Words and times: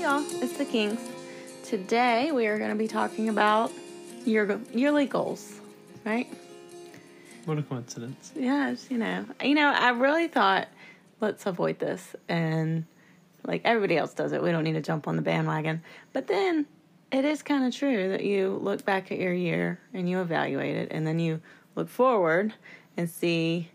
Hey 0.00 0.06
y'all, 0.06 0.24
it's 0.42 0.56
the 0.56 0.64
Kings. 0.64 0.98
Today 1.62 2.32
we 2.32 2.46
are 2.46 2.56
going 2.56 2.70
to 2.70 2.74
be 2.74 2.88
talking 2.88 3.28
about 3.28 3.70
your 4.24 4.58
yearly 4.72 5.04
goals, 5.04 5.60
right? 6.06 6.26
What 7.44 7.58
a 7.58 7.62
coincidence. 7.62 8.32
Yes, 8.34 8.86
you 8.90 8.96
know. 8.96 9.26
You 9.44 9.54
know, 9.54 9.70
I 9.70 9.90
really 9.90 10.26
thought 10.26 10.68
let's 11.20 11.44
avoid 11.44 11.80
this 11.80 12.16
and 12.30 12.86
like 13.44 13.60
everybody 13.66 13.98
else 13.98 14.14
does 14.14 14.32
it. 14.32 14.42
We 14.42 14.50
don't 14.52 14.64
need 14.64 14.72
to 14.72 14.80
jump 14.80 15.06
on 15.06 15.16
the 15.16 15.22
bandwagon. 15.22 15.82
But 16.14 16.28
then 16.28 16.64
it 17.12 17.26
is 17.26 17.42
kind 17.42 17.66
of 17.66 17.74
true 17.74 18.08
that 18.08 18.24
you 18.24 18.58
look 18.62 18.86
back 18.86 19.12
at 19.12 19.18
your 19.18 19.34
year 19.34 19.80
and 19.92 20.08
you 20.08 20.22
evaluate 20.22 20.76
it 20.76 20.88
and 20.92 21.06
then 21.06 21.18
you 21.18 21.42
look 21.76 21.90
forward 21.90 22.54
and 22.96 23.10
see 23.10 23.70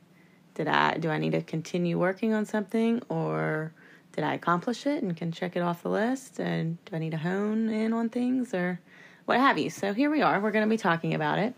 did 0.55 0.67
I 0.67 0.97
do 0.97 1.11
I 1.11 1.19
need 1.19 1.33
to 1.33 1.43
continue 1.43 1.99
working 1.99 2.33
on 2.33 2.47
something 2.47 3.03
or 3.09 3.73
did 4.16 4.23
I 4.23 4.34
accomplish 4.34 4.86
it 4.86 5.04
and 5.04 5.16
can 5.16 5.31
check 5.31 5.55
it 5.55 5.59
off 5.59 5.84
the 5.84 5.89
list 5.89 6.39
and 6.39 6.77
do 6.85 6.95
I 6.95 6.99
need 6.99 7.12
to 7.12 7.17
hone 7.17 7.70
in 7.70 7.91
on 7.94 8.09
things 8.09 8.53
or 8.53 8.80
what 9.26 9.38
have 9.39 9.58
you. 9.58 9.70
So 9.70 9.94
here 9.94 10.09
we 10.09 10.22
are. 10.22 10.39
We're 10.39 10.52
going 10.52 10.66
to 10.66 10.70
be 10.70 10.77
talking 10.77 11.13
about 11.13 11.38
it. 11.39 11.53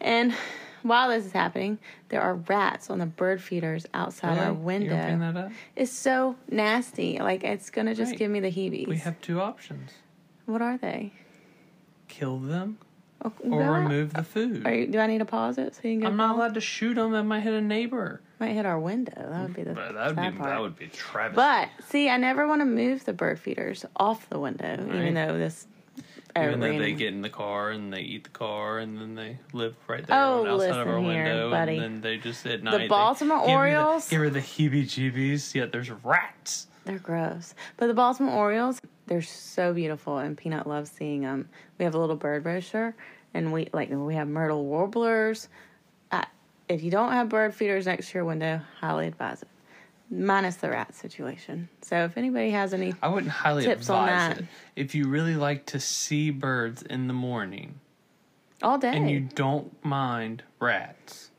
And 0.00 0.34
while 0.82 1.08
this 1.08 1.24
is 1.24 1.32
happening, 1.32 1.78
there 2.10 2.20
are 2.20 2.34
rats 2.34 2.90
on 2.90 2.98
the 2.98 3.06
bird 3.06 3.42
feeders 3.42 3.86
outside 3.94 4.38
our 4.38 4.52
window. 4.52 4.94
You're 4.94 5.18
that 5.18 5.36
up? 5.36 5.52
It's 5.74 5.90
so 5.90 6.36
nasty. 6.50 7.18
Like 7.18 7.42
it's 7.42 7.70
gonna 7.70 7.94
just 7.94 8.10
Right. 8.10 8.18
give 8.18 8.30
me 8.30 8.40
the 8.40 8.50
heebies. 8.50 8.86
We 8.86 8.98
have 8.98 9.18
two 9.22 9.40
options: 9.40 9.92
what 10.46 10.62
are 10.62 10.76
they? 10.76 11.12
kill 12.06 12.38
them 12.38 12.78
Oh, 13.24 13.32
or 13.50 13.72
remove 13.72 14.12
the 14.12 14.22
food. 14.22 14.66
Are 14.66 14.74
you, 14.74 14.86
do 14.86 14.98
I 14.98 15.06
need 15.06 15.18
to 15.18 15.24
pause 15.24 15.56
it 15.56 15.74
so 15.74 15.80
you 15.84 15.94
can 15.94 16.00
get? 16.00 16.06
I'm 16.08 16.16
not 16.18 16.36
allowed 16.36 16.54
to 16.54 16.60
shoot 16.60 16.94
them. 16.94 17.12
That 17.12 17.22
might 17.24 17.40
hit 17.40 17.54
a 17.54 17.60
neighbor. 17.62 18.20
Might 18.38 18.52
hit 18.52 18.66
our 18.66 18.78
window. 18.78 19.14
That 19.16 19.42
would 19.42 19.54
be 19.54 19.62
the 19.62 19.72
But 19.72 19.94
that 19.94 20.06
would 20.08 20.16
be 20.32 20.36
part. 20.38 20.50
that 20.50 20.60
would 20.60 20.76
be 20.78 20.88
travesty. 20.88 21.36
But 21.36 21.68
see, 21.88 22.10
I 22.10 22.18
never 22.18 22.46
want 22.46 22.60
to 22.60 22.66
move 22.66 23.04
the 23.06 23.14
bird 23.14 23.38
feeders 23.40 23.86
off 23.96 24.28
the 24.28 24.38
window, 24.38 24.76
Right. 24.78 24.94
even 24.96 25.14
though 25.14 25.38
this. 25.38 25.66
even 26.36 26.60
though 26.60 26.78
they 26.78 26.92
get 26.92 27.14
in 27.14 27.22
the 27.22 27.30
car 27.30 27.70
and 27.70 27.92
they 27.92 28.00
eat 28.00 28.24
the 28.24 28.30
car 28.30 28.78
and 28.80 28.98
then 28.98 29.14
they 29.14 29.38
live 29.52 29.74
right 29.88 30.06
there 30.06 30.18
Oh, 30.20 30.42
on 30.42 30.48
outside 30.48 30.80
of 30.80 30.88
our 30.88 30.98
here, 30.98 31.06
window 31.24 31.50
buddy. 31.50 31.76
and 31.78 31.82
then 31.82 32.00
they 32.02 32.16
just 32.18 32.44
at 32.46 32.62
night 32.62 32.76
they 32.76 32.88
Baltimore 32.88 33.38
give 33.38 33.46
me 33.46 33.52
the- 33.52 33.56
Orioles- 33.58 34.08
give 34.10 34.20
her 34.20 34.30
the 34.30 34.40
heebie-jeebies. 34.40 35.54
Yet 35.54 35.72
there's 35.72 35.90
rats. 35.90 36.66
They're 36.84 36.98
gross. 36.98 37.54
But 37.78 37.86
the 37.86 37.94
Baltimore 37.94 38.34
Orioles, 38.34 38.82
they're 39.06 39.22
so 39.22 39.72
beautiful, 39.72 40.18
and 40.18 40.36
Peanut 40.36 40.66
loves 40.66 40.90
seeing 40.90 41.22
them. 41.22 41.48
We 41.78 41.84
have 41.86 41.94
a 41.94 41.98
little 41.98 42.16
bird 42.16 42.42
brochure, 42.42 42.94
and 43.34 43.52
we 43.52 43.68
like 43.72 43.90
we 43.90 44.14
have 44.14 44.28
myrtle 44.28 44.64
warblers. 44.64 45.48
If 46.66 46.82
you 46.82 46.90
don't 46.90 47.12
have 47.12 47.28
bird 47.28 47.54
feeders 47.54 47.84
next 47.84 48.08
to 48.10 48.14
your 48.14 48.24
window, 48.24 48.58
highly 48.80 49.06
advise 49.06 49.42
it. 49.42 49.48
Minus 50.10 50.56
the 50.56 50.70
rat 50.70 50.94
situation. 50.94 51.68
So 51.82 52.04
if 52.04 52.16
anybody 52.16 52.52
has 52.52 52.72
any, 52.72 52.94
I 53.02 53.08
wouldn't 53.08 53.30
highly 53.30 53.64
Tips 53.64 53.90
on 53.90 54.08
advise 54.08 54.36
that. 54.36 54.42
it. 54.44 54.48
If 54.74 54.94
you 54.94 55.06
really 55.08 55.34
like 55.36 55.66
to 55.66 55.78
see 55.78 56.30
birds 56.30 56.80
in 56.82 57.06
the 57.06 57.12
morning 57.12 57.80
all 58.62 58.78
day, 58.78 58.96
and 58.96 59.10
you 59.10 59.20
don't 59.20 59.84
mind 59.84 60.42
rats, 60.58 61.30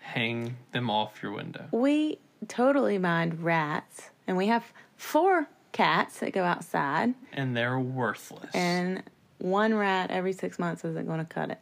hang 0.00 0.56
them 0.72 0.88
off 0.88 1.22
your 1.22 1.32
window. 1.32 1.66
we 1.70 2.18
totally 2.48 2.96
mind 2.96 3.42
rats, 3.42 4.08
and 4.26 4.38
we 4.38 4.46
have 4.46 4.72
four 4.96 5.48
cats 5.72 6.20
that 6.20 6.32
go 6.32 6.44
outside. 6.44 7.12
And 7.34 7.54
they're 7.54 7.78
worthless. 7.78 8.54
and 8.54 9.02
one 9.42 9.74
rat 9.74 10.10
every 10.10 10.32
six 10.32 10.58
months 10.58 10.84
isn't 10.84 11.06
going 11.06 11.18
to 11.18 11.24
cut 11.24 11.50
it. 11.50 11.58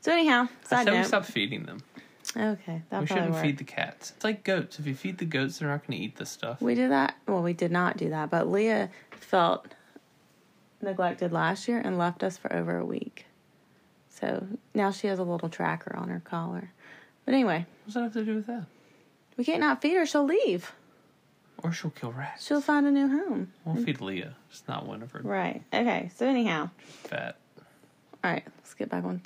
So 0.00 0.12
anyhow, 0.12 0.48
I 0.64 0.68
side 0.68 0.86
said 0.86 0.98
we 0.98 1.04
stop 1.04 1.24
feeding 1.24 1.64
them. 1.64 1.82
Okay, 2.36 2.82
that 2.90 3.00
we 3.00 3.06
shouldn't 3.06 3.32
work. 3.32 3.42
feed 3.42 3.58
the 3.58 3.64
cats. 3.64 4.12
It's 4.16 4.24
like 4.24 4.44
goats. 4.44 4.78
If 4.78 4.86
you 4.86 4.94
feed 4.94 5.18
the 5.18 5.24
goats, 5.24 5.58
they're 5.58 5.68
not 5.68 5.86
going 5.86 5.98
to 5.98 6.04
eat 6.04 6.16
the 6.16 6.26
stuff. 6.26 6.60
We 6.60 6.74
did 6.74 6.90
that. 6.90 7.16
Well, 7.26 7.42
we 7.42 7.52
did 7.52 7.72
not 7.72 7.96
do 7.96 8.10
that, 8.10 8.30
but 8.30 8.48
Leah 8.48 8.90
felt 9.10 9.74
neglected 10.80 11.32
last 11.32 11.68
year 11.68 11.80
and 11.84 11.98
left 11.98 12.22
us 12.22 12.36
for 12.36 12.52
over 12.52 12.76
a 12.76 12.84
week. 12.84 13.26
So 14.08 14.46
now 14.74 14.90
she 14.90 15.08
has 15.08 15.18
a 15.18 15.24
little 15.24 15.48
tracker 15.48 15.96
on 15.96 16.08
her 16.08 16.20
collar. 16.20 16.70
But 17.24 17.34
anyway, 17.34 17.66
what's 17.84 17.94
that 17.94 18.02
have 18.02 18.12
to 18.14 18.24
do 18.24 18.36
with 18.36 18.46
that? 18.46 18.66
we 19.36 19.44
can't 19.44 19.60
not 19.60 19.80
feed 19.80 19.96
her. 19.96 20.06
She'll 20.06 20.24
leave. 20.24 20.72
Or 21.62 21.72
she'll 21.72 21.90
kill 21.90 22.12
rats. 22.12 22.46
She'll 22.46 22.60
find 22.60 22.86
a 22.86 22.90
new 22.90 23.08
home. 23.08 23.52
We'll 23.64 23.82
feed 23.84 24.00
Leah. 24.00 24.34
It's 24.50 24.64
not 24.66 24.86
Winifred. 24.86 25.24
Right. 25.24 25.62
Okay. 25.72 26.10
So 26.16 26.26
anyhow, 26.26 26.70
Fat. 27.04 27.36
all 28.24 28.32
right. 28.32 28.44
Let's 28.58 28.74
get 28.74 28.88
back 28.90 29.04
on 29.04 29.22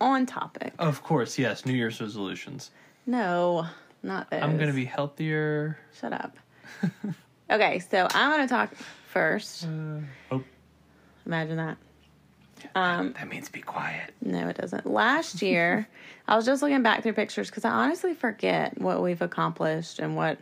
on 0.00 0.26
topic. 0.26 0.74
Of 0.78 1.02
course, 1.02 1.38
yes. 1.38 1.64
New 1.64 1.72
Year's 1.72 2.00
resolutions. 2.00 2.70
No, 3.06 3.66
not 4.02 4.30
those. 4.30 4.42
I'm 4.42 4.56
going 4.56 4.68
to 4.68 4.74
be 4.74 4.84
healthier. 4.84 5.78
Shut 6.00 6.12
up. 6.12 6.36
okay, 7.50 7.78
so 7.78 8.08
I'm 8.10 8.40
to 8.46 8.52
talk 8.52 8.74
first. 9.12 9.64
Uh, 9.64 10.00
oh, 10.32 10.42
Imagine 11.24 11.56
that. 11.56 11.76
Um, 12.74 13.12
that 13.14 13.28
means 13.28 13.48
be 13.48 13.60
quiet. 13.60 14.12
No, 14.20 14.48
it 14.48 14.56
doesn't. 14.56 14.86
Last 14.86 15.42
year, 15.42 15.88
I 16.28 16.36
was 16.36 16.46
just 16.46 16.62
looking 16.62 16.82
back 16.82 17.02
through 17.02 17.12
pictures 17.12 17.48
because 17.48 17.64
I 17.64 17.70
honestly 17.70 18.14
forget 18.14 18.80
what 18.80 19.02
we've 19.02 19.22
accomplished 19.22 19.98
and 19.98 20.16
what 20.16 20.38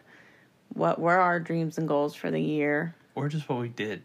what 0.74 1.00
were 1.00 1.16
our 1.18 1.40
dreams 1.40 1.78
and 1.78 1.88
goals 1.88 2.14
for 2.14 2.30
the 2.30 2.40
year. 2.40 2.94
Or 3.14 3.28
just 3.28 3.48
what 3.48 3.60
we 3.60 3.68
did. 3.68 4.02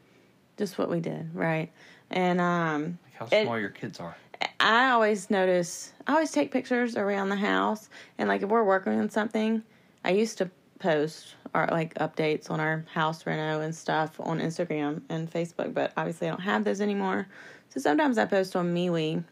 Just 0.57 0.78
what 0.78 0.90
we 0.90 1.00
did, 1.00 1.34
right? 1.35 1.72
And 2.09 2.40
um, 2.40 3.00
Like 3.06 3.13
how 3.13 3.38
It- 3.38 3.44
small 3.46 3.59
your 3.59 3.69
kids 3.69 4.00
are. 4.00 4.16
I 4.62 4.91
always 4.91 5.30
notice. 5.30 5.94
I 6.07 6.13
always 6.13 6.31
take 6.31 6.52
pictures 6.52 6.96
around 6.96 7.30
the 7.30 7.35
house, 7.35 7.90
and 8.18 8.30
like 8.30 8.41
if 8.41 8.50
we're 8.50 8.63
working 8.63 8.97
on 9.00 9.09
something, 9.09 9.63
I 10.06 10.12
used 10.12 10.38
to 10.38 10.50
post 10.80 11.35
our 11.53 11.68
like 11.68 11.94
updates 11.96 12.50
on 12.50 12.59
our 12.59 12.86
house 12.94 13.25
reno 13.25 13.59
and 13.62 13.75
stuff 13.75 14.19
on 14.19 14.40
Instagram 14.40 15.01
and 15.09 15.31
Facebook, 15.31 15.74
but 15.74 15.91
obviously 15.97 16.28
I 16.28 16.31
don't 16.31 16.41
have 16.41 16.63
those 16.63 16.80
anymore. 16.80 17.28
So 17.69 17.80
sometimes 17.81 18.18
I 18.18 18.25
post 18.25 18.56
on 18.56 18.74
MeWe, 18.74 19.24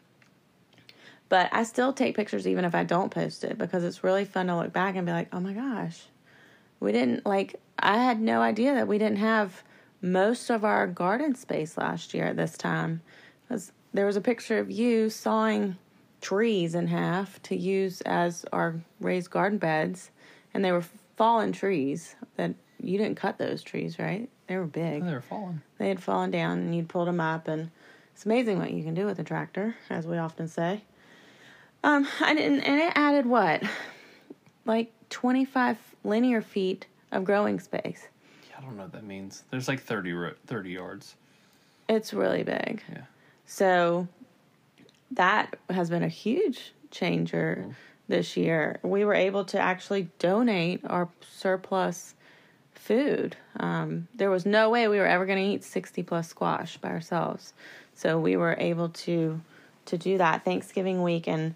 but 1.29 1.49
I 1.53 1.63
still 1.63 1.93
take 1.93 2.15
pictures 2.15 2.47
even 2.47 2.65
if 2.65 2.75
I 2.75 2.83
don't 2.83 3.09
post 3.09 3.43
it 3.43 3.57
because 3.57 3.83
it's 3.83 4.03
really 4.03 4.25
fun 4.25 4.47
to 4.47 4.57
look 4.57 4.73
back 4.73 4.95
and 4.95 5.05
be 5.05 5.11
like, 5.11 5.29
oh 5.33 5.39
my 5.39 5.53
gosh, 5.53 6.01
we 6.79 6.91
didn't 6.91 7.25
like. 7.25 7.59
I 7.79 7.97
had 7.97 8.19
no 8.19 8.41
idea 8.41 8.73
that 8.73 8.87
we 8.87 8.97
didn't 8.97 9.17
have 9.17 9.63
most 10.01 10.49
of 10.49 10.63
our 10.63 10.87
garden 10.87 11.35
space 11.35 11.77
last 11.77 12.13
year 12.13 12.25
at 12.25 12.37
this 12.37 12.57
time 12.57 13.01
because 13.47 13.71
there 13.93 14.05
was 14.05 14.15
a 14.15 14.21
picture 14.21 14.59
of 14.59 14.69
you 14.69 15.09
sawing 15.09 15.77
trees 16.21 16.75
in 16.75 16.87
half 16.87 17.41
to 17.43 17.55
use 17.55 18.01
as 18.01 18.45
our 18.51 18.75
raised 18.99 19.29
garden 19.29 19.57
beds, 19.57 20.11
and 20.53 20.63
they 20.63 20.71
were 20.71 20.83
fallen 21.15 21.51
trees 21.51 22.15
that 22.35 22.53
you 22.81 22.97
didn't 22.97 23.17
cut 23.17 23.37
those 23.37 23.63
trees, 23.63 23.97
right? 23.99 24.29
They 24.47 24.57
were 24.57 24.65
big. 24.65 25.03
Oh, 25.03 25.05
they're 25.05 25.21
falling. 25.21 25.61
They 25.77 25.89
had 25.89 26.01
fallen 26.01 26.31
down, 26.31 26.59
and 26.59 26.75
you'd 26.75 26.89
pulled 26.89 27.07
them 27.07 27.19
up, 27.19 27.47
and 27.47 27.69
it's 28.13 28.25
amazing 28.25 28.59
what 28.59 28.71
you 28.71 28.83
can 28.83 28.93
do 28.93 29.05
with 29.05 29.19
a 29.19 29.23
tractor, 29.23 29.75
as 29.89 30.07
we 30.07 30.17
often 30.17 30.47
say. 30.47 30.83
Um, 31.83 32.07
I 32.21 32.33
didn't, 32.33 32.61
and 32.61 32.81
it 32.81 32.93
added 32.95 33.25
what, 33.25 33.63
like 34.65 34.91
twenty 35.09 35.45
five 35.45 35.77
linear 36.07 36.41
feet 36.41 36.87
of 37.11 37.23
growing 37.23 37.59
space. 37.59 38.07
Yeah, 38.49 38.57
I 38.57 38.61
don't 38.61 38.77
know 38.77 38.83
what 38.83 38.93
that 38.93 39.03
means. 39.03 39.43
There's 39.51 39.67
like 39.67 39.81
30, 39.81 40.13
ro- 40.13 40.33
30 40.47 40.71
yards. 40.71 41.15
It's 41.87 42.13
really 42.13 42.43
big. 42.43 42.83
Yeah. 42.91 43.03
So 43.45 44.07
that 45.11 45.55
has 45.69 45.89
been 45.89 46.03
a 46.03 46.09
huge 46.09 46.73
changer 46.91 47.75
this 48.07 48.35
year. 48.37 48.79
We 48.83 49.05
were 49.05 49.13
able 49.13 49.45
to 49.45 49.59
actually 49.59 50.09
donate 50.19 50.81
our 50.85 51.09
surplus 51.21 52.15
food. 52.73 53.35
Um, 53.59 54.07
there 54.15 54.29
was 54.29 54.45
no 54.45 54.69
way 54.69 54.87
we 54.87 54.97
were 54.97 55.05
ever 55.05 55.25
going 55.25 55.43
to 55.43 55.53
eat 55.53 55.63
60 55.63 56.03
plus 56.03 56.27
squash 56.29 56.77
by 56.77 56.89
ourselves. 56.89 57.53
So 57.95 58.19
we 58.19 58.37
were 58.37 58.55
able 58.59 58.89
to 58.89 59.41
to 59.85 59.97
do 59.97 60.17
that 60.17 60.43
Thanksgiving 60.43 61.01
week 61.01 61.29
and 61.29 61.55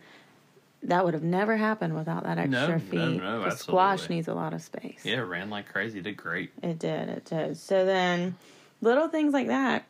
that 0.83 1.05
would 1.05 1.13
have 1.13 1.23
never 1.23 1.57
happened 1.57 1.95
without 1.95 2.23
that 2.23 2.37
No, 2.37 2.43
extra 2.43 2.77
no, 2.77 2.79
feed. 2.79 3.21
no, 3.21 3.43
The 3.43 3.51
squash 3.51 4.09
needs 4.09 4.27
a 4.27 4.33
lot 4.33 4.53
of 4.53 4.61
space. 4.61 5.01
Yeah, 5.03 5.17
it 5.17 5.21
ran 5.21 5.49
like 5.49 5.67
crazy. 5.71 6.01
Did 6.01 6.17
great. 6.17 6.51
It 6.63 6.79
did, 6.79 7.09
it 7.09 7.25
did. 7.25 7.57
So 7.57 7.85
then 7.85 8.35
little 8.81 9.07
things 9.07 9.33
like 9.33 9.47
that 9.47 9.85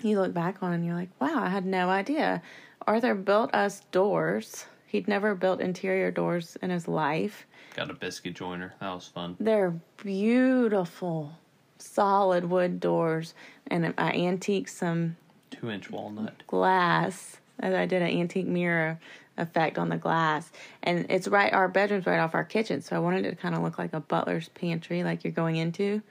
you 0.00 0.18
look 0.20 0.32
back 0.34 0.62
on 0.62 0.72
and 0.72 0.84
you're 0.84 0.94
like, 0.96 1.10
wow, 1.20 1.42
I 1.42 1.48
had 1.48 1.64
no 1.66 1.88
idea. 1.88 2.42
Arthur 2.86 3.14
built 3.14 3.54
us 3.54 3.80
doors. 3.92 4.66
He'd 4.86 5.06
never 5.08 5.34
built 5.34 5.60
interior 5.60 6.10
doors 6.10 6.56
in 6.60 6.70
his 6.70 6.86
life. 6.88 7.46
Got 7.76 7.90
a 7.90 7.94
biscuit 7.94 8.34
joiner. 8.34 8.74
That 8.80 8.92
was 8.94 9.06
fun. 9.06 9.36
They're 9.40 9.74
beautiful, 9.96 11.32
solid 11.78 12.48
wood 12.50 12.80
doors. 12.80 13.34
And 13.68 13.94
I 13.98 14.10
antiqued 14.12 14.70
some 14.70 15.16
Two 15.50 15.70
inch 15.70 15.90
walnut. 15.90 16.42
glass. 16.46 17.38
And 17.58 17.76
I 17.76 17.86
did 17.86 18.02
an 18.02 18.08
antique 18.08 18.46
mirror 18.46 18.98
effect 19.38 19.78
on 19.78 19.88
the 19.88 19.96
glass. 19.96 20.50
And 20.82 21.06
it's 21.08 21.28
right, 21.28 21.52
our 21.52 21.68
bedroom's 21.68 22.06
right 22.06 22.18
off 22.18 22.34
our 22.34 22.44
kitchen. 22.44 22.82
So 22.82 22.96
I 22.96 22.98
wanted 22.98 23.24
it 23.24 23.30
to 23.30 23.36
kind 23.36 23.54
of 23.54 23.62
look 23.62 23.78
like 23.78 23.92
a 23.92 24.00
butler's 24.00 24.48
pantry, 24.50 25.04
like 25.04 25.24
you're 25.24 25.32
going 25.32 25.56
into. 25.56 26.02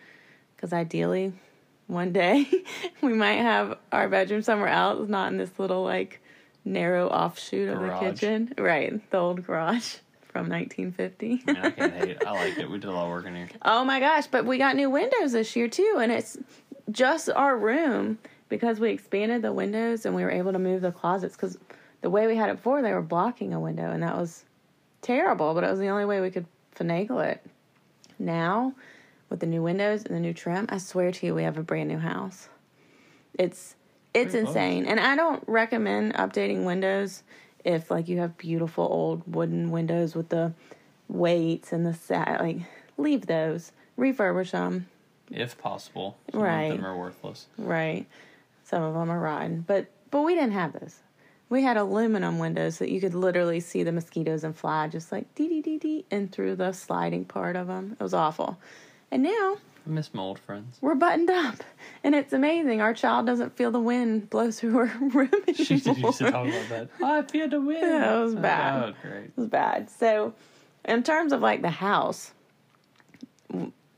Because 0.55 0.73
ideally, 0.73 1.33
one 1.87 2.13
day 2.13 2.47
we 3.01 3.13
might 3.13 3.35
have 3.35 3.77
our 3.91 4.07
bedroom 4.07 4.41
somewhere 4.41 4.69
else, 4.69 5.07
not 5.09 5.31
in 5.31 5.37
this 5.37 5.57
little, 5.57 5.83
like, 5.83 6.21
narrow 6.65 7.07
offshoot 7.07 7.69
of 7.69 7.79
the 7.79 7.97
kitchen. 7.99 8.53
Right, 8.57 9.09
the 9.11 9.17
old 9.17 9.45
garage 9.45 9.95
from 10.21 10.49
1950. 10.49 11.43
I 11.47 11.51
mean, 11.51 11.61
I 11.63 11.69
can't 11.71 11.93
hate 11.93 12.09
it. 12.09 12.25
I 12.25 12.31
like 12.31 12.57
it. 12.57 12.69
We 12.69 12.77
did 12.77 12.89
a 12.89 12.91
lot 12.91 13.05
of 13.05 13.09
work 13.09 13.25
in 13.25 13.35
here. 13.35 13.49
Oh 13.63 13.83
my 13.83 13.99
gosh, 13.99 14.27
but 14.27 14.45
we 14.45 14.57
got 14.57 14.75
new 14.75 14.89
windows 14.89 15.31
this 15.33 15.55
year 15.55 15.67
too, 15.67 15.97
and 16.01 16.11
it's 16.11 16.37
just 16.91 17.29
our 17.29 17.57
room 17.57 18.17
because 18.49 18.79
we 18.79 18.91
expanded 18.91 19.41
the 19.41 19.53
windows 19.53 20.05
and 20.05 20.13
we 20.13 20.23
were 20.23 20.31
able 20.31 20.51
to 20.51 20.59
move 20.59 20.81
the 20.81 20.91
closets 20.91 21.35
because 21.35 21.57
the 22.01 22.09
way 22.09 22.27
we 22.27 22.35
had 22.35 22.49
it 22.49 22.57
before 22.57 22.81
they 22.81 22.93
were 22.93 23.01
blocking 23.01 23.53
a 23.53 23.59
window 23.59 23.91
and 23.91 24.03
that 24.03 24.17
was 24.17 24.45
terrible 25.01 25.53
but 25.53 25.63
it 25.63 25.69
was 25.69 25.79
the 25.79 25.87
only 25.87 26.05
way 26.05 26.21
we 26.21 26.29
could 26.31 26.45
finagle 26.75 27.23
it 27.25 27.43
now 28.19 28.73
with 29.29 29.39
the 29.39 29.45
new 29.45 29.61
windows 29.63 30.03
and 30.05 30.15
the 30.15 30.19
new 30.19 30.33
trim 30.33 30.65
i 30.69 30.77
swear 30.77 31.11
to 31.11 31.25
you 31.25 31.33
we 31.35 31.43
have 31.43 31.57
a 31.57 31.63
brand 31.63 31.89
new 31.89 31.97
house 31.99 32.49
it's 33.37 33.75
it's 34.13 34.31
Pretty 34.31 34.45
close. 34.45 34.55
insane 34.55 34.85
and 34.85 34.99
i 34.99 35.15
don't 35.15 35.43
recommend 35.47 36.13
updating 36.15 36.65
windows 36.65 37.23
if 37.63 37.89
like 37.91 38.07
you 38.07 38.17
have 38.19 38.37
beautiful 38.37 38.83
old 38.85 39.21
wooden 39.33 39.71
windows 39.71 40.15
with 40.15 40.29
the 40.29 40.53
weights 41.07 41.71
and 41.71 41.85
the 41.85 41.93
set 41.93 42.39
like 42.41 42.57
leave 42.97 43.25
those 43.27 43.71
refurbish 43.97 44.51
them 44.51 44.87
if 45.33 45.57
possible. 45.57 46.17
Some 46.33 46.41
Right. 46.41 46.71
of 46.71 46.77
them 46.77 46.85
are 46.85 46.97
worthless. 46.97 47.47
Right. 47.57 48.05
Some 48.65 48.83
of 48.83 48.93
them 48.93 49.09
are 49.09 49.17
rotten, 49.19 49.61
but 49.65 49.85
but 50.09 50.23
we 50.23 50.35
didn't 50.35 50.51
have 50.51 50.73
those. 50.73 50.99
We 51.51 51.63
had 51.63 51.75
aluminum 51.75 52.39
windows 52.39 52.77
that 52.77 52.89
you 52.89 53.01
could 53.01 53.13
literally 53.13 53.59
see 53.59 53.83
the 53.83 53.91
mosquitoes 53.91 54.45
and 54.45 54.55
fly 54.55 54.87
just 54.87 55.11
like 55.11 55.35
dee 55.35 55.49
dee 55.49 55.61
dee 55.61 55.77
dee 55.77 56.05
in 56.09 56.29
through 56.29 56.55
the 56.55 56.71
sliding 56.71 57.25
part 57.25 57.57
of 57.57 57.67
them. 57.67 57.97
It 57.99 58.01
was 58.03 58.13
awful. 58.13 58.57
And 59.11 59.21
now 59.23 59.57
I 59.85 59.89
miss 59.89 60.13
my 60.13 60.21
old 60.21 60.39
friends. 60.39 60.77
we're 60.79 60.95
buttoned 60.95 61.29
up, 61.29 61.61
and 62.05 62.15
it's 62.15 62.31
amazing. 62.31 62.79
Our 62.81 62.93
child 62.93 63.25
doesn't 63.25 63.57
feel 63.57 63.69
the 63.71 63.81
wind 63.81 64.29
blow 64.29 64.49
through 64.49 64.71
her 64.85 64.85
room 65.09 65.29
anymore. 65.45 65.53
She 65.55 65.73
used 65.73 65.85
to 65.85 66.31
talk 66.31 66.47
about 66.47 66.69
that. 66.69 66.89
Oh, 67.01 67.17
I 67.19 67.21
feel 67.23 67.49
the 67.49 67.59
wind. 67.59 67.81
Yeah, 67.81 68.19
it 68.19 68.23
was 68.23 68.35
Oh, 68.35 68.39
bad. 68.39 68.83
Oh, 68.83 68.93
great. 69.01 69.23
It 69.25 69.33
was 69.35 69.47
bad. 69.47 69.89
So, 69.89 70.33
in 70.85 71.03
terms 71.03 71.33
of 71.33 71.41
like 71.41 71.61
the 71.63 71.69
house, 71.69 72.31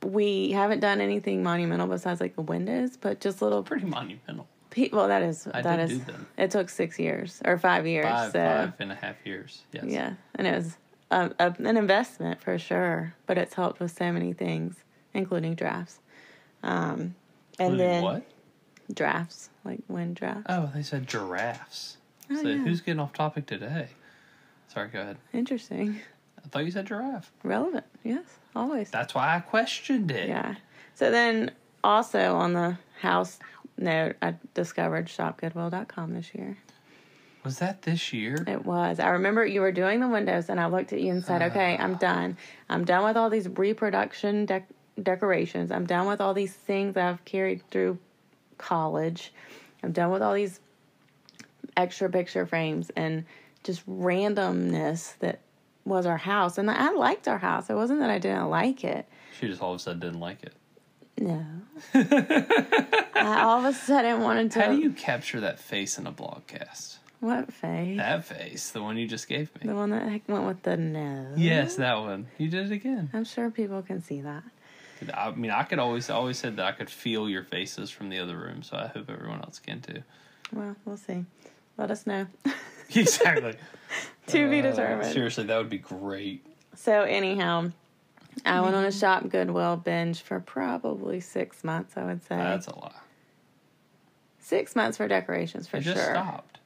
we 0.04 0.52
haven't 0.52 0.80
done 0.80 1.02
anything 1.02 1.44
monumental 1.44 1.86
besides 1.88 2.20
like 2.20 2.36
the 2.36 2.42
windows, 2.42 2.98
but 2.98 3.20
just 3.22 3.42
little 3.44 3.62
Pretty 3.62 3.86
monumental. 3.86 4.48
Well, 4.92 5.08
that 5.08 5.22
is 5.22 5.48
I 5.54 5.62
that 5.62 5.80
is. 5.80 6.02
It 6.38 6.52
took 6.52 6.70
six 6.70 6.98
years 7.00 7.42
or 7.46 7.58
five 7.58 7.86
years. 7.88 8.06
Five, 8.06 8.32
so 8.32 8.40
five 8.40 8.74
and 8.80 8.92
a 8.92 8.96
half 8.96 9.16
years. 9.26 9.62
Yes. 9.72 9.86
yeah, 9.88 10.14
and 10.36 10.48
it 10.48 10.56
was 10.56 10.78
a, 11.12 11.32
a, 11.40 11.56
an 11.60 11.78
investment 11.78 12.42
for 12.42 12.58
sure. 12.58 13.14
But 13.26 13.38
it's 13.38 13.54
helped 13.54 13.80
with 13.80 13.92
so 13.92 14.12
many 14.12 14.34
things, 14.34 14.76
including 15.14 15.56
drafts. 15.56 16.00
Um, 16.64 17.16
and 17.60 17.74
Including 17.74 17.78
then 17.78 18.04
what? 18.04 18.24
drafts, 18.94 19.50
like 19.64 19.80
wind 19.88 20.16
drafts. 20.16 20.46
Oh, 20.50 20.72
they 20.74 20.82
said 20.84 21.08
giraffes. 21.08 21.98
Oh, 22.32 22.42
so 22.42 22.48
yeah. 22.48 22.58
who's 22.58 22.82
getting 22.82 23.00
off 23.00 23.14
topic 23.14 23.46
today? 23.46 23.90
Sorry, 24.70 24.88
go 24.88 25.02
ahead. 25.02 25.18
Interesting, 25.34 26.00
I 26.44 26.48
thought 26.48 26.66
you 26.66 26.72
said 26.72 26.88
giraffe. 26.88 27.32
relevant. 27.44 27.86
Yes, 28.04 28.24
always. 28.56 28.90
That's 28.90 29.14
why 29.14 29.36
I 29.36 29.40
questioned 29.42 30.10
it. 30.10 30.30
Yeah. 30.30 30.56
So 30.96 31.12
then 31.12 31.52
also 31.84 32.36
on 32.36 32.54
the 32.54 32.78
house 33.02 33.40
note, 33.78 34.16
I 34.22 34.36
discovered 34.54 35.08
shopgoodwill.com 35.08 36.14
this 36.14 36.34
year. 36.34 36.58
Was 37.44 37.60
that 37.60 37.82
this 37.82 38.14
year? 38.14 38.44
It 38.48 38.66
was. 38.66 39.00
I 39.00 39.10
remember 39.10 39.46
you 39.46 39.60
were 39.62 39.74
doing 39.74 40.00
the 40.00 40.08
windows, 40.08 40.50
and 40.50 40.60
I 40.60 40.68
looked 40.68 40.94
at 40.94 41.02
you 41.02 41.12
and 41.12 41.24
said, 41.24 41.42
"Okay, 41.42 41.78
I'm 41.78 41.96
ah. 41.96 41.98
done. 41.98 42.38
I'm 42.70 42.86
done 42.86 43.04
with 43.04 43.18
all 43.18 43.30
these 43.30 43.50
reproduction 43.50 44.48
dec- 44.48 44.64
decorations. 45.02 45.72
I'm 45.72 45.86
done 45.86 46.08
with 46.08 46.22
all 46.22 46.34
these 46.34 46.54
things 46.54 46.96
I've 46.96 47.24
carried 47.26 47.70
through 47.70 47.98
college. 48.58 49.34
I'm 49.84 49.92
done 49.92 50.12
with 50.12 50.22
all 50.22 50.34
these 50.34 50.62
extra 51.76 52.10
picture 52.10 52.46
frames 52.46 52.92
and 52.96 53.26
just 53.64 53.86
randomness 53.88 55.18
that 55.20 55.40
was 55.86 56.06
our 56.06 56.18
house. 56.18 56.58
And 56.58 56.70
I 56.70 56.92
liked 56.92 57.28
our 57.28 57.38
house. 57.38 57.70
It 57.70 57.76
wasn't 57.76 58.00
that 58.00 58.10
I 58.10 58.20
didn't 58.20 58.50
like 58.50 58.84
it. 58.84 59.08
She 59.40 59.48
just 59.48 59.62
all 59.62 59.72
of 59.72 59.78
a 59.78 59.80
sudden 59.80 60.00
didn't 60.00 60.20
like 60.20 60.44
it. 60.44 60.54
No. 61.20 61.46
I 61.94 63.42
all 63.44 63.60
of 63.60 63.66
a 63.66 63.74
sudden 63.74 64.22
wanted 64.22 64.52
to. 64.52 64.62
How 64.62 64.72
do 64.72 64.78
you 64.80 64.92
capture 64.92 65.40
that 65.42 65.60
face 65.60 65.98
in 65.98 66.08
a 66.08 66.12
blogcast? 66.12 66.98
What 67.20 67.54
face? 67.54 67.98
That 67.98 68.26
face, 68.26 68.72
the 68.72 68.82
one 68.82 68.98
you 68.98 69.08
just 69.08 69.28
gave 69.30 69.50
me. 69.56 69.68
The 69.68 69.76
one 69.76 69.92
that 69.92 70.22
went 70.28 70.46
with 70.46 70.62
the 70.64 70.76
no. 70.76 71.34
Yes, 71.38 71.76
that 71.76 72.00
one. 72.00 72.28
You 72.38 72.50
did 72.50 72.66
it 72.66 72.74
again. 72.74 73.10
I'm 73.14 73.24
sure 73.24 73.50
people 73.50 73.82
can 73.82 74.02
see 74.02 74.22
that. 74.22 74.44
I 75.14 75.32
mean, 75.32 75.52
I 75.52 75.64
could 75.64 75.80
always 75.80 76.10
always 76.10 76.38
said 76.38 76.58
that 76.58 76.66
I 76.66 76.72
could 76.74 76.90
feel 76.90 77.30
your 77.30 77.44
faces 77.44 77.90
from 77.90 78.10
the 78.10 78.20
other 78.20 78.38
room, 78.38 78.62
so 78.64 78.76
I 78.78 78.88
hope 78.88 79.10
everyone 79.10 79.42
else 79.42 79.60
can 79.60 79.82
too. 79.82 80.04
Well, 80.52 80.76
we'll 80.86 80.98
see. 80.98 81.26
Let 81.78 81.92
us 81.92 82.06
know. 82.06 82.28
exactly. 82.96 83.56
to 84.28 84.50
be 84.50 84.60
Uh, 84.60 84.64
determined. 84.72 85.14
seriously, 85.14 85.46
that 85.46 85.58
would 85.58 85.70
be 85.70 85.78
great. 85.78 86.46
So 86.76 87.04
anyhow, 87.04 87.72
I 88.46 88.62
went 88.62 88.76
on 88.76 88.84
a 88.86 88.92
shop 88.92 89.28
Goodwill 89.30 89.78
binge 89.78 90.22
for 90.22 90.40
probably 90.40 91.20
six 91.20 91.64
months. 91.64 91.96
I 91.98 92.04
would 92.06 92.24
say 92.24 92.36
That's 92.38 92.68
a 92.68 92.76
lot. 92.76 92.96
six 94.40 94.76
months 94.76 94.98
for 94.98 95.08
decorations 95.08 95.68
for 95.68 95.78
It 95.78 95.84
sure. 95.84 95.94
just 95.94 96.10
stopped. 96.10 96.60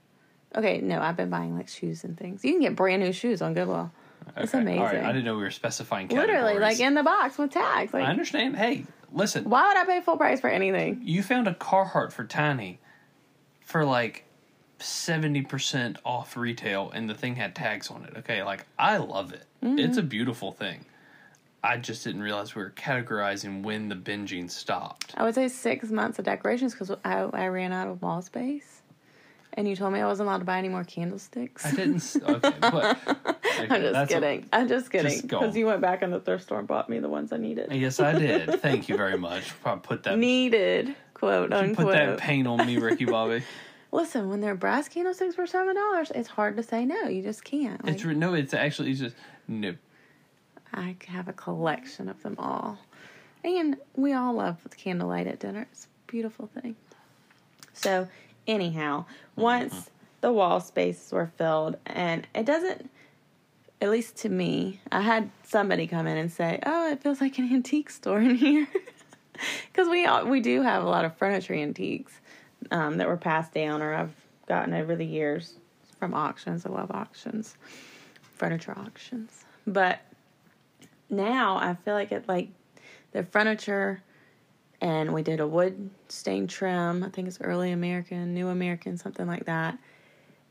Okay, 0.56 0.80
no, 0.82 1.00
I've 1.02 1.18
been 1.18 1.30
buying 1.30 1.56
like 1.56 1.68
shoes 1.68 2.04
and 2.04 2.18
things. 2.18 2.44
You 2.44 2.52
can 2.54 2.62
get 2.62 2.76
brand 2.76 3.02
new 3.04 3.12
shoes 3.14 3.42
on 3.42 3.54
Goodwill. 3.54 3.92
It's 4.36 4.54
Okay, 4.54 4.60
All 4.78 4.84
right. 4.84 4.92
amazing. 4.96 5.06
I 5.06 5.12
didn't 5.12 5.26
know 5.26 5.36
we 5.36 5.44
were 5.44 5.52
specifying 5.52 6.08
categories. 6.08 6.30
Literally, 6.30 6.60
like 6.60 6.80
in 6.80 6.94
the 6.96 7.04
box 7.04 7.38
with 7.38 7.52
tags. 7.52 7.94
I 7.94 8.02
understand. 8.02 8.56
Hey, 8.58 8.86
listen. 9.12 9.50
why 9.50 9.68
would 9.68 9.78
I 9.78 9.86
pay 9.86 10.02
full 10.02 10.18
price 10.18 10.40
for 10.42 10.50
anything? 10.50 11.02
You 11.04 11.22
found 11.24 11.48
a 11.48 11.54
Carhartt 11.54 12.12
for 12.12 12.24
Tiny 12.26 12.80
for 13.64 13.86
like 13.86 14.26
seventy 14.80 15.42
percent 15.44 15.98
off 16.06 16.36
retail, 16.36 16.92
and 16.94 17.10
the 17.10 17.14
thing 17.14 17.36
had 17.36 17.56
tags 17.56 17.90
on 17.90 18.04
it. 18.06 18.18
Okay, 18.18 18.44
like 18.44 18.66
I 18.80 18.98
love 18.98 19.34
it. 19.34 19.44
Mm-hmm. 19.64 19.80
It's 19.80 19.98
a 19.98 20.04
beautiful 20.04 20.52
thing. 20.52 20.86
I 21.64 21.78
just 21.78 22.04
didn't 22.04 22.22
realize 22.22 22.56
we 22.56 22.62
were 22.62 22.72
categorizing 22.72 23.64
when 23.64 23.90
the 23.90 23.96
binging 23.96 24.50
stopped. 24.50 25.14
I 25.18 25.24
would 25.24 25.36
say 25.36 25.48
six 25.48 25.90
months 25.90 26.20
of 26.20 26.26
decorations 26.26 26.74
because 26.74 26.92
I, 27.04 27.22
I 27.34 27.48
ran 27.48 27.74
out 27.74 27.88
of 27.88 28.02
wall 28.02 28.22
space. 28.22 28.82
And 29.54 29.68
you 29.68 29.76
told 29.76 29.92
me 29.92 30.00
I 30.00 30.06
wasn't 30.06 30.30
allowed 30.30 30.38
to 30.40 30.46
buy 30.46 30.60
any 30.60 30.70
more 30.70 30.84
candlesticks. 30.84 31.66
I 31.66 31.72
didn't. 31.72 32.16
Okay, 32.24 32.54
but 32.62 32.98
okay, 33.08 33.68
I'm 33.72 33.82
just 33.82 34.12
kidding. 34.12 34.48
i 34.54 34.60
I'm 34.60 34.68
just 34.68 34.92
kidding. 34.92 35.22
Because 35.22 35.58
you 35.58 35.66
went 35.66 35.82
back 35.82 36.04
in 36.04 36.12
the 36.12 36.20
thrift 36.20 36.44
store 36.44 36.60
and 36.60 36.68
bought 36.68 36.90
me 36.90 37.00
the 37.00 37.10
ones 37.10 37.34
I 37.34 37.38
needed. 37.38 37.72
yes, 37.72 38.00
I 38.00 38.14
did. 38.14 38.48
Thank 38.62 38.88
you 38.88 38.96
very 38.96 39.18
much. 39.18 39.60
Probably 39.62 39.82
put 39.82 40.04
that 40.04 40.20
Needed, 40.20 40.96
quote 41.16 41.50
put 41.50 41.58
unquote. 41.60 41.92
that 41.94 42.20
paint 42.20 42.48
on 42.48 42.68
me, 42.68 42.78
Ricky 42.78 43.06
Bobby. 43.06 43.42
Listen, 43.92 44.30
when 44.30 44.42
they're 44.42 44.54
brass 44.54 44.90
candlesticks 44.90 45.34
for 45.34 45.48
seven 45.48 45.76
dollars, 45.76 46.12
it's 46.14 46.28
hard 46.30 46.56
to 46.58 46.62
say 46.62 46.86
no. 46.86 47.08
You 47.08 47.24
just 47.24 47.44
can't. 47.44 47.84
Like, 47.84 47.96
It's 47.96 48.04
no. 48.06 48.36
It's 48.36 48.54
actually 48.54 48.92
it's 48.92 49.00
just 49.00 49.16
no. 49.48 49.74
I 50.74 50.96
have 51.08 51.28
a 51.28 51.34
collection 51.34 52.10
of 52.10 52.22
them 52.24 52.36
all, 52.38 52.78
and 53.44 53.78
we 53.96 54.14
all 54.14 54.34
love 54.34 54.58
candlelight 54.76 55.28
at 55.28 55.40
dinner. 55.40 55.68
It's 55.72 55.86
a 55.86 56.12
beautiful 56.12 56.48
thing. 56.48 56.76
So, 57.74 58.08
anyhow, 58.48 59.06
once 59.36 59.90
the 60.22 60.32
wall 60.32 60.60
spaces 60.60 61.12
were 61.12 61.32
filled, 61.38 61.78
and 61.86 62.28
it 62.34 62.46
doesn't, 62.46 62.90
at 63.82 63.90
least 63.90 64.18
to 64.18 64.30
me, 64.30 64.82
I 64.92 65.02
had 65.02 65.30
somebody 65.44 65.88
come 65.88 66.08
in 66.08 66.18
and 66.18 66.32
say, 66.32 66.60
"Oh, 66.66 66.92
it 66.92 67.02
feels 67.02 67.22
like 67.22 67.38
an 67.38 67.54
antique 67.54 67.90
store 67.90 68.20
in 68.20 68.36
here," 68.36 68.68
because 69.72 69.88
we 69.88 70.08
we 70.30 70.42
do 70.42 70.62
have 70.62 70.84
a 70.84 70.88
lot 70.88 71.06
of 71.06 71.16
furniture 71.18 71.54
antiques 71.54 72.14
um, 72.72 72.98
that 72.98 73.08
were 73.08 73.18
passed 73.18 73.54
down 73.54 73.82
or 73.82 73.94
I've 73.94 74.16
gotten 74.48 74.74
over 74.74 74.96
the 74.96 75.06
years 75.06 75.56
from 76.00 76.14
auctions. 76.14 76.66
I 76.66 76.70
love 76.70 76.92
auctions, 76.92 77.56
furniture 78.36 78.74
auctions, 78.78 79.46
but 79.66 80.00
now 81.10 81.58
I 81.58 81.76
feel 81.76 81.94
like 81.94 82.12
it 82.12 82.28
like 82.28 82.50
the 83.12 83.24
furniture 83.24 84.02
and 84.82 85.14
we 85.14 85.24
did 85.24 85.40
a 85.40 85.48
wood 85.48 85.90
stain 86.08 86.48
trim. 86.48 87.04
I 87.04 87.10
think 87.10 87.28
it's 87.28 87.42
early 87.42 87.72
American, 87.72 88.34
new 88.34 88.50
American, 88.50 88.98
something 88.98 89.26
like 89.26 89.46
that. 89.46 89.78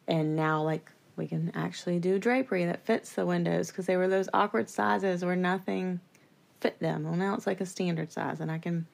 And 0.09 0.35
now 0.35 0.63
like 0.63 0.91
we 1.17 1.27
can 1.27 1.51
actually 1.55 1.99
do 1.99 2.19
drapery 2.19 2.65
that 2.67 2.85
fits 2.85 3.13
the 3.13 3.25
windows 3.25 3.69
because 3.69 3.87
they 3.87 3.97
were 3.97 4.09
those 4.09 4.29
awkward 4.35 4.69
sizes 4.69 5.25
where 5.25 5.37
nothing 5.37 6.01
fit 6.61 6.79
them. 6.81 7.05
Well, 7.05 7.15
now 7.15 7.35
it's 7.35 7.47
like 7.47 7.61
a 7.61 7.67
standard 7.67 8.13
size, 8.13 8.41
and 8.41 8.51
I 8.51 8.59
can 8.59 8.87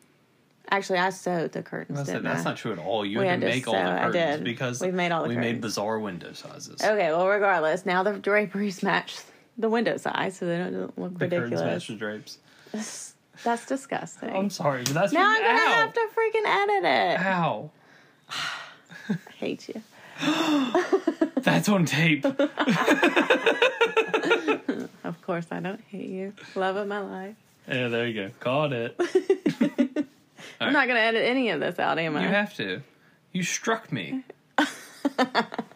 actually 0.71 0.99
I 0.99 1.11
sewed 1.11 1.53
the 1.53 1.63
curtains. 1.63 2.07
That's, 2.07 2.23
that's 2.23 2.45
not 2.45 2.57
true 2.57 2.73
at 2.73 2.79
all. 2.79 3.05
You 3.05 3.19
We 3.19 3.27
had 3.27 3.41
to 3.41 3.47
make 3.47 3.67
all 3.67 3.75
sew, 3.75 3.81
the 3.83 3.93
I 3.93 4.05
curtains 4.07 4.37
did. 4.37 4.45
because 4.45 4.81
We've 4.81 4.95
made 4.95 5.13
all 5.13 5.23
the 5.23 5.29
we 5.29 5.37
made 5.37 5.61
bizarre 5.61 5.99
window 5.99 6.33
sizes. 6.33 6.83
Okay, 6.83 7.11
well, 7.11 7.27
regardless, 7.27 7.85
now 7.85 8.03
the 8.03 8.13
draperies 8.19 8.83
match 8.83 9.21
the 9.59 9.69
window 9.69 9.97
size, 9.97 10.37
so 10.37 10.47
they 10.47 10.59
don't 10.59 10.99
look 10.99 11.19
the 11.19 11.27
ridiculous. 11.27 11.87
the 11.87 11.95
drapes. 11.95 12.39
That's, 12.73 13.15
that's 13.45 13.67
disgusting. 13.67 14.31
I'm 14.35 14.51
sorry, 14.51 14.85
but 14.85 14.95
that's 14.95 15.13
now 15.13 15.29
I'm 15.29 15.41
gonna 15.43 15.59
ow, 15.59 15.73
have 15.73 15.93
to 15.95 16.09
freaking 16.17 16.47
edit 16.47 16.85
it. 16.85 17.21
Ow, 17.27 17.71
I 19.09 19.17
hate 19.39 19.69
you. 19.69 19.83
that's 21.43 21.69
on 21.69 21.85
tape. 21.85 22.25
Of 25.05 25.21
course, 25.23 25.47
I 25.51 25.61
don't 25.61 25.81
hate 25.89 26.09
you. 26.09 26.33
Love 26.55 26.77
of 26.77 26.87
my 26.87 27.01
life. 27.01 27.35
yeah, 27.69 27.89
there 27.89 28.07
you 28.07 28.15
go. 28.15 28.31
Caught 28.41 28.73
it. 28.73 29.01
I'm 30.61 30.73
not 30.73 30.87
gonna 30.87 31.01
edit 31.01 31.23
any 31.25 31.51
of 31.51 31.61
this 31.61 31.79
out, 31.79 31.99
am 31.99 32.17
I? 32.17 32.23
You 32.23 32.29
have 32.29 32.55
to. 32.57 32.83
You 33.33 33.43
struck 33.43 33.93
me. 33.93 34.23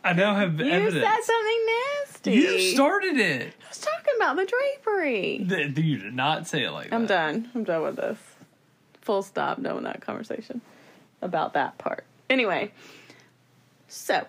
I 0.05 0.13
now 0.13 0.35
have 0.35 0.59
You 0.61 0.71
evidence. 0.71 1.05
said 1.05 1.23
something 1.23 1.67
nasty. 1.67 2.33
You 2.33 2.61
started 2.75 3.17
it. 3.17 3.53
I 3.65 3.69
was 3.69 3.79
talking 3.79 4.15
about 4.17 4.37
the 4.37 4.47
drapery. 4.47 5.45
Th- 5.49 5.77
You 5.79 5.99
did 5.99 6.15
not 6.15 6.47
say 6.47 6.65
it 6.65 6.71
like 6.71 6.91
that. 6.91 6.95
I'm 6.97 7.07
done. 7.07 7.51
I'm 7.55 7.65
done 7.65 7.83
with 7.83 7.97
this. 7.97 8.19
Full 9.03 9.23
stop. 9.23 9.61
Done 9.63 9.75
with 9.77 9.85
that 9.85 10.01
conversation. 10.01 10.61
about 11.23 11.55
that 11.55 11.79
part. 11.79 12.05
Anyway, 12.31 12.71
so 13.89 14.25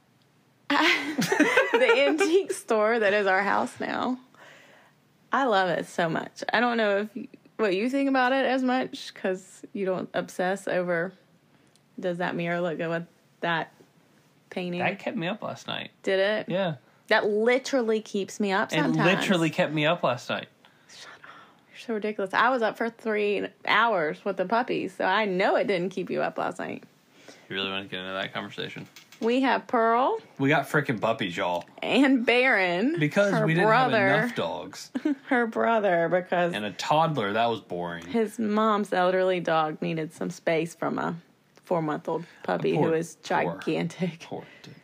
the 0.70 1.94
antique 2.08 2.52
store 2.52 2.98
that 2.98 3.12
is 3.12 3.26
our 3.26 3.42
house 3.42 3.78
now. 3.80 4.18
I 5.32 5.44
love 5.44 5.68
it 5.70 5.86
so 5.86 6.08
much. 6.08 6.42
I 6.52 6.60
don't 6.60 6.76
know 6.76 6.98
if 6.98 7.16
you, 7.16 7.28
what 7.56 7.74
you 7.76 7.88
think 7.90 8.08
about 8.08 8.32
it 8.32 8.44
as 8.46 8.62
much 8.62 9.12
because 9.14 9.62
you 9.72 9.86
don't 9.86 10.08
obsess 10.14 10.66
over. 10.66 11.12
Does 11.98 12.18
that 12.18 12.34
mirror 12.34 12.60
look 12.60 12.78
good 12.78 12.88
with 12.88 13.06
that 13.40 13.72
painting? 14.50 14.80
That 14.80 14.98
kept 14.98 15.16
me 15.16 15.26
up 15.26 15.42
last 15.42 15.66
night. 15.66 15.90
Did 16.02 16.18
it? 16.20 16.48
Yeah. 16.48 16.74
That 17.08 17.26
literally 17.26 18.00
keeps 18.00 18.38
me 18.38 18.52
up 18.52 18.70
sometimes. 18.70 18.96
It 18.96 19.02
literally 19.02 19.50
kept 19.50 19.72
me 19.72 19.86
up 19.86 20.02
last 20.02 20.28
night. 20.28 20.46
Shut 20.88 21.08
up. 21.24 21.30
You're 21.72 21.78
so 21.78 21.94
ridiculous. 21.94 22.32
I 22.34 22.50
was 22.50 22.62
up 22.62 22.76
for 22.76 22.88
three 22.90 23.46
hours 23.66 24.24
with 24.24 24.36
the 24.36 24.44
puppies, 24.46 24.94
so 24.96 25.04
I 25.04 25.24
know 25.24 25.56
it 25.56 25.66
didn't 25.66 25.90
keep 25.90 26.10
you 26.10 26.22
up 26.22 26.38
last 26.38 26.58
night. 26.58 26.84
You 27.48 27.56
really 27.56 27.70
want 27.70 27.84
to 27.84 27.90
get 27.90 28.00
into 28.00 28.12
that 28.12 28.32
conversation? 28.32 28.86
We 29.20 29.40
have 29.42 29.66
Pearl 29.66 30.18
We 30.38 30.48
got 30.48 30.66
freaking 30.68 30.98
puppies, 31.00 31.36
y'all. 31.36 31.64
and 31.82 32.24
Baron 32.24 32.96
Because 32.98 33.32
her 33.32 33.44
we 33.44 33.52
didn't 33.54 33.66
brother, 33.66 34.08
have 34.08 34.18
enough 34.24 34.34
dogs. 34.36 34.90
her 35.26 35.46
brother, 35.48 36.08
because 36.08 36.54
and 36.54 36.64
a 36.64 36.70
toddler, 36.72 37.32
that 37.34 37.46
was 37.50 37.60
boring. 37.60 38.06
his 38.06 38.38
mom's 38.38 38.92
elderly 38.92 39.40
dog 39.40 39.82
needed 39.82 40.12
some 40.14 40.30
space 40.30 40.74
from 40.74 40.98
a 40.98 41.16
four-month-old 41.74 42.24
puppy 42.42 42.74
Poor- 42.74 42.88
who 42.88 42.94
is 42.94 43.14
gigantic. 43.22 44.18
Poor 44.24 44.42
dicks. 44.64 44.76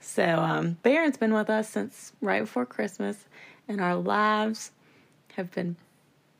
So 0.00 0.24
um, 0.24 0.78
Baron's 0.82 1.18
been 1.18 1.34
with 1.34 1.50
us 1.50 1.68
since 1.68 2.14
right 2.22 2.40
before 2.40 2.64
Christmas, 2.64 3.26
and 3.68 3.78
our 3.78 3.94
lives 3.94 4.70
have 5.36 5.50
been 5.52 5.76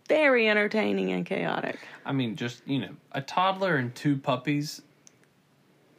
very 0.08 0.48
entertaining 0.48 1.12
and 1.12 1.26
chaotic. 1.26 1.78
I 2.06 2.12
mean, 2.12 2.34
just, 2.34 2.66
you 2.66 2.78
know, 2.78 2.96
a 3.12 3.20
toddler 3.20 3.76
and 3.76 3.94
two 3.94 4.16
puppies, 4.16 4.80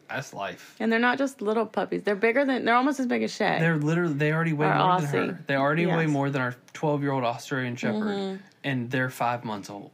that's 0.10 0.34
life. 0.34 0.75
And 0.79 0.91
they're 0.91 1.00
not 1.00 1.20
just 1.20 1.39
little 1.39 1.67
puppies; 1.67 2.01
they're 2.01 2.15
bigger 2.15 2.43
than 2.43 2.65
they're 2.65 2.75
almost 2.75 3.00
as 3.00 3.05
big 3.05 3.22
as 3.22 3.31
Shay. 3.31 3.58
They're 3.60 3.77
literally, 3.77 4.15
they 4.15 4.34
already 4.34 4.53
weigh 4.53 4.65
Our 4.65 5.00
more 5.00 5.08
than 5.08 5.29
her. 5.29 5.39
They 5.46 5.55
already 5.55 5.86
weigh 5.86 5.91
Yes. 5.91 6.01
Mm-hmm. 6.05 6.12
more 6.12 6.29
than 6.31 6.41
our 6.41 6.55
12 6.74 7.03
year 7.03 7.12
old 7.12 7.24
Australian 7.24 7.75
Shepherd. 7.75 8.39
And 8.63 8.89
they're 8.89 9.12
five 9.12 9.46
months 9.46 9.70
old. 9.70 9.91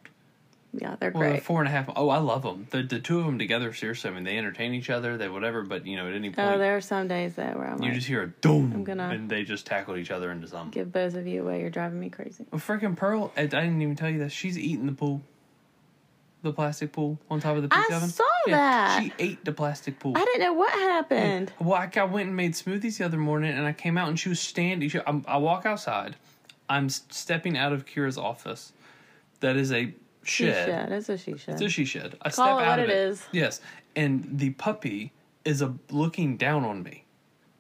Yeah, 0.74 0.96
they're 1.00 1.12
Well, 1.12 1.22
they're 1.22 1.32
great. 1.32 1.44
four 1.44 1.60
and 1.62 1.68
a 1.68 1.72
half. 1.72 1.90
Oh, 1.96 2.10
I 2.10 2.18
love 2.18 2.44
them. 2.44 2.68
The, 2.72 2.84
the 2.84 3.00
two 3.00 3.20
of 3.20 3.26
them 3.26 3.40
together, 3.40 3.74
seriously. 3.74 4.10
I 4.10 4.14
mean, 4.14 4.24
they 4.24 4.38
entertain 4.38 4.74
each 4.74 4.90
other, 4.90 5.18
they 5.18 5.30
whatever, 5.30 5.64
but, 5.64 5.86
you 5.88 5.96
know, 5.96 6.08
at 6.08 6.14
any 6.14 6.30
oh, 6.30 6.34
point, 6.34 6.56
Oh, 6.56 6.58
there 6.58 6.76
are 6.76 6.82
some 6.82 7.08
days 7.08 7.36
that 7.36 7.58
where 7.58 7.68
I'm 7.68 7.80
you 7.82 7.86
like, 7.90 7.94
just 7.96 8.08
hear 8.08 8.22
a 8.24 8.28
doom, 8.28 8.72
I'm 8.74 8.84
gonna- 8.84 9.10
and 9.10 9.30
they 9.30 9.44
just 9.44 9.66
tackle 9.66 9.96
each 9.98 10.12
other 10.12 10.32
into 10.32 10.48
something. 10.48 10.72
give 10.72 10.92
both 10.92 11.16
of 11.16 11.26
you 11.26 11.44
away. 11.44 11.62
You're 11.62 11.70
driving 11.70 12.00
me 12.00 12.10
crazy. 12.10 12.46
Well, 12.52 12.60
freaking 12.62 12.96
Pearl, 12.96 13.32
I, 13.38 13.42
I 13.42 13.46
didn't 13.48 13.82
even 13.82 13.96
tell 13.96 14.10
you 14.10 14.20
that. 14.20 14.32
She's 14.32 14.58
eating 14.58 14.86
the 14.86 14.92
pool. 14.94 15.22
The 16.44 16.54
plastic 16.54 16.92
pool 16.92 17.20
on 17.32 17.40
top 17.40 17.58
of 17.58 17.64
the 17.68 17.70
I 17.76 17.78
pizza 17.82 17.96
oven. 17.96 18.10
saw 18.10 18.24
that. 18.48 19.02
She 19.02 19.12
ate 19.18 19.44
the 19.44 19.52
plastic 19.52 20.00
pool. 20.00 20.14
I 20.16 20.24
didn't 20.24 20.42
know 20.42 20.54
what 20.54 20.72
happened. 20.72 21.52
Well, 21.60 21.74
I, 21.74 21.90
I 22.00 22.04
went 22.04 22.28
and 22.28 22.38
made 22.38 22.54
smoothies 22.54 23.00
the 23.00 23.06
other 23.06 23.18
morning, 23.18 23.52
and 23.52 23.66
I 23.66 23.74
came 23.74 23.98
out 23.98 24.08
and 24.08 24.20
she 24.20 24.30
was 24.30 24.40
standing. 24.40 24.88
She, 24.88 25.00
I'm, 25.08 25.26
I 25.28 25.38
walk 25.38 25.66
outside. 25.66 26.16
I'm 26.70 26.90
stepping 26.90 27.58
out 27.58 27.74
of 27.74 27.86
Kira's 27.88 28.20
office. 28.20 28.72
That 29.40 29.56
is 29.58 29.72
a 29.72 29.94
She 30.28 30.46
shed. 30.46 30.66
shed. 30.68 30.92
It's 30.92 31.10
a 31.10 31.18
she 31.18 31.38
shed. 31.38 31.54
It's 31.54 31.62
a 31.62 31.70
she 31.70 31.86
shed. 31.86 32.18
I 32.22 32.30
Call 32.30 32.46
step 32.58 32.60
it 32.60 32.68
out 32.68 32.68
what 32.68 32.80
of 32.80 32.86
it 32.86 32.92
it. 32.92 32.98
is. 32.98 33.26
Yes, 33.32 33.62
and 33.96 34.28
the 34.38 34.52
puppy 34.52 35.12
is 35.46 35.62
a 35.62 35.74
looking 35.90 36.38
down 36.38 36.64
on 36.64 36.84
me 36.84 37.06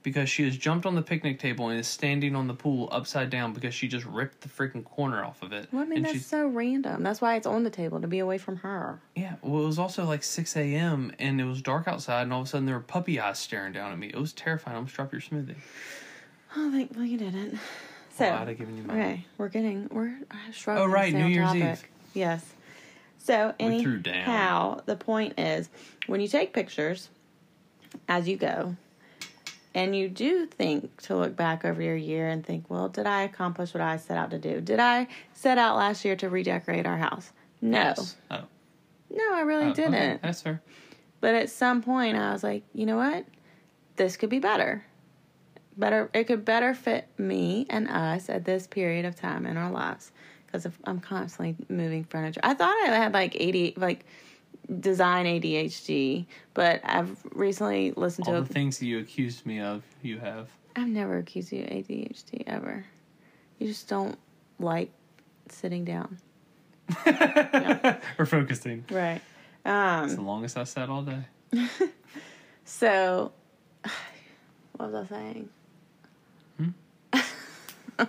because 0.04 0.30
she 0.30 0.44
has 0.46 0.56
jumped 0.58 0.86
on 0.86 0.96
the 0.96 1.02
picnic 1.02 1.38
table 1.40 1.68
and 1.70 1.80
is 1.80 1.88
standing 1.88 2.34
on 2.36 2.48
the 2.48 2.54
pool 2.54 2.88
upside 2.92 3.30
down 3.30 3.52
because 3.54 3.74
she 3.74 3.88
just 3.90 4.06
ripped 4.06 4.40
the 4.42 4.48
freaking 4.50 4.84
corner 4.86 5.24
off 5.24 5.42
of 5.42 5.52
it. 5.52 5.68
Well, 5.72 5.82
I 5.82 5.86
mean, 5.86 5.98
and 5.98 6.06
that's 6.06 6.14
she's 6.14 6.26
so 6.26 6.48
random. 6.48 7.04
That's 7.04 7.20
why 7.22 7.36
it's 7.36 7.48
on 7.48 7.64
the 7.64 7.70
table 7.70 8.00
to 8.02 8.08
be 8.08 8.20
away 8.20 8.38
from 8.38 8.58
her. 8.58 9.02
yeah. 9.16 9.36
Well, 9.42 9.64
it 9.64 9.68
was 9.68 9.80
also 9.80 10.06
like 10.06 10.24
six 10.24 10.56
a.m. 10.56 11.12
and 11.20 11.40
it 11.42 11.46
was 11.46 11.62
dark 11.62 11.88
outside, 11.88 12.24
and 12.24 12.34
all 12.34 12.42
of 12.42 12.48
a 12.48 12.50
sudden 12.50 12.66
there 12.66 12.76
were 12.76 12.82
puppy 12.82 13.20
eyes 13.20 13.40
staring 13.40 13.74
down 13.74 13.92
at 13.92 13.98
me. 14.00 14.08
It 14.08 14.18
was 14.20 14.34
terrifying. 14.34 14.76
I 14.76 14.78
almost 14.78 14.96
dropped 14.96 15.14
your 15.14 15.22
smoothie. 15.22 15.56
Oh, 16.56 16.72
thankfully 16.72 17.10
you 17.10 17.18
didn't. 17.18 17.60
So, 18.18 18.26
I'd 18.26 18.48
have 18.48 18.58
given 18.58 18.76
you 18.78 18.84
mine. 18.84 19.00
okay, 19.00 19.26
we're 19.38 19.50
getting 19.50 19.90
we're 19.92 20.18
struggling. 20.52 20.90
Oh, 20.90 20.92
right, 20.92 21.14
New 21.14 21.28
Year's. 21.28 21.54
Eve. 21.54 21.84
Yes. 22.16 22.44
So 23.18 23.54
anyhow, 23.60 24.82
the 24.86 24.96
point 24.96 25.40
is 25.40 25.70
when 26.08 26.22
you 26.22 26.28
take 26.28 26.54
pictures 26.54 27.10
as 28.08 28.28
you 28.28 28.38
go, 28.38 28.76
and 29.78 29.96
you 29.96 30.10
do 30.10 30.48
think 30.48 31.02
to 31.04 31.16
look 31.16 31.36
back 31.36 31.64
over 31.64 31.80
your 31.82 31.96
year 31.96 32.28
and 32.30 32.44
think, 32.44 32.68
well, 32.68 32.90
did 32.90 33.06
I 33.06 33.22
accomplish 33.22 33.76
what 33.76 33.82
I 33.82 33.98
set 33.98 34.18
out 34.18 34.32
to 34.32 34.40
do? 34.40 34.60
Did 34.60 34.80
I 34.80 35.08
set 35.34 35.60
out 35.60 35.76
last 35.76 36.04
year 36.04 36.16
to 36.16 36.30
redecorate 36.30 36.88
our 36.88 36.98
house? 36.98 37.32
No, 37.62 37.78
Yes. 37.78 38.16
Oh, 38.32 38.42
no, 39.12 39.34
I 39.34 39.42
really 39.42 39.68
oh, 39.68 39.74
didn't. 39.74 40.24
That's 40.24 40.42
fair. 40.42 40.64
But 41.22 41.36
at 41.36 41.50
some 41.50 41.84
point, 41.84 42.18
I 42.18 42.32
was 42.32 42.44
like, 42.44 42.64
you 42.74 42.88
know 42.88 42.98
what? 42.98 43.26
This 43.98 44.18
could 44.18 44.30
be 44.30 44.40
better. 44.40 44.84
Better. 45.78 46.10
It 46.14 46.26
could 46.26 46.44
better 46.44 46.74
fit 46.74 47.08
me 47.18 47.68
and 47.70 47.88
us 47.88 48.30
at 48.30 48.46
this 48.46 48.68
period 48.68 49.06
of 49.06 49.16
time 49.16 49.46
in 49.46 49.58
our 49.58 49.72
lives. 49.72 50.12
Because 50.48 50.68
I'm 50.86 51.00
constantly 51.00 51.56
moving 51.70 52.04
furniture. 52.06 52.39
I 52.44 52.54
thought 52.56 52.74
I 52.89 52.96
had 52.96 53.13
like 53.13 53.36
eighty, 53.39 53.74
like 53.77 54.06
design 54.80 55.25
ADHD, 55.25 56.25
but 56.54 56.82
I've 56.84 57.18
recently 57.34 57.92
listened 57.92 58.27
All 58.27 58.34
to. 58.34 58.42
the 58.42 58.50
A, 58.50 58.54
things 58.54 58.80
that 58.80 58.86
you 58.86 59.00
accused 59.00 59.46
me 59.46 59.60
of, 59.60 59.84
you 60.01 60.18
have. 60.20 60.50
I've 60.75 60.88
never 60.88 61.18
accused 61.18 61.51
you 61.51 61.63
of 61.63 61.70
ADHD 61.70 62.44
ever. 62.48 62.86
You 63.60 63.68
just 63.68 63.88
don't 63.88 64.18
like 64.60 64.92
sitting 65.50 65.86
down. 65.86 66.18
We're 67.06 68.25
focusing. 68.25 68.86
Right. 68.92 69.22
It's 69.66 70.13
the 70.13 70.20
Um. 70.20 70.25
longest 70.27 70.58
I 70.58 70.63
sat 70.63 70.89
all 70.89 71.04
day. 71.04 71.20
So, 72.70 73.32
what 74.75 74.92
was 74.92 75.06
I 75.10 75.16
saying? 75.16 75.50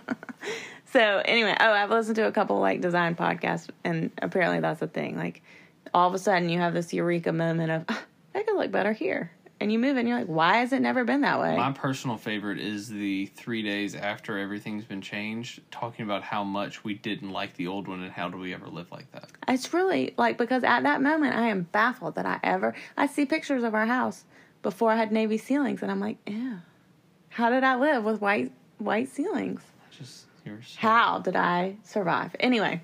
so 0.93 1.23
anyway, 1.25 1.57
oh, 1.61 1.73
I've 1.73 1.91
listened 1.91 2.17
to 2.17 2.27
a 2.27 2.33
couple 2.33 2.59
like 2.61 2.81
design 2.81 3.15
podcasts, 3.15 3.69
and 3.85 4.11
apparently 4.21 4.61
that's 4.61 4.83
a 4.83 4.89
thing. 4.89 5.17
Like, 5.17 5.43
all 5.95 6.09
of 6.09 6.15
a 6.15 6.19
sudden, 6.19 6.49
you 6.49 6.59
have 6.59 6.75
this 6.75 6.93
eureka 6.93 7.33
moment 7.33 7.71
of, 7.71 7.85
"Ah, 7.89 8.05
I 8.35 8.43
could 8.43 8.57
look 8.57 8.71
better 8.71 8.93
here, 8.93 9.31
and 9.61 9.73
you 9.73 9.79
move, 9.79 9.97
and 9.97 10.09
you're 10.09 10.19
like, 10.19 10.29
why 10.29 10.59
has 10.59 10.73
it 10.73 10.81
never 10.81 11.05
been 11.05 11.23
that 11.23 11.41
way? 11.41 11.57
My 11.57 11.73
personal 11.73 12.17
favorite 12.17 12.61
is 12.61 12.89
the 12.89 13.27
three 13.27 13.63
days 13.63 13.95
after 13.95 14.39
everything's 14.39 14.85
been 14.85 15.01
changed, 15.01 15.61
talking 15.71 16.05
about 16.05 16.23
how 16.23 16.45
much 16.45 16.85
we 16.85 16.95
didn't 16.95 17.31
like 17.31 17.55
the 17.55 17.67
old 17.67 17.89
one 17.89 18.03
and 18.03 18.13
how 18.13 18.29
do 18.29 18.39
we 18.39 18.55
ever 18.55 18.69
live 18.69 18.91
like 18.93 19.11
that. 19.13 19.31
It's 19.49 19.73
really 19.75 20.15
like 20.17 20.39
because 20.39 20.63
at 20.63 20.85
that 20.85 21.03
moment, 21.03 21.35
I 21.35 21.49
am 21.49 21.63
baffled 21.73 22.15
that 22.15 22.27
I 22.27 22.39
ever 22.43 22.75
I 22.97 23.07
see 23.07 23.27
pictures 23.27 23.65
of 23.65 23.75
our 23.75 23.87
house 23.87 24.25
before 24.63 24.93
I 24.93 24.97
had 24.97 25.11
navy 25.11 25.39
ceilings, 25.39 25.83
and 25.83 25.91
I'm 25.91 26.01
like, 26.01 26.19
yeah, 26.27 26.59
how 27.31 27.51
did 27.51 27.65
I 27.65 27.75
live 27.77 28.05
with 28.05 28.21
white 28.21 28.53
white 28.79 29.09
ceilings? 29.09 29.63
Just 29.91 30.27
so, 30.45 30.53
How 30.79 31.19
did 31.19 31.37
I 31.37 31.77
survive? 31.85 32.35
Anyway, 32.41 32.81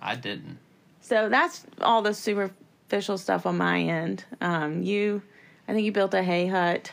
I 0.00 0.16
didn't. 0.16 0.58
so 1.00 1.28
that's 1.28 1.64
all 1.80 2.02
the 2.02 2.14
superficial 2.14 3.18
stuff 3.18 3.46
on 3.46 3.56
my 3.58 3.80
end. 3.80 4.24
Um, 4.40 4.82
you, 4.82 5.22
I 5.68 5.72
think 5.72 5.84
you 5.84 5.92
built 5.92 6.14
a 6.14 6.22
hay 6.22 6.46
hut. 6.46 6.92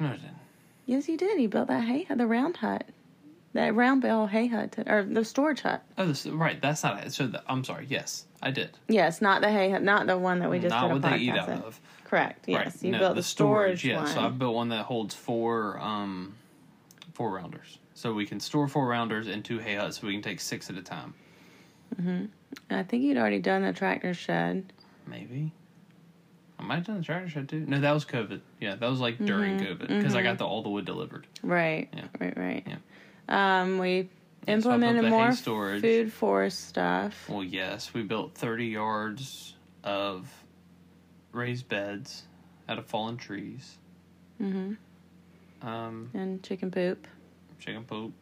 No, 0.00 0.08
I 0.08 0.12
didn't. 0.12 0.30
Yes, 0.86 1.08
you 1.08 1.16
did. 1.16 1.40
You 1.40 1.48
built 1.48 1.68
that 1.68 1.84
hay 1.84 2.02
hut, 2.04 2.18
the 2.18 2.26
round 2.26 2.56
hut, 2.58 2.84
that 3.54 3.74
round 3.74 4.02
bale 4.02 4.26
hay 4.26 4.48
hut, 4.48 4.74
or 4.86 5.04
the 5.04 5.24
storage 5.24 5.60
hut. 5.62 5.82
Oh, 5.96 6.06
this, 6.06 6.26
right. 6.26 6.60
That's 6.60 6.82
not 6.82 7.06
it. 7.06 7.12
So 7.12 7.26
the, 7.28 7.42
I'm 7.48 7.64
sorry. 7.64 7.86
Yes, 7.88 8.26
I 8.42 8.50
did. 8.50 8.70
Yes, 8.88 9.22
not 9.22 9.40
the 9.40 9.50
hay 9.50 9.70
hut, 9.70 9.82
not 9.82 10.06
the 10.06 10.18
one 10.18 10.40
that 10.40 10.50
we 10.50 10.58
just 10.58 10.70
not 10.70 10.82
did 10.82 10.90
a 10.90 10.94
what 10.94 11.02
they 11.02 11.18
eat 11.18 11.30
podcast 11.32 11.38
out 11.38 11.48
in. 11.50 11.58
of. 11.62 11.80
Correct. 12.04 12.44
Yes, 12.48 12.66
right. 12.66 12.82
you 12.84 12.90
no, 12.92 12.98
built 12.98 13.14
the 13.14 13.20
the 13.20 13.22
storage, 13.22 13.84
Yeah. 13.84 13.96
one. 14.02 14.06
So 14.08 14.20
I 14.20 14.28
built 14.28 14.54
one 14.54 14.68
that 14.70 14.84
holds 14.84 15.14
four 15.14 15.78
um 15.78 16.34
four 17.14 17.30
rounders. 17.30 17.78
So 17.94 18.12
we 18.12 18.26
can 18.26 18.40
store 18.40 18.66
four 18.68 18.86
rounders 18.88 19.28
in 19.28 19.42
two 19.42 19.58
hay 19.58 19.76
huts. 19.76 20.00
So 20.00 20.06
we 20.06 20.12
can 20.14 20.22
take 20.22 20.40
six 20.40 20.68
at 20.68 20.76
a 20.76 20.82
time. 20.82 21.14
I 22.70 22.82
think 22.82 23.04
you'd 23.04 23.16
already 23.16 23.38
done 23.38 23.62
the 23.62 23.72
tractor 23.72 24.14
shed. 24.14 24.72
Maybe. 25.06 25.52
I 26.58 26.62
might 26.62 26.76
have 26.76 26.86
done 26.86 26.98
the 26.98 27.04
tractor 27.04 27.28
shed 27.28 27.48
too. 27.48 27.64
No, 27.66 27.80
that 27.80 27.92
was 27.92 28.04
COVID. 28.04 28.40
Yeah, 28.60 28.74
that 28.76 28.88
was 28.90 29.00
like 29.00 29.24
during 29.24 29.56
Mm-hmm. 29.56 29.82
COVID 29.84 29.88
because 29.98 30.14
I 30.14 30.22
got 30.22 30.38
the 30.38 30.46
all 30.46 30.62
the 30.62 30.70
wood 30.70 30.84
delivered. 30.84 31.26
Right. 31.42 31.88
Yeah. 31.94 32.06
Right. 32.20 32.36
Right. 32.36 32.66
Yeah. 32.66 33.62
Um, 33.62 33.78
we 33.78 33.96
Yeah, 33.96 34.06
so 34.46 34.52
implemented 34.54 35.04
hay 35.04 35.10
more 35.10 35.32
storage. 35.32 35.80
food 35.82 36.12
forest 36.12 36.68
stuff. 36.68 37.28
Well, 37.28 37.44
yes, 37.44 37.94
we 37.94 38.02
built 38.02 38.34
30 38.34 38.66
yards 38.66 39.54
of 39.84 40.28
raised 41.32 41.68
beds 41.68 42.24
out 42.68 42.78
of 42.78 42.86
fallen 42.86 43.16
trees. 43.16 43.78
hmm 44.38 44.74
Um, 45.62 46.10
And 46.14 46.42
chicken 46.42 46.70
poop. 46.70 47.06
Chicken 47.58 47.84
poop. 47.84 48.12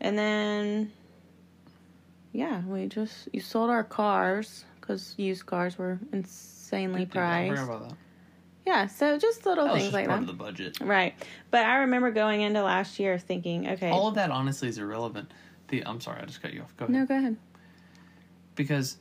And 0.00 0.18
then, 0.18 0.92
yeah, 2.32 2.62
we 2.66 2.86
just 2.86 3.28
you 3.32 3.40
sold 3.40 3.70
our 3.70 3.84
cars 3.84 4.64
because 4.80 5.14
used 5.16 5.46
cars 5.46 5.78
were 5.78 5.98
insanely 6.12 7.06
priced. 7.06 7.50
forgot 7.60 7.64
about 7.76 7.88
that. 7.90 7.96
Yeah, 8.66 8.86
so 8.86 9.18
just 9.18 9.44
little 9.44 9.64
That 9.64 9.72
things 9.74 9.84
just 9.86 9.94
like 9.94 10.06
part 10.06 10.20
that. 10.20 10.30
of 10.30 10.38
the 10.38 10.44
budget. 10.44 10.78
Right, 10.80 11.14
but 11.50 11.66
I 11.66 11.78
remember 11.78 12.10
going 12.12 12.42
into 12.42 12.62
last 12.62 12.98
year 13.00 13.18
thinking, 13.18 13.68
okay, 13.70 13.90
All 13.90 14.06
of 14.08 14.14
that 14.14 14.30
honestly 14.30 14.68
is 14.68 14.78
irrelevant. 14.78 15.32
The 15.68 15.84
I'm 15.86 16.00
sorry, 16.00 16.20
I 16.22 16.26
just 16.26 16.40
cut 16.42 16.52
you 16.52 16.62
off. 16.62 16.76
Go 16.76 16.84
ahead. 16.84 16.94
no, 16.96 17.06
go 17.06 17.16
ahead. 17.16 17.36
Because 18.54 18.98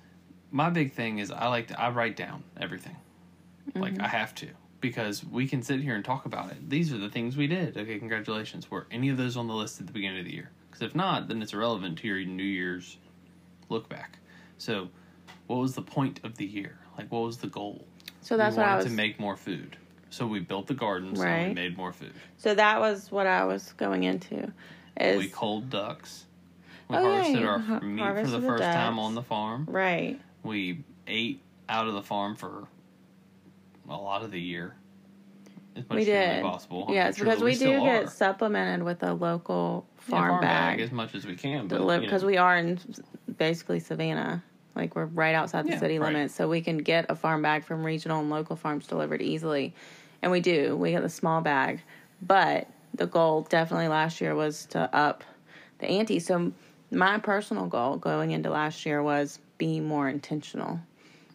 my 0.52 0.70
big 0.70 0.94
thing 0.94 1.20
is 1.20 1.32
I 1.32 1.48
like 1.48 1.68
to 1.68 1.80
I 1.80 1.90
write 1.90 2.16
down 2.16 2.44
everything. 2.60 2.96
Like 3.76 3.94
Mm-hmm. 3.94 4.02
I 4.04 4.08
have 4.08 4.34
to 4.36 4.48
because 4.82 5.24
we 5.24 5.48
can 5.48 5.62
sit 5.64 5.80
here 5.80 5.96
and 5.96 6.04
talk 6.04 6.26
about 6.26 6.52
it. 6.52 6.70
These 6.70 6.92
are 6.92 6.98
the 6.98 7.10
things 7.10 7.38
we 7.38 7.48
did. 7.48 7.78
Okay, 7.78 8.00
congratulations. 8.00 8.70
Were 8.70 8.88
any 8.92 9.10
of 9.10 9.18
those 9.18 9.38
on 9.38 9.48
the 9.48 9.54
list 9.54 9.80
at 9.80 9.88
the 9.88 9.94
beginning 9.94 10.20
of 10.20 10.26
the 10.26 10.34
year? 10.34 10.50
Because 10.70 10.82
if 10.88 10.96
not, 10.96 11.28
then 11.28 11.42
it's 11.42 11.54
irrelevant 11.54 12.00
to 12.00 12.08
your 12.08 12.24
New 12.26 12.44
Year's 12.44 12.98
look 13.70 13.88
back. 13.88 14.18
So, 14.58 14.90
what 15.48 15.58
was 15.58 15.76
the 15.76 15.82
point 15.82 16.20
of 16.24 16.36
the 16.38 16.46
year? 16.46 16.78
Like, 16.98 17.12
what 17.12 17.20
was 17.22 17.38
the 17.38 17.48
goal? 17.48 17.86
So 18.22 18.38
that's 18.38 18.56
we 18.56 18.60
what 18.62 18.68
wanted 18.68 18.74
I 18.74 18.78
was. 18.78 18.86
to 18.86 18.92
make 18.92 19.20
more 19.20 19.36
food. 19.38 19.78
So 20.10 20.28
we 20.28 20.40
built 20.40 20.68
the 20.68 20.74
gardens 20.74 21.20
and 21.22 21.48
we 21.50 21.54
made 21.54 21.78
more 21.78 21.94
food. 21.94 22.14
so 22.38 22.54
that 22.54 22.80
was 22.82 23.10
what 23.12 23.28
I 23.28 23.46
was 23.46 23.72
going 23.74 24.04
into. 24.04 24.52
Is 25.00 25.18
we 25.18 25.30
culled 25.30 25.70
ducks. 25.70 26.26
We 26.90 26.98
Oh, 26.98 27.02
yeah, 27.02 27.14
harvested 27.24 27.40
you 27.40 27.48
our 27.48 27.82
meat 27.82 28.04
for 28.26 28.30
the 28.32 28.40
the 28.40 28.48
first 28.48 28.64
time 28.64 29.00
on 29.00 29.16
the 29.16 29.24
farm. 29.24 29.66
right. 29.70 30.20
We 30.44 30.84
ate 31.08 31.42
out 31.70 31.88
of 31.88 31.94
the 31.94 32.02
farm 32.02 32.36
for 32.36 32.68
a 33.92 33.98
lot 33.98 34.24
of 34.24 34.32
the 34.32 34.40
year. 34.40 34.76
As 35.76 35.88
much 35.90 35.96
We 35.96 36.02
as 36.02 36.06
did. 36.06 36.42
possible. 36.42 36.86
I'm 36.88 36.94
Yes, 36.94 37.16
sure 37.18 37.26
because 37.26 37.40
that 37.40 37.46
we 37.46 37.56
do 37.56 37.80
get 37.82 38.04
are. 38.04 38.08
supplemented 38.08 38.84
with 38.84 39.04
a 39.04 39.14
local 39.14 39.86
Yeah, 40.08 40.16
farm, 40.16 40.42
bag, 40.42 40.80
as 40.82 40.92
much 40.92 41.16
as 41.16 41.26
we 41.26 41.36
can. 41.36 41.68
Delivered 41.68 41.94
you 41.94 42.00
know, 42.02 42.08
because 42.08 42.26
we 42.26 42.38
are 42.38 42.58
in 42.58 42.80
basically 43.38 43.80
Savannah. 43.80 44.44
Like 44.76 44.96
we're 44.96 45.06
right 45.06 45.36
outside 45.36 45.66
the 45.66 45.72
Yeah, 45.72 45.80
city 45.80 46.00
right. 46.00 46.14
limits, 46.14 46.34
so 46.36 46.50
we 46.50 46.62
can 46.62 46.78
get 46.80 47.06
a 47.10 47.16
farm 47.16 47.42
bag 47.42 47.64
from 47.64 47.84
regional 47.86 48.20
and 48.22 48.30
local 48.30 48.56
farms 48.56 48.88
delivered 48.88 49.22
easily, 49.22 49.74
and 50.22 50.32
we 50.32 50.40
do. 50.42 50.76
We 50.76 50.92
get 50.92 51.04
the 51.04 51.10
small 51.10 51.42
bag, 51.42 51.82
but 52.22 52.68
the 52.94 53.08
goal 53.08 53.44
definitely 53.44 53.88
last 53.88 54.20
year 54.22 54.36
was 54.36 54.66
to 54.68 54.94
up 54.94 55.24
the 55.80 55.88
ante. 55.88 56.20
So 56.20 56.52
my 56.92 57.18
personal 57.20 57.68
goal 57.68 57.98
going 57.98 58.32
into 58.32 58.50
last 58.50 58.86
year 58.86 59.02
was 59.02 59.40
be 59.58 59.80
more 59.80 60.10
intentional, 60.10 60.80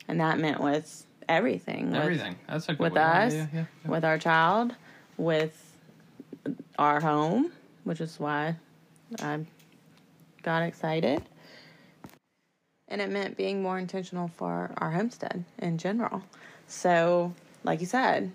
and 0.08 0.20
that 0.20 0.38
meant 0.38 0.60
with 0.60 1.05
everything, 1.28 1.90
with 1.90 2.00
everything. 2.00 2.36
That's 2.48 2.68
a 2.68 2.72
good 2.72 2.80
with 2.80 2.92
way. 2.94 3.00
Us, 3.00 3.34
yeah, 3.34 3.46
yeah, 3.52 3.64
yeah. 3.84 3.90
with 3.90 4.04
our 4.04 4.18
child, 4.18 4.74
with 5.16 5.76
our 6.78 7.00
home, 7.00 7.52
which 7.84 8.00
is 8.00 8.18
why 8.18 8.56
I 9.20 9.40
got 10.42 10.62
excited. 10.62 11.22
And 12.88 13.00
it 13.00 13.10
meant 13.10 13.36
being 13.36 13.62
more 13.62 13.78
intentional 13.78 14.28
for 14.28 14.72
our 14.78 14.92
homestead 14.92 15.44
in 15.58 15.76
general. 15.78 16.22
So, 16.68 17.34
like 17.64 17.80
you 17.80 17.86
said, 17.86 18.30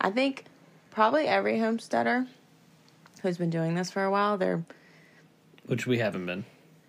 I 0.00 0.10
think 0.10 0.44
probably 0.90 1.26
every 1.26 1.58
homesteader 1.58 2.26
who's 3.22 3.38
been 3.38 3.50
doing 3.50 3.74
this 3.76 3.90
for 3.90 4.02
a 4.02 4.10
while, 4.10 4.36
they're, 4.36 4.64
Which 5.66 5.86
we 5.86 5.98
haven't 5.98 6.26
been. 6.26 6.44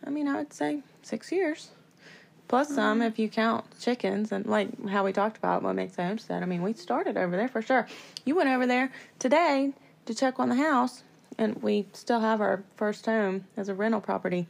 I 0.05 0.09
mean, 0.09 0.27
I 0.27 0.37
would 0.37 0.51
say 0.53 0.81
six 1.03 1.31
years. 1.31 1.69
Plus 2.47 2.69
some 2.69 3.01
if 3.01 3.17
you 3.17 3.29
count 3.29 3.65
chickens 3.79 4.31
and 4.31 4.45
like 4.45 4.87
how 4.87 5.03
we 5.03 5.11
talked 5.11 5.37
about 5.37 5.63
what 5.63 5.75
makes 5.75 5.97
a 5.97 6.05
homestead. 6.05 6.43
I 6.43 6.45
mean, 6.45 6.61
we 6.61 6.73
started 6.73 7.17
over 7.17 7.35
there 7.35 7.47
for 7.47 7.61
sure. 7.61 7.87
You 8.25 8.35
went 8.35 8.49
over 8.49 8.67
there 8.67 8.91
today 9.17 9.73
to 10.05 10.13
check 10.13 10.39
on 10.39 10.49
the 10.49 10.55
house, 10.55 11.03
and 11.37 11.61
we 11.63 11.87
still 11.93 12.19
have 12.19 12.41
our 12.41 12.63
first 12.75 13.05
home 13.05 13.45
as 13.57 13.69
a 13.69 13.73
rental 13.73 14.01
property. 14.01 14.47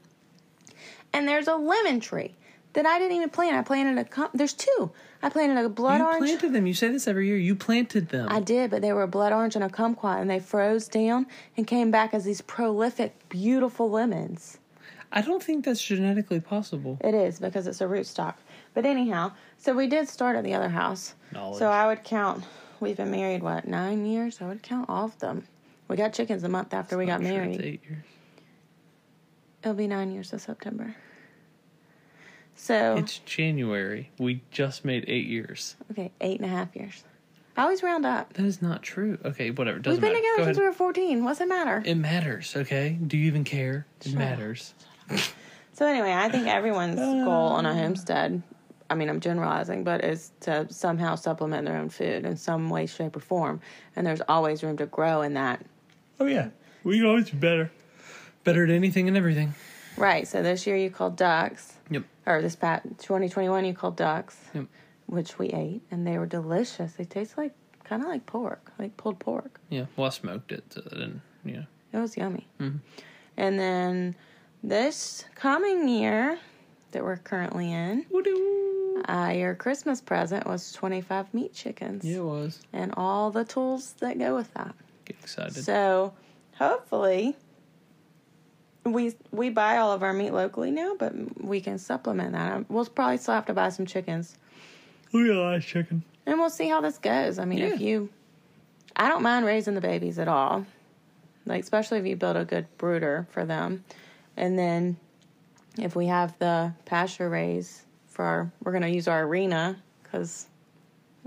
And 1.13 1.27
there's 1.27 1.47
a 1.47 1.55
lemon 1.55 1.99
tree 1.99 2.33
that 2.73 2.85
I 2.85 2.99
didn't 2.99 3.15
even 3.15 3.29
plant. 3.29 3.55
I 3.55 3.61
planted 3.61 3.99
a. 3.99 4.03
Com- 4.03 4.31
there's 4.33 4.53
two. 4.53 4.91
I 5.21 5.29
planted 5.29 5.63
a 5.63 5.69
blood 5.69 5.99
you 5.99 6.05
orange. 6.05 6.21
You 6.21 6.37
planted 6.37 6.53
them. 6.53 6.67
You 6.67 6.73
say 6.73 6.89
this 6.89 7.07
every 7.07 7.27
year. 7.27 7.37
You 7.37 7.55
planted 7.55 8.09
them. 8.09 8.27
I 8.29 8.39
did, 8.39 8.71
but 8.71 8.81
they 8.81 8.91
were 8.91 9.03
a 9.03 9.07
blood 9.07 9.31
orange 9.31 9.55
and 9.55 9.63
a 9.63 9.69
kumquat, 9.69 10.19
and 10.19 10.29
they 10.29 10.39
froze 10.39 10.87
down 10.87 11.27
and 11.55 11.65
came 11.65 11.91
back 11.91 12.13
as 12.13 12.25
these 12.25 12.41
prolific, 12.41 13.29
beautiful 13.29 13.89
lemons. 13.89 14.57
I 15.15 15.21
don't 15.21 15.41
think 15.43 15.63
that's 15.65 15.81
genetically 15.83 16.39
possible. 16.39 16.97
It 17.01 17.13
is 17.13 17.39
because 17.39 17.67
it's 17.67 17.81
a 17.81 17.85
rootstock. 17.85 18.33
But 18.73 18.85
anyhow, 18.87 19.31
so 19.59 19.73
we 19.75 19.85
did 19.87 20.09
start 20.09 20.35
at 20.35 20.43
the 20.43 20.55
other 20.55 20.69
house. 20.69 21.13
Knowledge. 21.31 21.59
So 21.59 21.69
I 21.69 21.85
would 21.87 22.03
count. 22.03 22.43
We've 22.79 22.97
been 22.97 23.11
married 23.11 23.43
what 23.43 23.67
nine 23.67 24.05
years? 24.07 24.39
I 24.41 24.47
would 24.47 24.63
count 24.63 24.89
all 24.89 25.05
of 25.05 25.17
them. 25.19 25.47
We 25.87 25.95
got 25.97 26.13
chickens 26.13 26.43
a 26.43 26.49
month 26.49 26.73
after 26.73 26.97
we 26.97 27.05
got 27.05 27.21
sure 27.21 27.29
married. 27.29 27.55
it's 27.55 27.63
eight 27.63 27.81
years. 27.87 28.03
It'll 29.61 29.75
be 29.75 29.87
nine 29.87 30.11
years 30.11 30.31
this 30.31 30.43
September. 30.43 30.95
So 32.55 32.95
It's 32.97 33.19
January. 33.19 34.09
We 34.17 34.41
just 34.51 34.83
made 34.83 35.05
eight 35.07 35.27
years. 35.27 35.75
okay, 35.91 36.11
eight 36.21 36.39
and 36.39 36.45
a 36.45 36.53
half 36.53 36.75
years. 36.75 37.03
I 37.55 37.63
always 37.63 37.83
round 37.83 38.05
up. 38.05 38.33
That 38.33 38.45
is 38.45 38.61
not 38.63 38.81
true. 38.81 39.19
Okay, 39.23 39.51
whatever. 39.51 39.77
Doesn't 39.77 40.01
We've 40.01 40.01
been 40.01 40.13
matter. 40.13 40.21
together 40.21 40.37
Go 40.37 40.43
since 40.45 40.57
ahead. 40.57 40.63
we 40.63 40.65
were 40.69 40.73
fourteen. 40.73 41.23
What's 41.23 41.39
it 41.39 41.47
matter? 41.47 41.83
It 41.85 41.95
matters, 41.95 42.53
okay? 42.55 42.97
Do 43.05 43.15
you 43.15 43.27
even 43.27 43.43
care? 43.43 43.85
It 44.03 44.13
matters. 44.15 44.73
So 45.75 45.87
anyway, 45.87 46.13
I 46.13 46.29
think 46.29 46.45
everyone's 46.45 46.99
goal 46.99 47.47
on 47.47 47.65
a 47.65 47.73
homestead, 47.73 48.43
I 48.91 48.95
mean 48.95 49.09
I'm 49.09 49.19
generalizing, 49.19 49.83
but 49.83 50.03
is 50.03 50.31
to 50.41 50.67
somehow 50.71 51.15
supplement 51.15 51.65
their 51.65 51.77
own 51.77 51.89
food 51.89 52.25
in 52.25 52.37
some 52.37 52.69
way, 52.69 52.85
shape, 52.85 53.15
or 53.15 53.21
form. 53.21 53.59
And 53.95 54.05
there's 54.05 54.21
always 54.29 54.63
room 54.63 54.77
to 54.77 54.85
grow 54.85 55.23
in 55.23 55.33
that. 55.33 55.65
Oh 56.19 56.27
yeah, 56.27 56.49
we 56.83 56.97
can 56.99 57.07
always 57.07 57.31
be 57.31 57.37
better. 57.37 57.71
Better 58.43 58.63
at 58.63 58.69
anything 58.69 59.07
and 59.07 59.17
everything. 59.17 59.55
Right. 59.97 60.27
So 60.27 60.43
this 60.43 60.67
year 60.67 60.75
you 60.75 60.91
called 60.91 61.15
ducks. 61.15 61.73
Yep. 61.89 62.03
Or 62.27 62.41
this 62.43 62.55
past 62.55 62.83
2021 62.99 63.65
you 63.65 63.73
called 63.73 63.95
ducks. 63.95 64.37
Yep. 64.53 64.65
Which 65.07 65.39
we 65.39 65.47
ate 65.49 65.81
and 65.89 66.05
they 66.05 66.19
were 66.19 66.27
delicious. 66.27 66.93
They 66.93 67.05
taste 67.05 67.35
like 67.35 67.53
kind 67.83 68.03
of 68.03 68.09
like 68.09 68.27
pork, 68.27 68.71
like 68.77 68.95
pulled 68.97 69.17
pork. 69.17 69.59
Yeah. 69.69 69.85
Well, 69.97 70.05
I 70.05 70.09
smoked 70.11 70.51
it, 70.51 70.65
so 70.69 70.81
that 70.81 70.91
didn't. 70.91 71.21
Yeah. 71.43 71.63
It 71.91 71.97
was 71.97 72.15
yummy. 72.15 72.47
Mhm. 72.59 72.79
And 73.37 73.59
then 73.59 74.15
this 74.63 75.25
coming 75.35 75.87
year 75.89 76.39
that 76.91 77.03
we're 77.03 77.17
currently 77.17 77.71
in, 77.71 78.05
uh, 79.09 79.33
your 79.35 79.55
Christmas 79.55 79.99
present 80.01 80.45
was 80.47 80.71
25 80.71 81.33
meat 81.33 81.53
chickens 81.53 82.05
Yeah, 82.05 82.17
it 82.17 82.23
was. 82.23 82.61
and 82.71 82.93
all 82.95 83.31
the 83.31 83.43
tools 83.43 83.93
that 83.99 84.17
go 84.17 84.35
with 84.35 84.53
that. 84.53 84.73
Get 85.05 85.17
excited. 85.21 85.63
So 85.63 86.13
hopefully 86.57 87.35
we 88.85 89.13
we 89.31 89.49
buy 89.49 89.77
all 89.77 89.91
of 89.91 90.03
our 90.03 90.13
meat 90.13 90.31
locally 90.31 90.69
now, 90.71 90.95
but 90.97 91.13
we 91.43 91.59
can 91.61 91.77
supplement 91.77 92.33
that. 92.33 92.69
We'll 92.69 92.85
probably 92.85 93.17
still 93.17 93.33
have 93.33 93.45
to 93.47 93.53
buy 93.53 93.69
some 93.69 93.85
chickens, 93.85 94.37
at 95.13 95.19
that 95.21 95.61
chicken. 95.63 96.03
and 96.25 96.39
we'll 96.39 96.49
see 96.49 96.67
how 96.69 96.81
this 96.81 96.97
goes. 96.97 97.39
I 97.39 97.45
mean, 97.45 97.59
if 97.59 97.79
you, 97.81 98.09
I 98.95 99.09
don't 99.09 99.23
mind 99.23 99.45
raising 99.45 99.73
the 99.75 99.81
babies 99.81 100.19
at 100.19 100.27
all, 100.27 100.65
like 101.45 101.63
especially 101.63 101.99
if 101.99 102.05
you 102.05 102.15
build 102.15 102.35
a 102.37 102.45
good 102.45 102.67
brooder 102.77 103.25
for 103.31 103.45
them, 103.45 103.83
and 104.37 104.57
then 104.57 104.97
if 105.77 105.95
we 105.95 106.07
have 106.07 106.37
the 106.39 106.73
pasture 106.85 107.29
raise 107.29 107.83
for 108.07 108.25
our, 108.25 108.51
we're 108.63 108.71
gonna 108.71 108.87
use 108.87 109.07
our 109.07 109.23
arena 109.23 109.77
because 110.03 110.47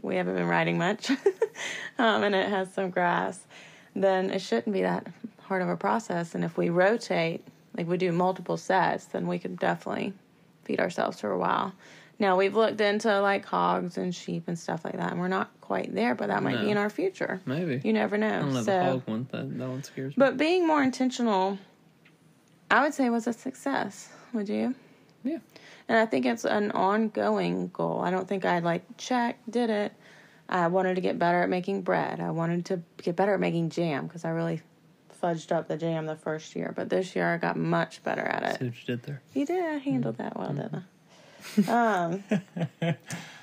we 0.02 0.16
haven't 0.16 0.36
been 0.36 0.46
riding 0.46 0.78
much, 0.78 1.10
um, 1.98 2.22
and 2.22 2.34
it 2.34 2.48
has 2.48 2.72
some 2.72 2.90
grass. 2.90 3.46
Then 3.94 4.30
it 4.30 4.40
shouldn't 4.40 4.72
be 4.72 4.82
that 4.82 5.06
hard 5.42 5.62
of 5.62 5.68
a 5.68 5.76
process. 5.76 6.34
And 6.34 6.44
if 6.44 6.56
we 6.56 6.68
rotate, 6.68 7.42
like 7.76 7.88
we 7.88 7.96
do 7.96 8.12
multiple 8.12 8.56
sets, 8.56 9.06
then 9.06 9.26
we 9.26 9.38
could 9.38 9.58
definitely 9.58 10.12
feed 10.64 10.80
ourselves 10.80 11.20
for 11.20 11.30
a 11.30 11.38
while. 11.38 11.72
Now 12.18 12.36
we've 12.36 12.54
looked 12.54 12.80
into 12.80 13.20
like 13.20 13.44
hogs 13.44 13.98
and 13.98 14.14
sheep 14.14 14.44
and 14.48 14.58
stuff 14.58 14.84
like 14.84 14.96
that, 14.96 15.12
and 15.12 15.20
we're 15.20 15.28
not 15.28 15.50
quite 15.60 15.94
there, 15.94 16.14
but 16.14 16.28
that 16.28 16.42
might 16.42 16.60
be 16.60 16.70
in 16.70 16.76
our 16.78 16.88
future. 16.88 17.40
Maybe. 17.44 17.80
You 17.84 17.92
never 17.92 18.16
I 18.16 18.18
know. 18.18 18.40
don't 18.40 18.54
know 18.54 18.62
so, 18.62 18.64
the 18.64 18.84
hog 18.84 19.02
one. 19.06 19.28
That, 19.32 19.58
that 19.58 19.68
one 19.68 19.82
scares 19.82 20.16
me. 20.16 20.20
but 20.20 20.36
being 20.36 20.66
more 20.66 20.82
intentional, 20.82 21.58
I 22.70 22.83
would 22.83 22.94
say 22.94 23.07
it 23.07 23.11
was 23.11 23.26
a 23.26 23.33
success. 23.33 24.09
Would 24.33 24.48
you? 24.48 24.74
yeah. 25.24 25.38
And 25.88 25.96
I 25.98 26.05
think 26.07 26.26
it's 26.26 26.44
an 26.44 26.72
ongoing 26.72 27.68
goal. 27.68 28.00
I 28.00 28.11
don't 28.11 28.26
think 28.29 28.44
I 28.44 28.59
like 28.59 28.83
check, 28.96 29.38
did 29.48 29.70
it. 29.70 29.92
I 30.48 30.66
wanted 30.66 30.96
to 30.96 31.00
get 31.00 31.18
better 31.18 31.42
at 31.42 31.48
making 31.48 31.83
bread. 31.83 32.18
I 32.20 32.31
wanted 32.33 32.64
to 32.66 32.81
get 33.02 33.14
better 33.16 33.35
at 33.35 33.40
making 33.40 33.70
jam 33.70 34.07
because 34.07 34.24
I 34.24 34.31
really 34.31 34.62
fudged 35.22 35.52
up 35.52 35.68
the 35.68 35.76
jam 35.76 36.07
the 36.07 36.16
first 36.16 36.55
year. 36.57 36.72
But 36.74 36.88
this 36.90 37.14
year 37.14 37.33
I 37.33 37.37
got 37.37 37.57
much 37.57 38.02
better 38.02 38.22
at 38.22 38.42
it. 38.42 38.59
See 38.59 38.64
what 38.66 38.74
you 38.81 38.96
did 38.96 39.02
there. 39.05 39.22
You 39.35 39.46
did. 39.46 39.64
I 39.64 39.79
handled 39.79 40.18
that 40.18 40.37
well, 40.37 40.52
didn't 40.52 40.83
I? 41.68 42.05
um, 42.05 42.24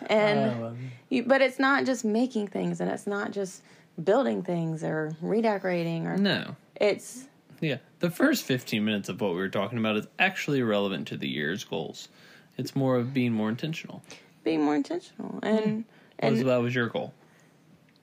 and 0.08 0.78
you, 1.10 1.24
but 1.24 1.42
it's 1.42 1.60
not 1.60 1.86
just 1.86 2.04
making 2.04 2.48
things, 2.48 2.82
and 2.82 2.90
it's 2.90 3.08
not 3.08 3.32
just 3.32 3.62
building 4.04 4.44
things 4.44 4.84
or 4.84 5.16
redecorating, 5.22 6.08
or 6.08 6.18
No. 6.18 6.56
it's 6.76 7.26
Yeah. 7.63 7.78
The 7.99 8.10
first 8.12 8.43
15 8.43 8.84
minutes 8.84 9.08
of 9.08 9.21
what 9.21 9.30
we 9.32 9.38
were 9.38 9.47
talking 9.49 9.78
about 9.80 9.95
is 9.95 10.06
actually 10.19 10.62
relevant 10.62 11.08
to 11.08 11.17
the 11.17 11.30
year's 11.30 11.63
goals. 11.63 12.10
It's 12.58 12.76
more 12.76 12.97
of 12.97 13.13
being 13.13 13.32
more 13.32 13.47
intentional. 13.49 14.04
being 14.43 14.62
more 14.63 14.76
intentional 14.76 15.39
and 15.41 15.86
What 16.19 16.32
was, 16.32 16.39
and 16.41 16.49
that 16.49 16.58
was 16.62 16.76
your 16.76 16.89
goal. 16.89 17.13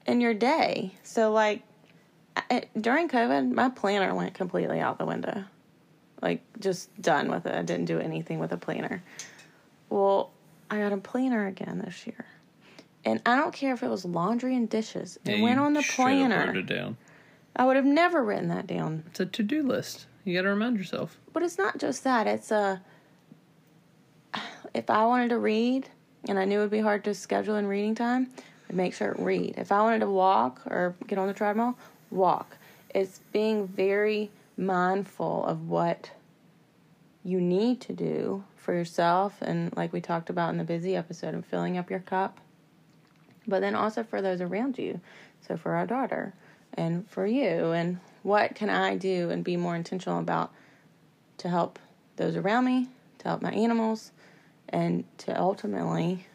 in 0.06 0.20
your 0.22 0.32
day. 0.34 0.94
So 1.02 1.30
like 1.32 1.62
I, 2.36 2.62
during 2.80 3.08
COVID, 3.08 3.52
my 3.52 3.68
planner 3.68 4.14
went 4.14 4.32
completely 4.32 4.80
out 4.80 4.96
the 4.98 5.04
window. 5.04 5.44
Like 6.22 6.40
just 6.58 6.88
done 7.02 7.30
with 7.30 7.44
it. 7.46 7.54
I 7.54 7.62
didn't 7.62 7.84
do 7.84 7.98
anything 8.00 8.38
with 8.38 8.52
a 8.52 8.56
planner. 8.56 9.02
Well, 9.90 10.30
I 10.70 10.78
got 10.78 10.92
a 10.92 10.96
planner 10.96 11.46
again 11.46 11.82
this 11.84 12.06
year. 12.06 12.24
And 13.04 13.20
I 13.26 13.36
don't 13.36 13.52
care 13.52 13.74
if 13.74 13.82
it 13.82 13.88
was 13.88 14.04
laundry 14.04 14.54
and 14.56 14.68
dishes. 14.68 15.18
It 15.24 15.36
Yeah, 15.36 15.42
went 15.42 15.60
on 15.60 15.72
the 15.74 15.82
planner. 15.82 16.56
it 16.56 16.66
down. 16.66 16.96
I 17.56 17.64
would 17.64 17.76
have 17.76 17.84
never 17.84 18.22
written 18.22 18.48
that 18.48 18.66
down. 18.66 19.04
It's 19.08 19.20
a 19.20 19.26
to 19.26 19.42
do 19.42 19.62
list. 19.62 20.06
You 20.24 20.34
got 20.34 20.42
to 20.42 20.50
remind 20.50 20.78
yourself. 20.78 21.18
But 21.32 21.42
it's 21.42 21.58
not 21.58 21.78
just 21.78 22.04
that. 22.04 22.26
It's 22.26 22.50
a. 22.50 22.82
If 24.72 24.88
I 24.88 25.04
wanted 25.04 25.30
to 25.30 25.38
read, 25.38 25.88
and 26.28 26.38
I 26.38 26.44
knew 26.44 26.58
it 26.58 26.62
would 26.62 26.70
be 26.70 26.80
hard 26.80 27.02
to 27.04 27.14
schedule 27.14 27.56
in 27.56 27.66
reading 27.66 27.94
time, 27.94 28.30
I'd 28.68 28.76
make 28.76 28.94
sure 28.94 29.14
to 29.14 29.22
read. 29.22 29.54
If 29.56 29.72
I 29.72 29.80
wanted 29.82 30.00
to 30.00 30.10
walk 30.10 30.62
or 30.66 30.94
get 31.06 31.18
on 31.18 31.26
the 31.26 31.34
treadmill, 31.34 31.76
walk. 32.10 32.56
It's 32.94 33.20
being 33.32 33.66
very 33.66 34.30
mindful 34.56 35.44
of 35.46 35.68
what 35.68 36.10
you 37.24 37.40
need 37.40 37.80
to 37.80 37.92
do 37.92 38.44
for 38.56 38.74
yourself 38.74 39.40
and 39.40 39.74
like 39.76 39.92
we 39.92 40.00
talked 40.00 40.30
about 40.30 40.50
in 40.50 40.58
the 40.58 40.64
busy 40.64 40.96
episode 40.96 41.34
of 41.34 41.44
filling 41.46 41.78
up 41.78 41.90
your 41.90 42.00
cup. 42.00 42.38
But 43.46 43.60
then 43.60 43.74
also 43.74 44.02
for 44.04 44.20
those 44.22 44.40
around 44.40 44.78
you. 44.78 45.00
So 45.46 45.56
for 45.56 45.72
our 45.72 45.86
daughter 45.86 46.34
and 46.74 47.08
for 47.08 47.26
you 47.26 47.72
and 47.72 47.98
what 48.22 48.54
can 48.54 48.70
I 48.70 48.96
do 48.96 49.30
and 49.30 49.42
be 49.42 49.56
more 49.56 49.76
intentional 49.76 50.18
about 50.18 50.52
to 51.38 51.48
help 51.48 51.78
those 52.16 52.36
around 52.36 52.66
me, 52.66 52.88
to 53.18 53.28
help 53.28 53.42
my 53.42 53.52
animals, 53.52 54.12
and 54.68 55.04
to 55.18 55.38
ultimately 55.40 56.26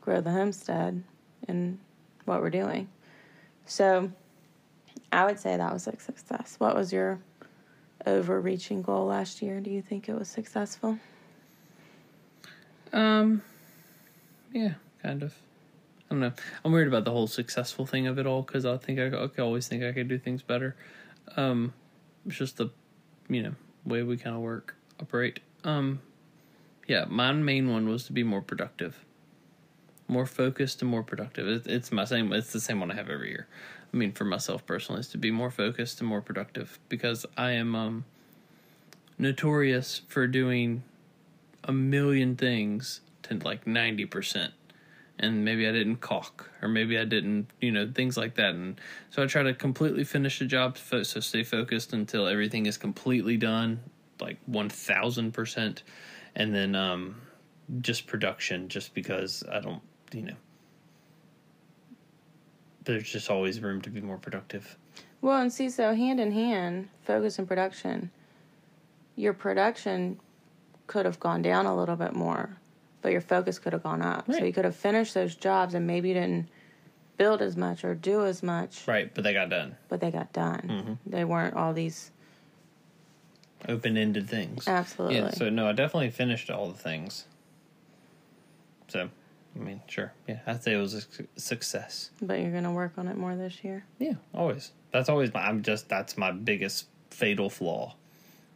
grow 0.00 0.20
the 0.20 0.30
homestead 0.30 1.02
and 1.48 1.78
what 2.24 2.40
we're 2.40 2.50
doing. 2.50 2.88
So 3.64 4.12
I 5.10 5.24
would 5.24 5.38
say 5.38 5.56
that 5.56 5.72
was 5.72 5.86
a 5.86 5.98
success. 5.98 6.56
What 6.58 6.76
was 6.76 6.92
your 6.92 7.18
overreaching 8.06 8.82
goal 8.82 9.06
last 9.06 9.42
year? 9.42 9.60
Do 9.60 9.70
you 9.70 9.82
think 9.82 10.08
it 10.08 10.18
was 10.18 10.28
successful? 10.28 10.98
Um, 12.92 13.42
yeah, 14.52 14.74
kind 15.02 15.22
of. 15.22 15.34
Don't 16.12 16.20
know. 16.20 16.32
I'm 16.62 16.72
worried 16.72 16.88
about 16.88 17.06
the 17.06 17.10
whole 17.10 17.26
successful 17.26 17.86
thing 17.86 18.06
of 18.06 18.18
it 18.18 18.26
all 18.26 18.42
because 18.42 18.66
I 18.66 18.76
think 18.76 18.98
I, 18.98 19.06
I 19.06 19.40
always 19.40 19.66
think 19.66 19.82
I 19.82 19.92
could 19.92 20.08
do 20.08 20.18
things 20.18 20.42
better. 20.42 20.76
Um, 21.38 21.72
it's 22.26 22.36
just 22.36 22.58
the, 22.58 22.68
you 23.30 23.42
know, 23.42 23.54
way 23.86 24.02
we 24.02 24.18
kind 24.18 24.36
of 24.36 24.42
work, 24.42 24.76
operate. 25.00 25.40
Um, 25.64 26.02
yeah, 26.86 27.06
my 27.08 27.32
main 27.32 27.70
one 27.70 27.88
was 27.88 28.04
to 28.04 28.12
be 28.12 28.24
more 28.24 28.42
productive, 28.42 29.06
more 30.06 30.26
focused 30.26 30.82
and 30.82 30.90
more 30.90 31.02
productive. 31.02 31.48
It, 31.48 31.66
it's 31.66 31.90
my 31.90 32.04
same. 32.04 32.30
It's 32.34 32.52
the 32.52 32.60
same 32.60 32.78
one 32.78 32.90
I 32.90 32.94
have 32.94 33.08
every 33.08 33.30
year. 33.30 33.48
I 33.90 33.96
mean, 33.96 34.12
for 34.12 34.26
myself 34.26 34.66
personally, 34.66 35.00
is 35.00 35.08
to 35.08 35.18
be 35.18 35.30
more 35.30 35.50
focused 35.50 36.00
and 36.00 36.08
more 36.10 36.20
productive 36.20 36.78
because 36.90 37.24
I 37.38 37.52
am 37.52 37.74
um, 37.74 38.04
notorious 39.16 40.02
for 40.08 40.26
doing 40.26 40.82
a 41.64 41.72
million 41.72 42.36
things 42.36 43.00
to 43.22 43.38
like 43.38 43.66
ninety 43.66 44.04
percent 44.04 44.52
and 45.22 45.44
maybe 45.44 45.66
I 45.68 45.72
didn't 45.72 45.98
caulk, 45.98 46.50
or 46.60 46.68
maybe 46.68 46.98
I 46.98 47.04
didn't, 47.04 47.46
you 47.60 47.70
know, 47.70 47.90
things 47.94 48.16
like 48.16 48.34
that. 48.34 48.54
And 48.54 48.78
so 49.10 49.22
I 49.22 49.26
try 49.26 49.44
to 49.44 49.54
completely 49.54 50.04
finish 50.04 50.40
the 50.40 50.44
job, 50.44 50.76
so 50.76 51.02
stay 51.02 51.44
focused 51.44 51.92
until 51.92 52.26
everything 52.26 52.66
is 52.66 52.76
completely 52.76 53.36
done, 53.36 53.80
like 54.20 54.38
one 54.46 54.68
thousand 54.68 55.32
percent, 55.32 55.84
and 56.34 56.54
then 56.54 56.74
um, 56.74 57.22
just 57.80 58.06
production, 58.06 58.68
just 58.68 58.92
because 58.92 59.44
I 59.50 59.60
don't, 59.60 59.80
you 60.12 60.22
know, 60.22 60.36
there's 62.84 63.08
just 63.08 63.30
always 63.30 63.60
room 63.60 63.80
to 63.82 63.90
be 63.90 64.00
more 64.00 64.18
productive. 64.18 64.76
Well, 65.20 65.40
and 65.40 65.52
see, 65.52 65.70
so 65.70 65.94
hand 65.94 66.18
in 66.18 66.32
hand, 66.32 66.88
focus 67.04 67.38
and 67.38 67.46
production. 67.46 68.10
Your 69.14 69.34
production 69.34 70.18
could 70.88 71.06
have 71.06 71.20
gone 71.20 71.42
down 71.42 71.66
a 71.66 71.76
little 71.76 71.94
bit 71.96 72.12
more 72.12 72.58
but 73.02 73.12
your 73.12 73.20
focus 73.20 73.58
could 73.58 73.72
have 73.72 73.82
gone 73.82 74.00
up. 74.00 74.26
Right. 74.28 74.38
So 74.38 74.44
you 74.44 74.52
could 74.52 74.64
have 74.64 74.76
finished 74.76 75.12
those 75.12 75.34
jobs 75.34 75.74
and 75.74 75.86
maybe 75.86 76.08
you 76.08 76.14
didn't 76.14 76.48
build 77.18 77.42
as 77.42 77.56
much 77.56 77.84
or 77.84 77.94
do 77.94 78.24
as 78.24 78.42
much. 78.42 78.86
Right, 78.86 79.12
but 79.14 79.24
they 79.24 79.32
got 79.32 79.50
done. 79.50 79.76
But 79.88 80.00
they 80.00 80.10
got 80.10 80.32
done. 80.32 80.60
Mm-hmm. 80.62 81.10
They 81.10 81.24
weren't 81.24 81.54
all 81.54 81.72
these 81.72 82.10
open 83.68 83.96
ended 83.96 84.28
things. 84.28 84.66
Absolutely. 84.66 85.18
Yeah, 85.18 85.30
so 85.30 85.50
no, 85.50 85.68
I 85.68 85.72
definitely 85.72 86.10
finished 86.10 86.50
all 86.50 86.68
the 86.68 86.78
things. 86.78 87.26
So, 88.88 89.08
I 89.54 89.58
mean, 89.58 89.80
sure. 89.86 90.12
Yeah, 90.26 90.40
I'd 90.46 90.62
say 90.62 90.74
it 90.74 90.78
was 90.78 90.94
a 90.94 91.02
success. 91.40 92.10
But 92.20 92.40
you're 92.40 92.50
going 92.50 92.64
to 92.64 92.70
work 92.70 92.92
on 92.96 93.08
it 93.08 93.16
more 93.16 93.36
this 93.36 93.62
year. 93.62 93.84
Yeah, 93.98 94.14
always. 94.34 94.72
That's 94.90 95.08
always 95.08 95.32
my, 95.32 95.40
I'm 95.40 95.62
just, 95.62 95.88
that's 95.88 96.16
my 96.18 96.30
biggest 96.30 96.86
fatal 97.10 97.50
flaw. 97.50 97.94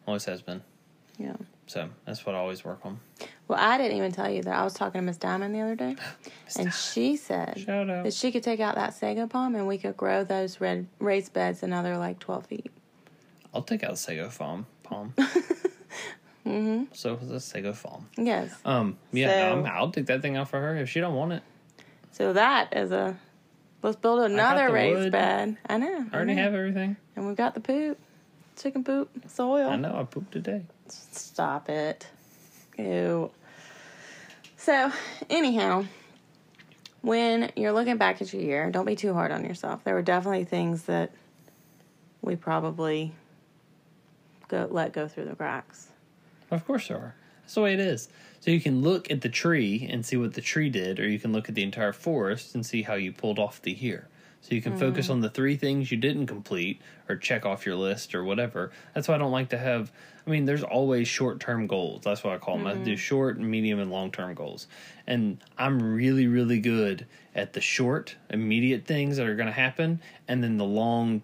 Always 0.06 0.24
has 0.24 0.42
been. 0.42 0.62
Yeah. 1.18 1.36
So, 1.66 1.88
that's 2.04 2.26
what 2.26 2.34
I 2.34 2.38
always 2.38 2.64
work 2.64 2.80
on. 2.84 3.00
Well, 3.48 3.58
I 3.60 3.78
didn't 3.78 3.96
even 3.96 4.10
tell 4.12 4.28
you 4.28 4.42
that 4.42 4.54
I 4.58 4.64
was 4.64 4.74
talking 4.74 5.00
to 5.00 5.04
Miss 5.04 5.16
Diamond 5.18 5.54
the 5.54 5.60
other 5.60 5.76
day, 5.76 5.96
and 6.58 6.72
she 6.74 7.16
said 7.16 7.58
Shout 7.58 7.88
out. 7.88 8.04
that 8.04 8.12
she 8.14 8.32
could 8.32 8.42
take 8.42 8.58
out 8.60 8.74
that 8.74 8.92
sago 8.94 9.26
palm 9.26 9.54
and 9.54 9.66
we 9.68 9.78
could 9.78 9.96
grow 9.96 10.24
those 10.24 10.60
red 10.60 10.86
raised 10.98 11.32
beds 11.32 11.62
another 11.62 11.96
like 11.96 12.18
twelve 12.18 12.46
feet. 12.46 12.70
I'll 13.54 13.62
take 13.62 13.84
out 13.84 13.92
the 13.92 13.96
Sago 13.96 14.28
Farm 14.28 14.66
palm. 14.82 15.14
Mm-hmm. 16.46 16.84
So 16.92 17.16
the 17.16 17.40
Sago 17.40 17.72
palm. 17.72 18.08
Yes. 18.16 18.54
Um, 18.64 18.96
yeah, 19.12 19.30
So- 19.30 19.54
no, 19.56 19.66
I'm, 19.68 19.76
I'll 19.76 19.90
take 19.90 20.06
that 20.06 20.22
thing 20.22 20.36
out 20.36 20.48
for 20.48 20.60
her 20.60 20.76
if 20.76 20.88
she 20.88 21.00
don't 21.00 21.14
want 21.16 21.32
it. 21.32 21.42
So 22.12 22.32
that 22.34 22.76
is 22.76 22.92
a. 22.92 23.16
Let's 23.82 23.96
build 23.96 24.20
another 24.20 24.72
raised 24.72 25.00
wood. 25.00 25.12
bed. 25.12 25.56
I 25.68 25.76
know. 25.76 26.06
I 26.12 26.16
already 26.16 26.34
know. 26.34 26.42
have 26.42 26.54
everything. 26.54 26.96
And 27.16 27.26
we've 27.26 27.36
got 27.36 27.54
the 27.54 27.60
poop, 27.60 27.98
chicken 28.56 28.84
poop, 28.84 29.10
soil. 29.28 29.68
I 29.68 29.76
know 29.76 29.96
I 29.98 30.04
pooped 30.04 30.32
today. 30.32 30.62
Stop 30.88 31.68
it. 31.68 32.06
Ew. 32.78 33.30
So, 34.56 34.90
anyhow, 35.30 35.84
when 37.02 37.52
you're 37.56 37.72
looking 37.72 37.96
back 37.96 38.20
at 38.20 38.32
your 38.32 38.42
year, 38.42 38.70
don't 38.70 38.84
be 38.84 38.96
too 38.96 39.14
hard 39.14 39.30
on 39.30 39.44
yourself. 39.44 39.84
There 39.84 39.94
were 39.94 40.02
definitely 40.02 40.44
things 40.44 40.82
that 40.84 41.12
we 42.20 42.36
probably 42.36 43.12
go 44.48 44.66
let 44.70 44.92
go 44.92 45.08
through 45.08 45.26
the 45.26 45.36
cracks. 45.36 45.88
Of 46.50 46.66
course 46.66 46.88
there 46.88 46.98
are. 46.98 47.14
That's 47.42 47.54
the 47.54 47.60
way 47.60 47.74
it 47.74 47.80
is. 47.80 48.08
So 48.40 48.50
you 48.50 48.60
can 48.60 48.82
look 48.82 49.10
at 49.10 49.20
the 49.20 49.28
tree 49.28 49.88
and 49.90 50.04
see 50.04 50.16
what 50.16 50.34
the 50.34 50.40
tree 50.40 50.68
did, 50.68 50.98
or 50.98 51.08
you 51.08 51.18
can 51.18 51.32
look 51.32 51.48
at 51.48 51.54
the 51.54 51.62
entire 51.62 51.92
forest 51.92 52.54
and 52.54 52.66
see 52.66 52.82
how 52.82 52.94
you 52.94 53.12
pulled 53.12 53.38
off 53.38 53.62
the 53.62 53.72
year. 53.72 54.08
So 54.40 54.54
you 54.54 54.62
can 54.62 54.72
hmm. 54.72 54.78
focus 54.78 55.10
on 55.10 55.20
the 55.20 55.30
three 55.30 55.56
things 55.56 55.90
you 55.90 55.96
didn't 55.96 56.26
complete 56.26 56.80
or 57.08 57.16
check 57.16 57.46
off 57.46 57.66
your 57.66 57.76
list 57.76 58.14
or 58.14 58.24
whatever. 58.24 58.70
That's 58.94 59.08
why 59.08 59.14
I 59.14 59.18
don't 59.18 59.32
like 59.32 59.48
to 59.50 59.58
have. 59.58 59.90
I 60.26 60.30
mean, 60.30 60.44
there's 60.44 60.64
always 60.64 61.06
short 61.06 61.38
term 61.38 61.66
goals. 61.66 62.02
That's 62.02 62.24
what 62.24 62.34
I 62.34 62.38
call 62.38 62.58
them. 62.58 62.66
I 62.66 62.74
do 62.74 62.96
short, 62.96 63.38
medium, 63.38 63.78
and 63.78 63.90
long 63.90 64.10
term 64.10 64.34
goals. 64.34 64.66
And 65.06 65.38
I'm 65.56 65.80
really, 65.80 66.26
really 66.26 66.58
good 66.58 67.06
at 67.34 67.52
the 67.52 67.60
short, 67.60 68.16
immediate 68.30 68.86
things 68.86 69.18
that 69.18 69.26
are 69.26 69.36
going 69.36 69.46
to 69.46 69.52
happen, 69.52 70.00
and 70.26 70.42
then 70.42 70.56
the 70.56 70.64
long 70.64 71.22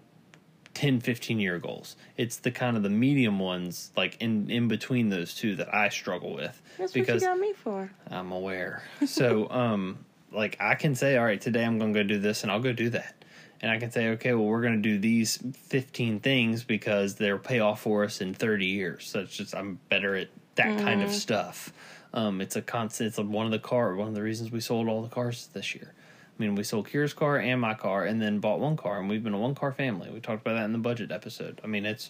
10 0.73 1.01
15 1.01 1.39
year 1.39 1.59
goals 1.59 1.95
it's 2.17 2.37
the 2.37 2.49
kind 2.49 2.75
of 2.75 2.81
the 2.81 2.89
medium 2.89 3.37
ones 3.37 3.91
like 3.95 4.17
in 4.19 4.49
in 4.49 4.67
between 4.67 5.09
those 5.09 5.35
two 5.35 5.55
that 5.55 5.71
i 5.71 5.87
struggle 5.87 6.33
with 6.33 6.59
That's 6.79 6.91
because 6.91 7.21
what 7.21 7.27
you 7.29 7.35
got 7.35 7.39
me 7.39 7.53
for. 7.53 7.91
i'm 8.09 8.31
aware 8.31 8.81
so 9.05 9.47
um 9.51 10.03
like 10.31 10.57
i 10.59 10.73
can 10.73 10.95
say 10.95 11.15
all 11.15 11.25
right 11.25 11.39
today 11.39 11.63
i'm 11.63 11.77
gonna 11.77 11.93
go 11.93 12.01
do 12.01 12.17
this 12.17 12.41
and 12.41 12.51
i'll 12.51 12.59
go 12.59 12.73
do 12.73 12.89
that 12.89 13.22
and 13.63 13.71
i 13.71 13.79
can 13.79 13.89
say 13.89 14.09
okay 14.09 14.33
well 14.33 14.45
we're 14.45 14.61
gonna 14.61 14.77
do 14.77 14.99
these 14.99 15.39
15 15.55 16.19
things 16.19 16.63
because 16.63 17.15
they'll 17.15 17.39
pay 17.39 17.59
off 17.59 17.81
for 17.81 18.03
us 18.03 18.21
in 18.21 18.35
30 18.35 18.67
years 18.67 19.07
so 19.07 19.21
it's 19.21 19.35
just 19.35 19.55
i'm 19.55 19.79
better 19.89 20.15
at 20.15 20.27
that 20.55 20.77
kind 20.77 21.01
of 21.01 21.09
stuff 21.09 21.73
um 22.13 22.41
it's 22.41 22.55
a 22.55 22.61
constant 22.61 23.07
it's 23.07 23.17
a, 23.17 23.23
one 23.23 23.47
of 23.47 23.51
the 23.51 23.57
car 23.57 23.95
one 23.95 24.07
of 24.07 24.13
the 24.13 24.21
reasons 24.21 24.51
we 24.51 24.59
sold 24.59 24.87
all 24.87 25.01
the 25.01 25.09
cars 25.09 25.49
this 25.53 25.73
year 25.73 25.95
I 26.37 26.41
mean, 26.41 26.55
we 26.55 26.63
sold 26.63 26.87
Kira's 26.87 27.13
car 27.13 27.37
and 27.37 27.61
my 27.61 27.75
car, 27.75 28.05
and 28.05 28.21
then 28.21 28.39
bought 28.39 28.59
one 28.59 28.75
car, 28.75 28.99
and 28.99 29.07
we've 29.07 29.23
been 29.23 29.35
a 29.35 29.37
one 29.37 29.53
car 29.53 29.71
family. 29.71 30.09
We 30.09 30.19
talked 30.19 30.41
about 30.41 30.55
that 30.55 30.65
in 30.65 30.73
the 30.73 30.79
budget 30.79 31.11
episode. 31.11 31.61
I 31.63 31.67
mean, 31.67 31.85
it's 31.85 32.09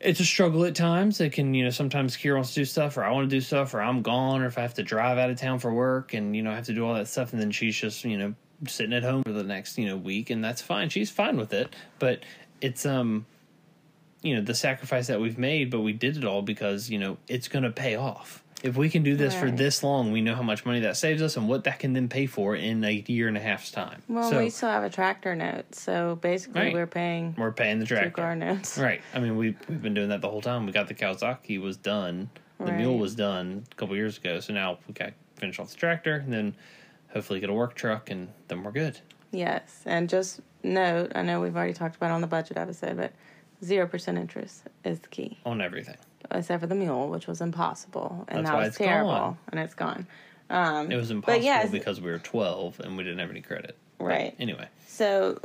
it's 0.00 0.18
a 0.18 0.24
struggle 0.24 0.64
at 0.64 0.74
times. 0.74 1.20
It 1.20 1.32
can, 1.32 1.54
you 1.54 1.64
know, 1.64 1.70
sometimes 1.70 2.16
Kira 2.16 2.34
wants 2.34 2.50
to 2.50 2.60
do 2.60 2.64
stuff, 2.64 2.96
or 2.96 3.04
I 3.04 3.12
want 3.12 3.30
to 3.30 3.36
do 3.36 3.40
stuff, 3.40 3.72
or 3.72 3.80
I'm 3.80 4.02
gone, 4.02 4.42
or 4.42 4.46
if 4.46 4.58
I 4.58 4.62
have 4.62 4.74
to 4.74 4.82
drive 4.82 5.18
out 5.18 5.30
of 5.30 5.38
town 5.38 5.60
for 5.60 5.72
work, 5.72 6.12
and 6.12 6.34
you 6.34 6.42
know, 6.42 6.50
I 6.50 6.56
have 6.56 6.66
to 6.66 6.74
do 6.74 6.84
all 6.84 6.94
that 6.94 7.06
stuff, 7.06 7.32
and 7.32 7.40
then 7.40 7.52
she's 7.52 7.76
just, 7.76 8.04
you 8.04 8.18
know, 8.18 8.34
sitting 8.66 8.92
at 8.92 9.02
home 9.02 9.22
for 9.24 9.32
the 9.32 9.42
next, 9.44 9.78
you 9.78 9.86
know, 9.86 9.96
week, 9.96 10.30
and 10.30 10.42
that's 10.44 10.62
fine. 10.62 10.88
She's 10.88 11.10
fine 11.10 11.36
with 11.36 11.52
it, 11.52 11.74
but 11.98 12.22
it's 12.60 12.84
um, 12.86 13.26
you 14.22 14.34
know, 14.34 14.40
the 14.42 14.54
sacrifice 14.54 15.06
that 15.08 15.20
we've 15.20 15.38
made, 15.38 15.70
but 15.70 15.80
we 15.80 15.92
did 15.92 16.16
it 16.16 16.24
all 16.24 16.42
because 16.42 16.88
you 16.90 16.98
know 16.98 17.16
it's 17.28 17.48
going 17.48 17.62
to 17.64 17.70
pay 17.70 17.96
off. 17.96 18.42
If 18.62 18.78
we 18.78 18.88
can 18.88 19.02
do 19.02 19.14
this 19.14 19.34
for 19.34 19.50
this 19.50 19.82
long, 19.82 20.10
we 20.10 20.22
know 20.22 20.34
how 20.34 20.42
much 20.42 20.64
money 20.64 20.80
that 20.80 20.96
saves 20.96 21.20
us 21.20 21.36
and 21.36 21.46
what 21.46 21.64
that 21.64 21.80
can 21.80 21.92
then 21.92 22.08
pay 22.08 22.24
for 22.24 22.56
in 22.56 22.82
a 22.82 23.04
year 23.06 23.28
and 23.28 23.36
a 23.36 23.40
half's 23.40 23.70
time. 23.70 24.02
Well, 24.08 24.30
so 24.30 24.38
we 24.38 24.48
still 24.48 24.70
have 24.70 24.82
a 24.82 24.88
tractor 24.88 25.36
note, 25.36 25.74
so 25.74 26.16
basically 26.22 26.62
Right. 26.62 26.72
we're 26.72 26.86
paying 26.86 27.34
we're 27.36 27.52
paying 27.52 27.78
the 27.78 27.84
two 27.84 27.96
tractor. 27.96 28.10
car 28.22 28.34
notes. 28.34 28.78
Right. 28.84 29.02
I 29.12 29.18
mean, 29.20 29.36
we 29.36 29.54
we've 29.68 29.82
been 29.82 29.92
doing 29.92 30.08
that 30.08 30.22
the 30.22 30.30
whole 30.30 30.40
time. 30.40 30.64
We 30.64 30.72
got 30.72 30.88
the 30.88 30.94
Kawasaki 30.94 31.60
was 31.60 31.76
done. 31.76 32.30
The 32.58 32.72
mule 32.72 32.96
was 32.96 33.14
done 33.14 33.64
a 33.70 33.74
couple 33.74 33.94
years 33.96 34.16
ago. 34.16 34.40
So 34.40 34.54
now 34.54 34.78
we 34.88 34.94
got 34.94 35.06
to 35.08 35.12
finish 35.36 35.58
off 35.58 35.68
the 35.68 35.76
tractor 35.76 36.14
and 36.14 36.32
then 36.32 36.54
hopefully 37.14 37.40
get 37.40 37.48
a 37.48 37.54
work 37.54 37.74
truck 37.74 38.10
and 38.10 38.28
then 38.48 38.62
we're 38.62 38.72
good. 38.72 38.98
Yes, 39.30 39.82
and 39.86 40.08
just 40.08 40.40
note, 40.62 41.12
I 41.14 41.22
know 41.22 41.40
we've 41.40 41.56
already 41.56 41.72
talked 41.72 41.96
about 41.96 42.10
it 42.10 42.14
on 42.14 42.20
the 42.20 42.26
budget 42.26 42.56
episode, 42.56 42.96
but 42.96 43.12
zero 43.64 43.86
percent 43.86 44.18
interest 44.18 44.64
is 44.84 44.98
the 45.00 45.08
key, 45.08 45.38
on 45.46 45.60
everything. 45.60 45.96
except 46.30 46.60
for 46.60 46.66
the 46.66 46.74
mule, 46.74 47.08
which 47.08 47.26
was 47.26 47.40
impossible, 47.40 48.24
and 48.28 48.40
That's 48.40 48.50
that 48.50 48.54
why 48.54 48.58
was 48.60 48.68
it's 48.68 48.78
terrible, 48.78 49.10
gone. 49.10 49.38
and 49.50 49.60
it's 49.60 49.74
gone. 49.74 50.06
Um, 50.50 50.92
It 50.92 50.96
was 50.96 51.10
impossible 51.10 51.42
yes- 51.44 51.70
because 51.70 52.00
we 52.00 52.10
were 52.10 52.18
12 52.18 52.80
and 52.80 52.96
we 52.96 53.02
didn't 53.04 53.18
have 53.18 53.30
any 53.30 53.40
credit. 53.40 53.76
But 53.98 54.04
Right. 54.04 54.34
anyway, 54.38 54.68
so, 54.86 55.40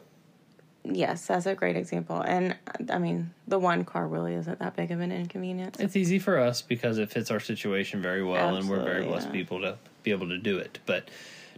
yes, 0.84 1.25
that's 1.25 1.45
a 1.47 1.55
great 1.55 1.75
example, 1.75 2.21
and 2.21 2.55
I 2.91 2.99
mean, 2.99 3.32
the 3.47 3.58
one 3.60 3.86
car 3.86 4.08
really 4.08 4.34
isn't 4.36 4.60
that 4.60 4.75
big 4.75 4.91
of 4.91 4.99
an 4.99 5.12
inconvenience. 5.12 5.79
it's 5.79 5.95
easy 5.95 6.19
for 6.19 6.38
us 6.38 6.62
because 6.62 6.97
it 6.99 7.10
fits 7.10 7.32
our 7.32 7.39
situation 7.39 8.01
very 8.03 8.23
well 8.23 8.55
and 8.55 8.69
we're 8.69 8.84
very 8.84 9.05
blessed 9.05 9.27
yeah. 9.27 9.34
people 9.34 9.62
to 9.62 9.77
be 10.03 10.12
able 10.12 10.27
to 10.29 10.38
do 10.38 10.58
it. 10.58 10.77
But 10.86 11.10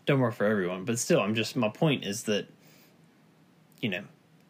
don't 0.05 0.19
work 0.19 0.33
for 0.33 0.45
everyone. 0.45 0.85
But 0.85 0.99
still, 0.99 1.19
I'm 1.19 1.35
just 1.35 1.55
my 1.55 1.69
point 1.69 2.05
is 2.05 2.23
that 2.23 2.47
you 3.81 3.89
know 3.89 4.03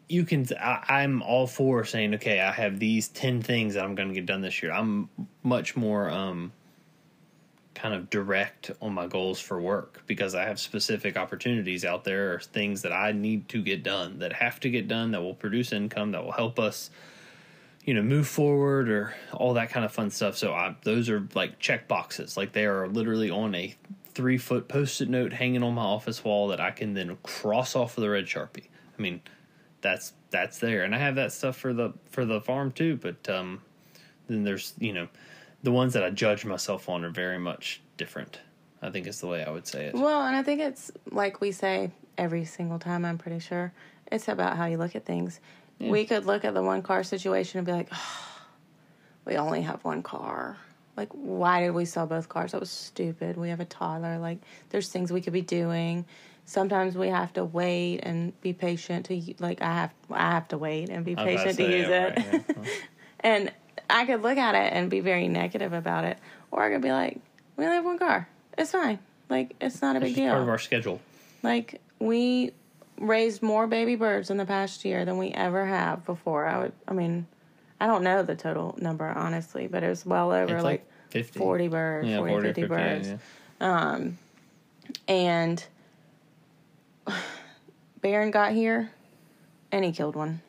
you 0.09 0.25
can. 0.25 0.45
I, 0.59 0.83
I'm 0.89 1.21
all 1.21 1.47
for 1.47 1.83
saying, 1.85 2.15
okay, 2.15 2.39
I 2.39 2.51
have 2.51 2.79
these 2.79 3.07
ten 3.09 3.41
things 3.41 3.75
that 3.75 3.83
I'm 3.83 3.95
going 3.95 4.09
to 4.09 4.15
get 4.15 4.25
done 4.25 4.41
this 4.41 4.61
year. 4.61 4.71
I'm 4.71 5.09
much 5.43 5.75
more 5.75 6.09
um 6.09 6.51
kind 7.73 7.93
of 7.93 8.09
direct 8.09 8.69
on 8.81 8.93
my 8.93 9.07
goals 9.07 9.39
for 9.39 9.59
work 9.59 10.03
because 10.05 10.35
I 10.35 10.43
have 10.43 10.59
specific 10.59 11.17
opportunities 11.17 11.85
out 11.85 12.03
there 12.03 12.33
or 12.33 12.39
things 12.39 12.81
that 12.81 12.91
I 12.91 13.11
need 13.11 13.47
to 13.49 13.61
get 13.63 13.81
done 13.81 14.19
that 14.19 14.33
have 14.33 14.59
to 14.59 14.69
get 14.69 14.87
done 14.87 15.11
that 15.11 15.21
will 15.21 15.33
produce 15.33 15.71
income 15.71 16.11
that 16.11 16.23
will 16.23 16.33
help 16.33 16.59
us 16.59 16.91
you 17.85 17.93
know 17.93 18.01
move 18.03 18.27
forward 18.27 18.89
or 18.89 19.15
all 19.33 19.53
that 19.55 19.69
kind 19.69 19.85
of 19.85 19.91
fun 19.91 20.11
stuff 20.11 20.37
so 20.37 20.53
I, 20.53 20.75
those 20.83 21.09
are 21.09 21.27
like 21.33 21.59
check 21.59 21.87
boxes 21.87 22.37
like 22.37 22.51
they 22.51 22.65
are 22.65 22.87
literally 22.87 23.31
on 23.31 23.55
a 23.55 23.75
three 24.13 24.37
foot 24.37 24.67
post-it 24.67 25.09
note 25.09 25.33
hanging 25.33 25.63
on 25.63 25.73
my 25.73 25.81
office 25.81 26.23
wall 26.23 26.47
that 26.47 26.59
i 26.59 26.71
can 26.71 26.93
then 26.93 27.17
cross 27.23 27.75
off 27.75 27.95
with 27.95 28.05
a 28.05 28.09
red 28.09 28.25
sharpie 28.25 28.67
i 28.97 29.01
mean 29.01 29.21
that's 29.81 30.13
that's 30.29 30.59
there 30.59 30.83
and 30.83 30.93
i 30.93 30.97
have 30.97 31.15
that 31.15 31.31
stuff 31.31 31.57
for 31.57 31.73
the 31.73 31.93
for 32.09 32.25
the 32.25 32.39
farm 32.41 32.71
too 32.71 32.95
but 32.97 33.29
um 33.29 33.61
then 34.27 34.43
there's 34.43 34.73
you 34.79 34.93
know 34.93 35.07
the 35.63 35.71
ones 35.71 35.93
that 35.93 36.03
i 36.03 36.09
judge 36.09 36.45
myself 36.45 36.89
on 36.89 37.03
are 37.03 37.09
very 37.09 37.39
much 37.39 37.81
different 37.97 38.39
i 38.81 38.89
think 38.89 39.07
is 39.07 39.19
the 39.21 39.27
way 39.27 39.43
i 39.43 39.49
would 39.49 39.67
say 39.67 39.85
it 39.85 39.93
Well, 39.93 40.23
and 40.25 40.35
I 40.35 40.43
think 40.43 40.61
it's 40.61 40.91
like 41.11 41.41
we 41.41 41.51
say 41.51 41.91
every 42.17 42.45
single 42.45 42.79
time, 42.79 43.05
I'm 43.05 43.17
pretty 43.17 43.39
sure. 43.39 43.73
It's 44.11 44.27
about 44.27 44.57
how 44.57 44.65
you 44.65 44.77
look 44.77 44.95
at 44.95 45.05
things. 45.05 45.39
We 45.79 46.05
could 46.05 46.25
look 46.25 46.45
at 46.45 46.53
the 46.53 46.61
one 46.61 46.83
car 46.83 47.03
situation 47.03 47.57
and 47.57 47.65
be 47.65 47.71
like, 47.73 47.87
oh, 47.91 48.27
we 49.25 49.37
only 49.37 49.61
have 49.63 49.83
one 49.83 50.03
car. 50.03 50.57
Like, 50.97 51.09
why 51.11 51.61
did 51.61 51.71
we 51.71 51.85
sell 51.85 52.05
both 52.05 52.29
cars? 52.29 52.51
That 52.51 52.59
was 52.59 52.69
stupid. 52.69 53.37
We 53.37 53.49
have 53.49 53.59
a 53.59 53.65
toddler. 53.65 54.17
Like, 54.19 54.39
there's 54.69 54.89
things 54.89 55.11
we 55.11 55.21
could 55.21 55.33
be 55.33 55.41
doing. 55.41 56.05
Sometimes 56.45 56.95
we 56.97 57.07
have 57.09 57.31
to 57.33 57.45
wait 57.45 57.99
and 57.99 58.39
be 58.41 58.51
patient 58.53 59.05
to 59.05 59.35
like. 59.39 59.61
I 59.61 59.73
have 59.73 59.93
I 60.09 60.31
have 60.31 60.47
to 60.49 60.57
wait 60.57 60.89
and 60.89 61.05
be 61.05 61.15
I 61.15 61.23
was 61.23 61.33
about 61.33 61.37
patient 61.45 61.57
to 61.57 61.63
say, 61.63 61.79
use 61.79 61.87
yeah, 61.89 62.05
it. 62.07 62.17
right, 62.17 62.43
yeah. 62.57 62.71
And 63.21 63.51
I 63.89 64.05
could 64.05 64.21
look 64.23 64.37
at 64.37 64.55
it 64.55 64.73
and 64.73 64.89
be 64.89 64.99
very 64.99 65.27
negative 65.27 65.73
about 65.73 66.03
it, 66.05 66.17
or 66.49 66.63
I 66.63 66.71
could 66.71 66.81
be 66.81 66.91
like, 66.91 67.19
we 67.55 67.63
only 67.65 67.75
have 67.75 67.85
one 67.85 67.99
car. 67.99 68.27
It's 68.57 68.71
fine. 68.71 68.99
Like, 69.29 69.55
it's 69.61 69.81
not 69.81 69.95
a 69.95 69.99
big 69.99 70.09
It's 70.09 70.17
deal. 70.17 70.31
part 70.31 70.41
of 70.41 70.49
our 70.49 70.57
schedule 70.57 70.99
Like 71.43 71.79
we 71.99 72.51
raised 72.97 73.41
more 73.41 73.65
baby 73.67 73.95
birds 73.95 74.29
in 74.29 74.37
the 74.37 74.45
past 74.45 74.83
year 74.83 75.05
than 75.05 75.17
we 75.17 75.29
ever 75.29 75.65
have 75.65 76.03
before. 76.05 76.45
I 76.47 76.57
would 76.63 76.73
I 76.87 76.93
mean, 76.93 77.27
I 77.81 77.87
don't 77.87 78.03
know 78.03 78.21
the 78.21 78.35
total 78.35 78.77
number 78.79 79.07
honestly, 79.09 79.65
but 79.67 79.83
it 79.83 79.89
was 79.89 80.05
well 80.05 80.31
over 80.31 80.55
it's 80.55 80.63
like, 80.63 80.81
like 80.81 81.11
50 81.11 81.39
40 81.39 81.67
birds, 81.67 82.07
yeah 82.07 82.17
40, 82.17 82.31
40 82.33 82.47
50, 82.49 82.61
50 82.61 82.67
birds. 82.75 83.07
yeah. 83.59 83.91
Um, 83.95 84.17
and 85.07 85.65
Baron 88.01 88.29
got 88.31 88.51
here 88.53 88.91
and 89.71 89.83
he 89.83 89.91
killed 89.91 90.15
one. 90.15 90.41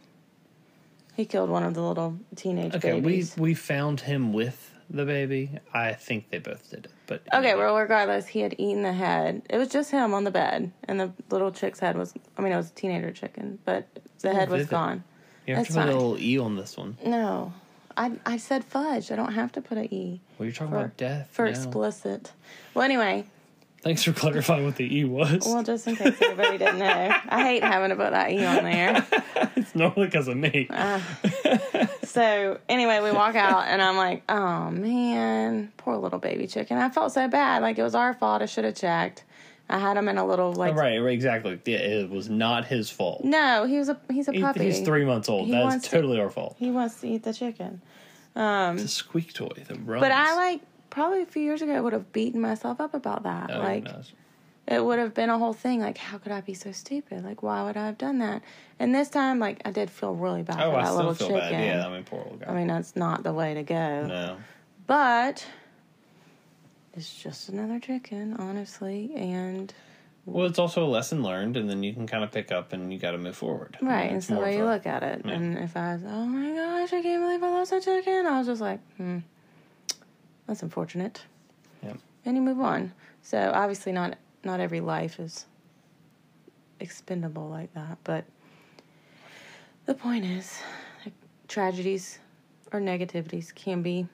He 1.16 1.24
killed 1.24 1.48
one 1.48 1.62
of 1.62 1.72
the 1.74 1.82
little 1.82 2.18
teenage 2.36 2.74
Okay, 2.74 3.00
babies. 3.00 3.34
we 3.36 3.42
we 3.42 3.54
found 3.54 4.00
him 4.00 4.32
with 4.34 4.70
the 4.90 5.06
baby. 5.06 5.50
I 5.72 5.94
think 5.94 6.28
they 6.28 6.38
both 6.38 6.68
did 6.70 6.84
it, 6.86 6.90
but 7.06 7.22
Okay, 7.32 7.48
anyway. 7.50 7.64
well, 7.64 7.76
regardless, 7.78 8.26
he 8.26 8.40
had 8.40 8.54
eaten 8.58 8.82
the 8.82 8.92
head. 8.92 9.40
It 9.48 9.56
was 9.56 9.68
just 9.68 9.90
him 9.90 10.12
on 10.12 10.24
the 10.24 10.30
bed, 10.30 10.70
and 10.84 11.00
the 11.00 11.12
little 11.30 11.50
chick's 11.50 11.78
head 11.80 11.96
was, 11.96 12.12
I 12.36 12.42
mean, 12.42 12.52
it 12.52 12.56
was 12.56 12.70
a 12.70 12.74
teenager 12.74 13.10
chicken, 13.10 13.58
but 13.64 13.86
the 14.20 14.34
head 14.34 14.50
was 14.50 14.66
gone. 14.66 15.04
You 15.46 15.54
have 15.54 15.66
to 15.66 15.72
that's 15.72 15.86
put 15.86 15.92
a 15.92 15.96
little 15.96 16.18
e 16.18 16.38
on 16.38 16.56
this 16.56 16.76
one. 16.76 16.96
No, 17.04 17.52
I 17.96 18.12
I 18.26 18.36
said 18.36 18.64
fudge. 18.64 19.10
I 19.12 19.16
don't 19.16 19.32
have 19.34 19.52
to 19.52 19.60
put 19.60 19.78
a 19.78 19.84
e 19.94 20.20
Well, 20.38 20.46
you're 20.46 20.54
talking 20.54 20.72
for 20.72 20.78
about 20.78 20.96
death 20.96 21.28
for 21.32 21.44
now. 21.44 21.50
explicit. 21.50 22.32
Well, 22.74 22.84
anyway, 22.84 23.24
Thanks 23.82 24.04
for 24.04 24.12
clarifying 24.12 24.64
what 24.64 24.76
the 24.76 24.96
e 24.98 25.04
was. 25.04 25.42
well, 25.44 25.62
just 25.64 25.88
in 25.88 25.96
case 25.96 26.16
everybody 26.22 26.56
didn't 26.58 26.78
know, 26.78 27.14
I 27.28 27.42
hate 27.42 27.64
having 27.64 27.90
to 27.90 27.96
put 27.96 28.12
that 28.12 28.30
e 28.30 28.44
on 28.44 28.62
there. 28.62 29.04
it's 29.56 29.74
normally 29.74 30.06
because 30.06 30.28
of 30.28 30.36
me. 30.36 30.68
Uh, 30.70 31.00
So 32.04 32.58
anyway, 32.68 33.00
we 33.00 33.10
walk 33.10 33.36
out, 33.36 33.66
and 33.68 33.80
I'm 33.80 33.96
like, 33.96 34.22
oh 34.28 34.70
man, 34.70 35.72
poor 35.78 35.96
little 35.96 36.18
baby 36.18 36.46
chicken. 36.46 36.76
I 36.76 36.90
felt 36.90 37.12
so 37.12 37.26
bad. 37.26 37.62
Like 37.62 37.78
it 37.78 37.82
was 37.82 37.94
our 37.94 38.12
fault. 38.12 38.42
I 38.42 38.46
should 38.46 38.64
have 38.64 38.74
checked. 38.74 39.24
I 39.68 39.78
had 39.78 39.96
him 39.96 40.08
in 40.08 40.18
a 40.18 40.26
little 40.26 40.52
like. 40.52 40.74
right, 40.74 40.98
right, 40.98 41.12
exactly. 41.14 41.58
Yeah, 41.64 41.78
it 41.78 42.10
was 42.10 42.28
not 42.28 42.66
his 42.66 42.90
fault. 42.90 43.24
No, 43.24 43.64
he 43.64 43.78
was 43.78 43.88
a 43.88 43.98
he's 44.10 44.28
a 44.28 44.32
He- 44.32 44.40
puppy. 44.40 44.64
he's 44.64 44.80
three 44.80 45.04
months 45.04 45.28
old. 45.28 45.46
He 45.46 45.52
That's 45.52 45.64
wants 45.64 45.88
to- 45.88 45.96
totally 45.96 46.20
our 46.20 46.28
fault. 46.30 46.56
He 46.58 46.70
wants 46.70 47.00
to 47.00 47.08
eat 47.08 47.22
the 47.22 47.32
chicken. 47.32 47.80
Um, 48.36 48.76
It's 48.76 48.84
a 48.84 48.88
squeak 48.88 49.32
toy 49.32 49.48
that 49.68 49.78
runs. 49.86 50.00
but 50.02 50.12
I 50.12 50.34
like 50.36 50.60
probably 50.90 51.22
a 51.22 51.26
few 51.26 51.42
years 51.42 51.62
ago 51.62 51.72
I 51.74 51.80
would 51.80 51.92
have 51.94 52.12
beaten 52.12 52.40
myself 52.40 52.80
up 52.80 52.92
about 52.94 53.22
that. 53.22 53.50
Oh, 53.54 53.60
like 53.60 53.86
it 54.68 54.84
would 54.84 54.98
have 54.98 55.12
been 55.14 55.28
a 55.30 55.38
whole 55.38 55.52
thing. 55.52 55.80
Like 55.80 55.98
how 55.98 56.18
could 56.18 56.32
I 56.32 56.40
be 56.40 56.54
so 56.54 56.70
stupid? 56.72 57.24
Like 57.24 57.42
why 57.42 57.62
would 57.64 57.76
I 57.76 57.86
have 57.86 57.98
done 57.98 58.18
that? 58.18 58.42
And 58.78 58.94
this 58.94 59.08
time, 59.08 59.38
like 59.38 59.60
I 59.64 59.70
did 59.70 59.90
feel 59.90 60.14
really 60.14 60.42
bad 60.42 60.60
Oh, 60.60 60.72
for 60.72 60.82
that 60.82 60.94
little 60.94 61.14
chicken. 61.14 61.38
bad. 61.38 61.52
Yeah, 61.52 61.86
I 61.86 61.90
mean, 61.90 62.04
poor 62.04 62.20
old 62.28 62.40
guy. 62.40 62.46
I 62.50 62.54
mean 62.54 62.66
that's 62.68 62.94
not 62.96 63.22
the 63.22 63.32
way 63.32 63.54
to 63.54 63.62
go. 63.62 64.06
no. 64.06 64.36
But 64.86 65.46
it's 66.94 67.14
just 67.22 67.48
another 67.48 67.78
chicken, 67.80 68.34
honestly, 68.38 69.12
and 69.16 69.72
Well, 70.26 70.46
it's 70.46 70.58
also 70.58 70.84
a 70.84 70.88
lesson 70.88 71.22
learned, 71.22 71.56
and 71.56 71.68
then 71.68 71.82
you 71.82 71.92
can 71.94 72.06
kind 72.06 72.22
of 72.22 72.30
pick 72.30 72.52
up 72.52 72.72
and 72.72 72.92
you 72.92 72.98
got 72.98 73.12
to 73.12 73.18
move 73.18 73.36
forward. 73.36 73.76
right. 73.82 74.04
And 74.08 74.16
it's 74.18 74.26
the 74.28 74.36
way 74.38 74.56
you 74.56 74.64
a- 74.64 74.70
look 74.70 74.86
at 74.86 75.02
it, 75.02 75.22
Yeah. 75.24 75.32
and 75.32 75.58
if 75.58 75.76
I 75.76 75.94
was, 75.94 76.02
oh 76.06 76.24
my 76.26 76.50
gosh, 76.54 76.92
I 76.92 77.02
can't 77.02 77.22
believe 77.22 77.42
I 77.42 77.48
lost 77.48 77.70
that 77.70 77.82
chicken, 77.82 78.26
I 78.26 78.38
was 78.38 78.46
just 78.46 78.60
like, 78.60 78.80
hmm, 78.96 79.18
that's 80.46 80.62
unfortunate. 80.62 81.22
Yep. 81.82 81.98
And 82.24 82.36
you 82.36 82.42
move 82.42 82.60
on. 82.60 82.92
So 83.22 83.50
obviously, 83.54 83.92
not 83.92 84.16
not 84.44 84.58
every 84.60 84.80
life 84.80 85.18
is 85.20 85.46
expendable 86.80 87.48
like 87.48 87.72
that, 87.74 87.98
but 88.04 88.24
the 89.86 89.94
point 89.94 90.24
is, 90.24 90.60
like, 91.04 91.14
tragedies 91.48 92.18
or 92.72 92.80
negativities 92.80 93.54
can 93.54 93.82
be 93.82 94.06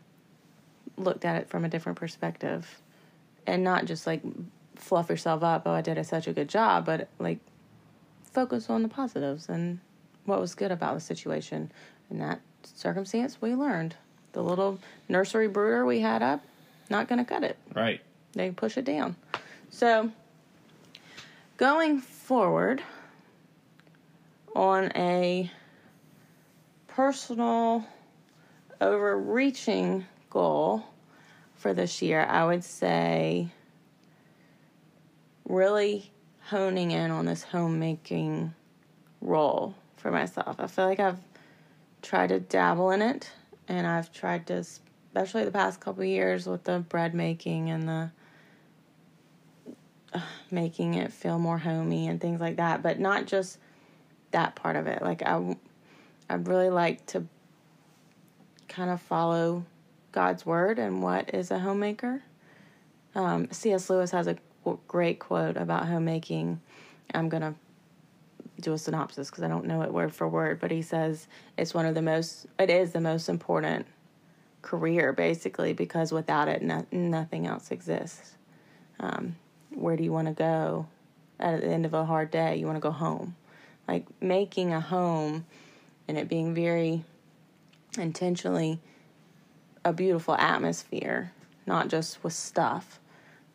looked 0.98 1.24
at 1.24 1.37
it 1.37 1.48
from 1.48 1.64
a 1.64 1.68
different 1.68 1.98
perspective, 1.98 2.80
and 3.46 3.64
not 3.64 3.84
just 3.84 4.06
like 4.06 4.22
fluff 4.76 5.08
yourself 5.08 5.42
up. 5.42 5.62
Oh, 5.66 5.72
I 5.72 5.80
did 5.80 5.98
a, 5.98 6.04
such 6.04 6.26
a 6.26 6.32
good 6.32 6.48
job, 6.48 6.87
but 6.87 7.08
like 7.18 7.38
focus 8.32 8.70
on 8.70 8.82
the 8.82 8.88
positives 8.88 9.48
and 9.48 9.80
what 10.24 10.40
was 10.40 10.54
good 10.54 10.70
about 10.70 10.94
the 10.94 11.00
situation. 11.00 11.70
In 12.11 12.18
that 12.18 12.40
circumstance, 12.62 13.40
we 13.40 13.54
learned 13.54 13.96
the 14.32 14.42
little 14.42 14.78
nursery 15.08 15.48
brooder 15.48 15.84
we 15.84 16.00
had 16.00 16.22
up, 16.22 16.42
not 16.90 17.08
going 17.08 17.18
to 17.18 17.24
cut 17.24 17.42
it 17.42 17.56
Right. 17.74 18.00
they 18.32 18.50
push 18.50 18.76
it 18.76 18.84
down. 18.84 19.16
So, 19.70 20.11
going 21.56 22.00
forward 22.00 22.82
on 24.54 24.90
a 24.94 25.50
personal, 26.88 27.84
overreaching 28.80 30.04
goal 30.30 30.84
for 31.54 31.74
this 31.74 32.00
year, 32.02 32.24
I 32.24 32.44
would 32.44 32.64
say 32.64 33.48
really 35.48 36.10
honing 36.42 36.90
in 36.90 37.10
on 37.10 37.26
this 37.26 37.42
homemaking 37.42 38.54
role 39.20 39.74
for 39.96 40.10
myself. 40.10 40.56
I 40.58 40.66
feel 40.66 40.86
like 40.86 41.00
I've 41.00 41.18
tried 42.02 42.28
to 42.28 42.40
dabble 42.40 42.90
in 42.90 43.02
it 43.02 43.30
and 43.66 43.86
I've 43.86 44.12
tried 44.12 44.46
to 44.48 44.54
especially 44.54 45.44
the 45.44 45.50
past 45.50 45.80
couple 45.80 46.04
years 46.04 46.46
with 46.46 46.64
the 46.64 46.78
bread 46.78 47.14
making 47.14 47.70
and 47.70 47.88
the 47.88 48.10
uh, 50.12 50.20
making 50.50 50.94
it 50.94 51.12
feel 51.12 51.38
more 51.38 51.58
homey 51.58 52.06
and 52.06 52.20
things 52.20 52.40
like 52.40 52.56
that, 52.56 52.82
but 52.82 52.98
not 52.98 53.26
just 53.26 53.58
that 54.30 54.54
part 54.54 54.76
of 54.76 54.86
it. 54.86 55.02
Like 55.02 55.22
I 55.22 55.56
I 56.30 56.34
really 56.34 56.70
like 56.70 57.04
to 57.06 57.26
kind 58.68 58.90
of 58.90 59.00
follow 59.00 59.64
God's 60.12 60.44
word 60.46 60.78
and 60.78 61.02
what 61.02 61.34
is 61.34 61.50
a 61.50 61.58
homemaker. 61.58 62.22
Um, 63.14 63.50
C.S. 63.50 63.90
Lewis 63.90 64.10
has 64.10 64.26
a 64.26 64.36
great 64.86 65.18
quote 65.18 65.56
about 65.56 65.86
homemaking. 65.86 66.60
I'm 67.14 67.28
gonna 67.28 67.54
do 68.60 68.72
a 68.72 68.78
synopsis 68.78 69.30
because 69.30 69.44
I 69.44 69.48
don't 69.48 69.66
know 69.66 69.82
it 69.82 69.92
word 69.92 70.12
for 70.12 70.28
word, 70.28 70.60
but 70.60 70.70
he 70.70 70.82
says 70.82 71.26
it's 71.56 71.74
one 71.74 71.86
of 71.86 71.94
the 71.94 72.02
most, 72.02 72.46
it 72.58 72.70
is 72.70 72.92
the 72.92 73.00
most 73.00 73.28
important 73.28 73.86
career 74.62 75.12
basically 75.12 75.72
because 75.72 76.12
without 76.12 76.48
it, 76.48 76.62
no, 76.62 76.84
nothing 76.90 77.46
else 77.46 77.70
exists. 77.70 78.36
Um, 79.00 79.36
where 79.70 79.96
do 79.96 80.02
you 80.02 80.12
want 80.12 80.26
to 80.28 80.34
go 80.34 80.86
at 81.38 81.60
the 81.60 81.68
end 81.68 81.86
of 81.86 81.94
a 81.94 82.04
hard 82.04 82.30
day? 82.30 82.56
You 82.56 82.66
want 82.66 82.76
to 82.76 82.80
go 82.80 82.90
home. 82.90 83.36
Like 83.86 84.06
making 84.20 84.72
a 84.72 84.80
home 84.80 85.46
and 86.08 86.18
it 86.18 86.28
being 86.28 86.54
very 86.54 87.04
intentionally 87.96 88.80
a 89.88 89.92
beautiful 89.92 90.35
atmosphere, 90.35 91.33
not 91.66 91.88
just 91.88 92.22
with 92.22 92.35
stuff, 92.35 93.01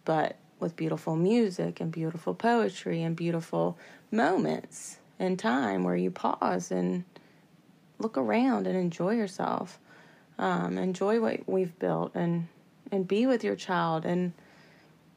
but 0.04 0.36
with 0.60 0.76
beautiful 0.76 1.16
music 1.16 1.80
and 1.80 1.92
beautiful 1.92 2.34
poetry 2.34 3.04
and 3.04 3.16
beautiful 3.16 3.78
moments 4.12 4.98
in 5.20 5.38
time 5.38 5.84
where 5.84 5.96
you 5.96 6.10
pause 6.10 6.72
and 6.72 7.04
look 8.00 8.18
around 8.18 8.66
and 8.66 8.76
enjoy 8.76 9.14
yourself. 9.14 9.80
Um, 10.40 10.80
enjoy 10.80 11.20
what 11.22 11.48
we've 11.48 11.78
built 11.78 12.16
and 12.16 12.48
and 12.92 13.08
be 13.08 13.28
with 13.28 13.44
your 13.44 13.56
child 13.56 14.04
and 14.04 14.34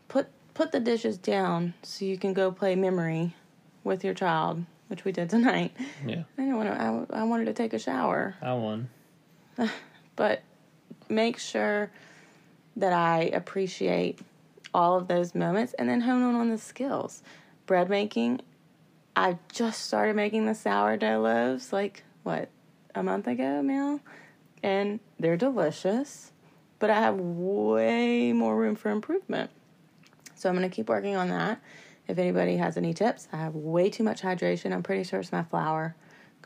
put 0.09 0.29
put 0.53 0.73
the 0.73 0.81
dishes 0.81 1.17
down 1.17 1.73
so 1.83 2.05
you 2.05 2.19
can 2.19 2.35
go 2.35 2.53
play 2.53 2.77
memory 2.77 3.35
with 3.85 4.05
your 4.05 4.13
child, 4.13 4.65
which 4.89 5.07
we 5.07 5.13
did 5.13 5.31
tonight. 5.31 5.75
Yeah. 6.07 6.25
I 6.37 6.43
didn't 6.43 6.57
want 6.57 6.69
to. 6.69 7.15
I, 7.15 7.21
I 7.21 7.25
wanted 7.25 7.47
to 7.47 7.55
take 7.55 7.73
a 7.73 7.79
shower, 7.79 8.35
I 8.43 8.53
won. 8.53 8.91
but 10.17 10.43
make 11.09 11.39
sure 11.39 11.91
that 12.77 12.93
I 12.93 13.23
appreciate 13.33 14.21
all 14.75 14.97
of 14.97 15.09
those 15.09 15.35
moments 15.35 15.75
and 15.75 15.89
then 15.89 16.03
hone 16.03 16.23
in 16.23 16.35
on 16.35 16.51
the 16.51 16.59
skills. 16.59 17.23
Bread 17.65 17.89
making, 17.89 18.41
I 19.15 19.39
just 19.53 19.85
started 19.85 20.15
making 20.15 20.47
the 20.47 20.55
sourdough 20.55 21.21
loaves 21.21 21.73
like 21.73 22.05
what 22.23 22.51
a 22.95 23.03
month 23.03 23.27
ago 23.27 23.63
now, 23.63 24.01
and 24.63 25.01
they're 25.19 25.37
delicious, 25.37 26.33
but 26.79 26.91
I 26.91 27.01
have 27.01 27.17
way 27.17 28.33
more 28.33 28.57
room 28.57 28.75
for 28.75 28.91
improvement. 28.91 29.51
So 30.35 30.49
I'm 30.49 30.55
gonna 30.55 30.69
keep 30.69 30.89
working 30.89 31.17
on 31.17 31.29
that. 31.29 31.61
If 32.09 32.19
anybody 32.19 32.57
has 32.59 32.77
any 32.77 32.95
tips, 32.95 33.27
I 33.33 33.39
have 33.39 33.55
way 33.55 33.91
too 33.91 34.05
much 34.05 34.23
hydration. 34.23 34.73
I'm 34.73 34.83
pretty 34.83 35.03
sure 35.03 35.21
it's 35.21 35.33
my 35.33 35.43
flour 35.43 35.97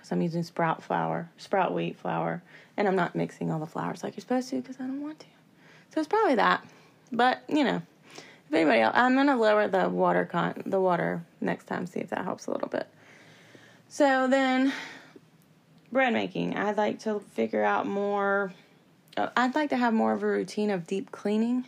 because 0.01 0.13
I'm 0.13 0.23
using 0.23 0.43
sprout 0.43 0.83
flour, 0.83 1.29
sprout 1.37 1.75
wheat 1.75 1.95
flour, 1.99 2.43
and 2.79 2.89
I'm 2.89 2.97
not 2.97 3.15
mixing 3.15 3.53
all 3.53 3.61
the 3.61 3.67
flours 3.67 4.03
like 4.03 4.17
you're 4.17 4.23
supposed 4.23 4.49
to 4.49 4.57
because 4.57 4.77
I 4.77 4.85
don't 4.85 5.03
want 5.03 5.21
to. 5.21 5.27
So 5.91 6.01
it's 6.01 6.09
probably 6.09 6.37
that. 6.37 6.67
But 7.13 7.43
you 7.49 7.65
know, 7.65 7.83
if 8.17 8.55
anybody 8.55 8.81
else, 8.81 8.95
I'm 8.97 9.15
gonna 9.15 9.37
lower 9.37 9.69
the 9.69 9.91
water 9.91 10.25
con 10.25 10.63
the 10.65 10.81
water 10.81 11.23
next 11.43 11.65
time, 11.65 11.87
see 11.87 12.01
if 12.01 12.09
that 12.09 12.25
helps 12.25 12.47
a 12.47 12.51
little 12.51 12.69
bit. 12.69 12.89
So 13.89 14.27
then, 14.27 14.73
bread 15.93 16.15
making. 16.15 16.57
I'd 16.57 16.79
like 16.79 17.01
to 17.01 17.21
figure 17.21 17.63
out 17.63 17.87
more. 17.87 18.55
uh, 19.19 19.29
I'd 19.37 19.55
like 19.55 19.69
to 19.71 19.77
have 19.77 19.93
more 19.93 20.15
of 20.15 20.23
a 20.23 20.27
routine 20.27 20.71
of 20.71 20.87
deep 20.87 21.13
cleaning. 21.13 21.67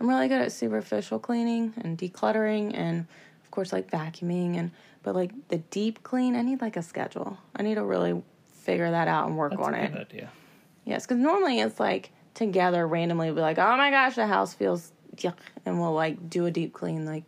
I'm 0.00 0.08
really 0.08 0.28
good 0.28 0.40
at 0.40 0.52
superficial 0.52 1.18
cleaning 1.18 1.74
and 1.76 1.98
decluttering, 1.98 2.72
and 2.74 3.06
of 3.44 3.50
course, 3.50 3.74
like 3.74 3.90
vacuuming 3.90 4.56
and. 4.56 4.70
But 5.04 5.14
like 5.14 5.30
the 5.48 5.58
deep 5.58 6.02
clean, 6.02 6.34
I 6.34 6.42
need 6.42 6.60
like 6.60 6.76
a 6.76 6.82
schedule. 6.82 7.38
I 7.54 7.62
need 7.62 7.76
to 7.76 7.84
really 7.84 8.22
figure 8.62 8.90
that 8.90 9.06
out 9.06 9.28
and 9.28 9.36
work 9.36 9.52
That's 9.52 9.62
on 9.62 9.74
a 9.74 9.78
it. 9.78 9.92
good 9.92 10.00
idea. 10.00 10.30
Yes, 10.84 11.06
because 11.06 11.18
normally 11.18 11.60
it's 11.60 11.78
like 11.78 12.10
together 12.34 12.86
randomly, 12.88 13.26
we'll 13.26 13.36
be 13.36 13.40
like, 13.42 13.58
oh 13.58 13.76
my 13.76 13.90
gosh, 13.90 14.16
the 14.16 14.26
house 14.26 14.54
feels 14.54 14.90
yuck, 15.16 15.36
and 15.64 15.80
we'll 15.80 15.92
like 15.92 16.28
do 16.28 16.46
a 16.46 16.50
deep 16.50 16.72
clean 16.72 17.04
like 17.06 17.24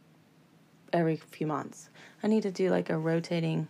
every 0.93 1.17
few 1.17 1.47
months. 1.47 1.91
I 2.23 2.29
need 2.29 2.43
to 2.43 2.51
do 2.51 2.71
like 2.71 2.91
a 2.91 2.99
rotating 2.99 3.69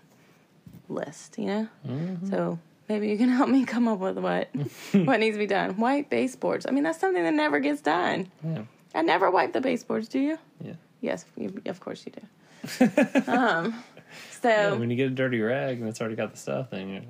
list, 0.88 1.36
you 1.38 1.46
know? 1.46 1.68
Mm-hmm. 1.86 2.30
So 2.30 2.58
maybe 2.88 3.08
you 3.08 3.18
can 3.18 3.28
help 3.38 3.48
me 3.50 3.64
come 3.64 3.88
up 3.88 3.98
with 3.98 4.18
what 4.18 4.48
what 4.92 5.20
needs 5.20 5.34
to 5.34 5.38
be 5.38 5.46
done. 5.46 5.76
White 5.78 6.08
baseboards. 6.10 6.64
I 6.66 6.70
mean, 6.70 6.84
that's 6.84 7.00
something 7.00 7.22
that 7.22 7.34
never 7.34 7.58
gets 7.58 7.80
done. 7.82 8.30
Yeah. 8.44 8.62
I 8.94 9.02
never 9.02 9.30
wipe 9.30 9.52
the 9.52 9.60
baseboards. 9.60 10.08
Do 10.08 10.20
you? 10.20 10.38
Yeah. 10.60 10.74
Yes, 11.00 11.24
you, 11.36 11.60
of 11.66 11.80
course 11.80 12.06
you 12.06 12.12
do. 12.12 13.26
um, 13.30 13.74
so 14.40 14.48
Yeah, 14.48 14.72
when 14.72 14.90
you 14.90 14.96
get 14.96 15.06
a 15.08 15.14
dirty 15.14 15.40
rag 15.40 15.78
and 15.80 15.88
it's 15.88 16.00
already 16.00 16.16
got 16.16 16.32
the 16.32 16.38
stuff, 16.38 16.70
then 16.70 16.88
you. 16.88 17.02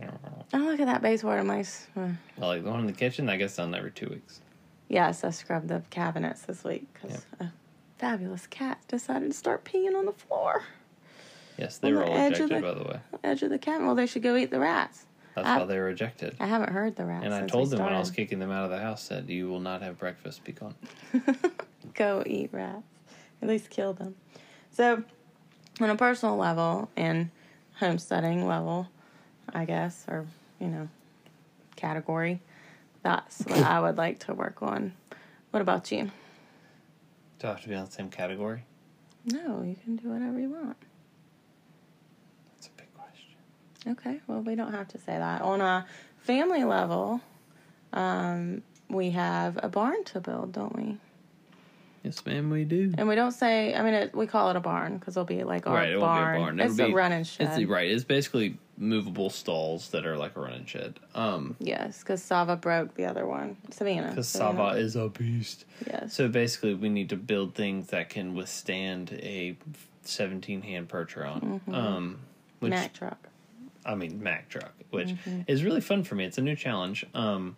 I 0.52 0.58
look 0.58 0.80
at 0.80 0.86
that 0.86 1.02
baseboard 1.02 1.40
uh, 1.40 1.64
Well, 1.94 2.14
like 2.38 2.64
the 2.64 2.70
one 2.70 2.80
in 2.80 2.86
the 2.86 2.92
kitchen, 2.92 3.26
that 3.26 3.36
gets 3.36 3.56
done 3.56 3.74
every 3.74 3.90
two 3.90 4.08
weeks. 4.08 4.40
Yes, 4.88 5.24
I 5.24 5.30
scrubbed 5.30 5.68
the 5.68 5.82
cabinets 5.90 6.42
this 6.42 6.62
week 6.64 6.86
because 6.94 7.24
a 7.40 7.52
fabulous 7.98 8.46
cat 8.46 8.78
decided 8.88 9.30
to 9.32 9.36
start 9.36 9.64
peeing 9.64 9.96
on 9.96 10.04
the 10.06 10.12
floor, 10.12 10.62
Yes, 11.58 11.78
they 11.78 11.88
On 11.88 11.94
were 11.94 12.00
the 12.04 12.10
all 12.10 12.26
ejected, 12.26 12.50
the- 12.50 12.60
by 12.60 12.74
the 12.74 12.84
way. 12.84 13.00
edge 13.24 13.42
of 13.42 13.50
the 13.50 13.58
cabinet. 13.58 13.86
Well, 13.86 13.94
they 13.94 14.06
should 14.06 14.22
go 14.22 14.36
eat 14.36 14.50
the 14.50 14.60
rats. 14.60 15.06
That's 15.34 15.48
I- 15.48 15.58
why 15.58 15.64
they 15.64 15.78
were 15.78 15.88
ejected. 15.90 16.36
I 16.38 16.46
haven't 16.46 16.70
heard 16.70 16.96
the 16.96 17.04
rats. 17.06 17.24
And 17.24 17.32
I 17.34 17.46
told 17.46 17.70
them 17.70 17.82
when 17.82 17.92
I 17.94 17.98
was 17.98 18.10
kicking 18.10 18.38
them 18.38 18.50
out 18.50 18.64
of 18.64 18.70
the 18.70 18.78
house, 18.78 19.02
said, 19.02 19.28
"You 19.28 19.48
will 19.48 19.60
not 19.60 19.80
have 19.82 19.98
breakfast. 19.98 20.44
Be 20.44 20.52
gone." 20.52 20.74
go 21.94 22.22
eat 22.26 22.50
rats. 22.52 22.82
At 23.42 23.48
least 23.48 23.70
kill 23.70 23.92
them. 23.92 24.14
So, 24.70 25.02
on 25.80 25.90
a 25.90 25.96
personal 25.96 26.36
level 26.36 26.90
and 26.96 27.30
homesteading 27.78 28.46
level, 28.46 28.88
I 29.52 29.64
guess, 29.64 30.04
or 30.08 30.26
you 30.60 30.68
know, 30.68 30.88
category, 31.76 32.40
that's 33.02 33.42
what 33.42 33.58
I 33.58 33.80
would 33.80 33.96
like 33.96 34.20
to 34.20 34.34
work 34.34 34.62
on. 34.62 34.92
What 35.50 35.60
about 35.60 35.92
you? 35.92 36.10
Do 37.38 37.48
I 37.48 37.50
have 37.50 37.62
to 37.62 37.68
be 37.68 37.74
on 37.74 37.84
the 37.84 37.90
same 37.90 38.10
category? 38.10 38.64
No, 39.26 39.62
you 39.62 39.76
can 39.82 39.96
do 39.96 40.08
whatever 40.08 40.38
you 40.38 40.50
want. 40.50 40.76
That's 42.54 42.68
a 42.68 42.70
big 42.70 42.92
question. 42.94 43.34
Okay, 43.88 44.20
well, 44.26 44.40
we 44.40 44.54
don't 44.54 44.72
have 44.72 44.88
to 44.88 44.98
say 44.98 45.18
that. 45.18 45.42
On 45.42 45.60
a 45.60 45.86
family 46.18 46.64
level, 46.64 47.20
um, 47.92 48.62
we 48.88 49.10
have 49.10 49.58
a 49.62 49.68
barn 49.68 50.04
to 50.04 50.20
build, 50.20 50.52
don't 50.52 50.74
we? 50.74 50.96
Yes, 52.06 52.24
ma'am, 52.24 52.50
we 52.50 52.62
do. 52.62 52.94
And 52.96 53.08
we 53.08 53.16
don't 53.16 53.32
say, 53.32 53.74
I 53.74 53.82
mean, 53.82 53.92
it, 53.94 54.14
we 54.14 54.28
call 54.28 54.48
it 54.50 54.54
a 54.54 54.60
barn 54.60 54.96
because 54.96 55.16
it'll 55.16 55.24
be 55.24 55.42
like 55.42 55.66
our 55.66 55.74
Right, 55.74 55.90
it 55.90 55.98
won't 56.00 56.02
be 56.14 56.18
a 56.20 56.22
barn. 56.22 56.40
barn. 56.40 56.60
It'll 56.60 56.70
It's 56.70 56.76
be- 56.80 56.92
a 56.92 56.94
running 56.94 57.24
shed. 57.24 57.58
It's 57.60 57.68
right. 57.68 57.90
It's 57.90 58.04
basically 58.04 58.58
movable 58.78 59.28
stalls 59.28 59.88
that 59.90 60.06
are 60.06 60.16
like 60.16 60.36
a 60.36 60.40
running 60.40 60.66
shed. 60.66 61.00
Um, 61.16 61.56
Yes, 61.58 61.98
because 61.98 62.22
Sava 62.22 62.54
broke 62.54 62.94
the 62.94 63.06
other 63.06 63.26
one. 63.26 63.56
Savannah. 63.70 64.10
because 64.10 64.28
Savannah. 64.28 64.56
Sava 64.68 64.78
is 64.78 64.94
a 64.94 65.08
beast. 65.08 65.64
Yes. 65.84 66.14
So 66.14 66.28
basically, 66.28 66.74
we 66.74 66.90
need 66.90 67.08
to 67.08 67.16
build 67.16 67.56
things 67.56 67.88
that 67.88 68.08
can 68.08 68.36
withstand 68.36 69.12
a 69.14 69.56
17 70.02 70.62
hand 70.62 70.88
Percheron. 70.88 71.60
Um, 71.74 72.20
which 72.60 72.70
Mack 72.70 72.92
truck. 72.92 73.18
I 73.84 73.96
mean 73.96 74.22
Mack 74.22 74.48
truck, 74.48 74.74
which 74.90 75.08
Mm-hmm. 75.08 75.40
is 75.48 75.64
really 75.64 75.80
fun 75.80 76.04
for 76.04 76.14
me. 76.14 76.24
It's 76.24 76.38
a 76.38 76.42
new 76.42 76.54
challenge. 76.54 77.04
Um, 77.14 77.56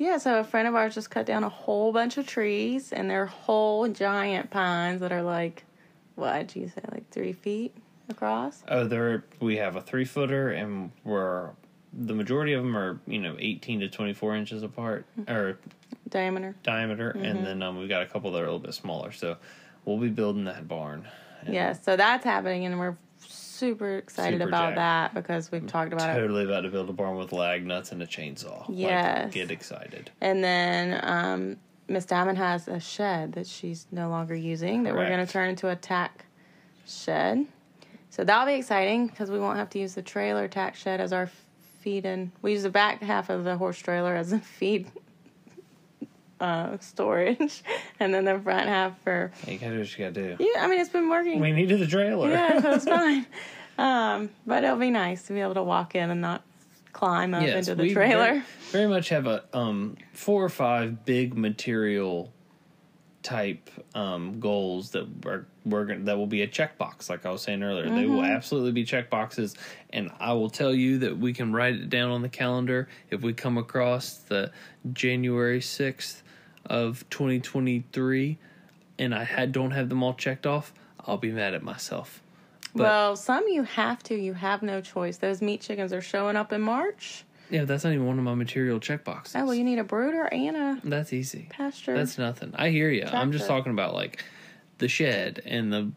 Yeah, 0.00 0.16
so 0.16 0.40
a 0.40 0.44
friend 0.44 0.66
of 0.66 0.74
ours 0.74 0.94
just 0.94 1.10
cut 1.10 1.26
down 1.26 1.44
a 1.44 1.50
whole 1.50 1.92
bunch 1.92 2.16
of 2.16 2.26
trees, 2.26 2.90
and 2.90 3.10
they're 3.10 3.26
whole 3.26 3.86
giant 3.86 4.48
pines 4.50 5.02
that 5.02 5.12
are 5.12 5.20
like, 5.22 5.64
what 6.14 6.48
did 6.48 6.56
you 6.58 6.68
say, 6.68 6.80
like 6.90 7.10
three 7.10 7.34
feet 7.34 7.74
across? 8.08 8.64
oh, 8.68 8.84
there 8.86 9.24
we 9.40 9.58
have 9.58 9.76
a 9.76 9.82
three 9.82 10.06
footer, 10.06 10.52
and 10.52 10.90
we're 11.04 11.50
the 11.92 12.14
majority 12.14 12.54
of 12.54 12.62
them 12.62 12.74
are 12.76 12.98
you 13.06 13.18
know 13.20 13.36
18 13.38 13.80
to 13.80 13.88
24 13.88 14.36
inches 14.36 14.62
apart 14.62 15.04
Mm-hmm. 15.20 15.30
or 15.32 15.58
Diameter. 16.08 16.54
diameter, 16.62 17.10
and 17.10 17.44
then 17.44 17.62
um, 17.62 17.78
we've 17.78 17.88
got 17.88 18.00
a 18.02 18.06
couple 18.06 18.30
that 18.32 18.38
are 18.38 18.44
a 18.44 18.46
little 18.46 18.58
bit 18.58 18.72
smaller. 18.74 19.12
So 19.12 19.36
we'll 19.84 19.98
be 19.98 20.08
building 20.08 20.44
that 20.44 20.66
barn. 20.66 21.06
Yeah, 21.46 21.74
so 21.74 21.94
that's 21.96 22.24
happening, 22.24 22.64
and 22.64 22.78
we're 22.80 22.96
super 23.60 23.98
excited 23.98 24.40
Super 24.40 24.48
about 24.48 24.74
jacked. 24.74 25.14
that 25.14 25.14
because 25.14 25.52
we've 25.52 25.66
talked 25.66 25.92
about 25.92 26.16
it. 26.16 26.20
Totally 26.20 26.44
about 26.44 26.62
to 26.62 26.70
build 26.70 26.88
a 26.88 26.92
barn 26.92 27.16
with 27.16 27.32
lag 27.32 27.64
nuts 27.66 27.92
and 27.92 28.02
a 28.02 28.06
chainsaw. 28.06 28.64
Like, 28.68 29.32
get 29.32 29.50
excited. 29.50 30.10
And 30.20 30.42
then 30.42 30.98
um, 31.02 31.56
Miss 31.86 32.06
Diamond 32.06 32.38
has 32.38 32.66
a 32.68 32.80
shed 32.80 33.34
that 33.34 33.46
she's 33.46 33.86
no 33.92 34.08
longer 34.08 34.34
using 34.34 34.84
that 34.84 34.94
we're 34.94 35.08
going 35.08 35.24
to 35.24 35.30
turn 35.30 35.50
into 35.50 35.68
a 35.68 35.76
tack 35.76 36.24
shed. 36.88 37.46
So 38.08 38.24
that'll 38.24 38.46
be 38.46 38.58
exciting 38.58 39.08
because 39.08 39.30
we 39.30 39.38
won't 39.38 39.58
have 39.58 39.70
to 39.70 39.78
use 39.78 39.94
the 39.94 40.02
trailer 40.02 40.48
tack 40.48 40.74
shed 40.74 41.00
as 41.00 41.12
our 41.12 41.30
feed 41.80 42.06
and 42.06 42.32
we 42.42 42.52
use 42.52 42.62
the 42.62 42.70
back 42.70 43.02
half 43.02 43.30
of 43.30 43.44
the 43.44 43.56
horse 43.56 43.78
trailer 43.78 44.14
as 44.14 44.32
a 44.32 44.38
feed 44.38 44.90
uh, 46.40 46.76
storage 46.78 47.62
and 48.00 48.12
then 48.14 48.24
the 48.24 48.38
front 48.40 48.68
half 48.68 49.00
for 49.02 49.30
You 49.46 49.58
gotta 49.58 49.72
do 49.74 49.78
what 49.80 49.98
you 49.98 50.04
gotta 50.06 50.36
do. 50.36 50.44
yeah 50.44 50.64
I 50.64 50.68
mean 50.68 50.80
it's 50.80 50.90
been 50.90 51.08
working 51.08 51.40
We 51.40 51.52
needed 51.52 51.78
the 51.80 51.86
trailer. 51.86 52.30
yeah 52.30 52.60
so 52.60 52.72
it's 52.72 52.84
fine 52.88 53.26
um, 53.78 54.30
but 54.46 54.64
it'll 54.64 54.76
be 54.76 54.90
nice 54.90 55.22
to 55.28 55.32
be 55.32 55.40
able 55.40 55.54
to 55.54 55.62
walk 55.62 55.94
in 55.94 56.10
and 56.10 56.20
not 56.20 56.42
climb 56.92 57.34
up 57.34 57.42
into 57.46 57.74
the 57.74 57.84
we 57.84 57.92
trailer 57.94 58.24
Very, 58.32 58.42
very 58.72 58.86
much 58.88 59.08
have 59.10 59.26
a 59.26 59.44
um 59.52 59.96
four 60.12 60.44
or 60.44 60.48
five 60.48 61.04
big 61.04 61.36
material 61.36 62.32
type 63.22 63.68
um 63.94 64.40
goals 64.40 64.90
that 64.92 65.06
are 65.26 65.46
we're 65.66 65.84
gonna 65.84 66.00
that 66.00 66.16
will 66.16 66.26
be 66.26 66.40
a 66.40 66.48
checkbox 66.48 67.10
like 67.10 67.26
I 67.26 67.30
was 67.30 67.42
saying 67.42 67.62
earlier. 67.62 67.90
They 67.90 68.06
will 68.06 68.22
Mm-hmm. 68.22 68.32
absolutely 68.32 68.72
be 68.72 68.84
checkboxes 68.84 69.56
and 69.90 70.10
I 70.18 70.32
will 70.32 70.48
tell 70.48 70.72
you 70.74 70.98
that 71.00 71.18
we 71.18 71.34
can 71.34 71.52
write 71.52 71.74
it 71.74 71.90
down 71.90 72.10
on 72.10 72.22
the 72.22 72.30
calendar 72.30 72.88
if 73.10 73.20
we 73.20 73.34
come 73.34 73.58
across 73.58 74.14
the 74.14 74.50
January 74.94 75.60
sixth 75.60 76.22
of 76.66 77.08
twenty 77.10 77.40
twenty 77.40 77.84
three 77.92 78.38
and 78.98 79.14
I 79.14 79.24
had 79.24 79.52
don't 79.52 79.70
have 79.70 79.88
them 79.88 80.02
all 80.02 80.14
checked 80.14 80.46
off, 80.46 80.72
I'll 81.06 81.16
be 81.16 81.32
mad 81.32 81.54
at 81.54 81.62
myself. 81.62 82.22
But 82.74 82.82
well, 82.82 83.16
some 83.16 83.48
you 83.48 83.62
have 83.64 84.02
to. 84.04 84.14
You 84.14 84.34
have 84.34 84.62
no 84.62 84.80
choice. 84.80 85.16
Those 85.16 85.42
meat 85.42 85.62
chickens 85.62 85.92
are 85.92 86.02
showing 86.02 86.36
up 86.36 86.52
in 86.52 86.60
March. 86.60 87.24
yeah, 87.48 87.64
that's 87.64 87.82
not 87.82 87.92
even 87.92 88.06
one 88.06 88.18
of 88.18 88.24
my 88.24 88.34
material 88.34 88.78
checkboxes. 88.78 89.32
Oh, 89.34 89.46
well, 89.46 89.54
you 89.54 89.64
need 89.64 89.78
a 89.78 89.84
brooder 89.84 90.26
and 90.26 90.56
a 90.56 90.80
That's 90.84 91.12
easy. 91.12 91.48
pasture. 91.50 91.96
That's 91.96 92.18
nothing. 92.18 92.52
I 92.54 92.68
hear 92.70 92.90
you. 92.90 93.06
I'm 93.06 93.32
just 93.32 93.48
talking 93.48 93.72
about 93.72 93.94
like 93.94 94.22
the 94.78 94.86
shed 94.86 95.42
and 95.44 95.72
the 95.72 95.90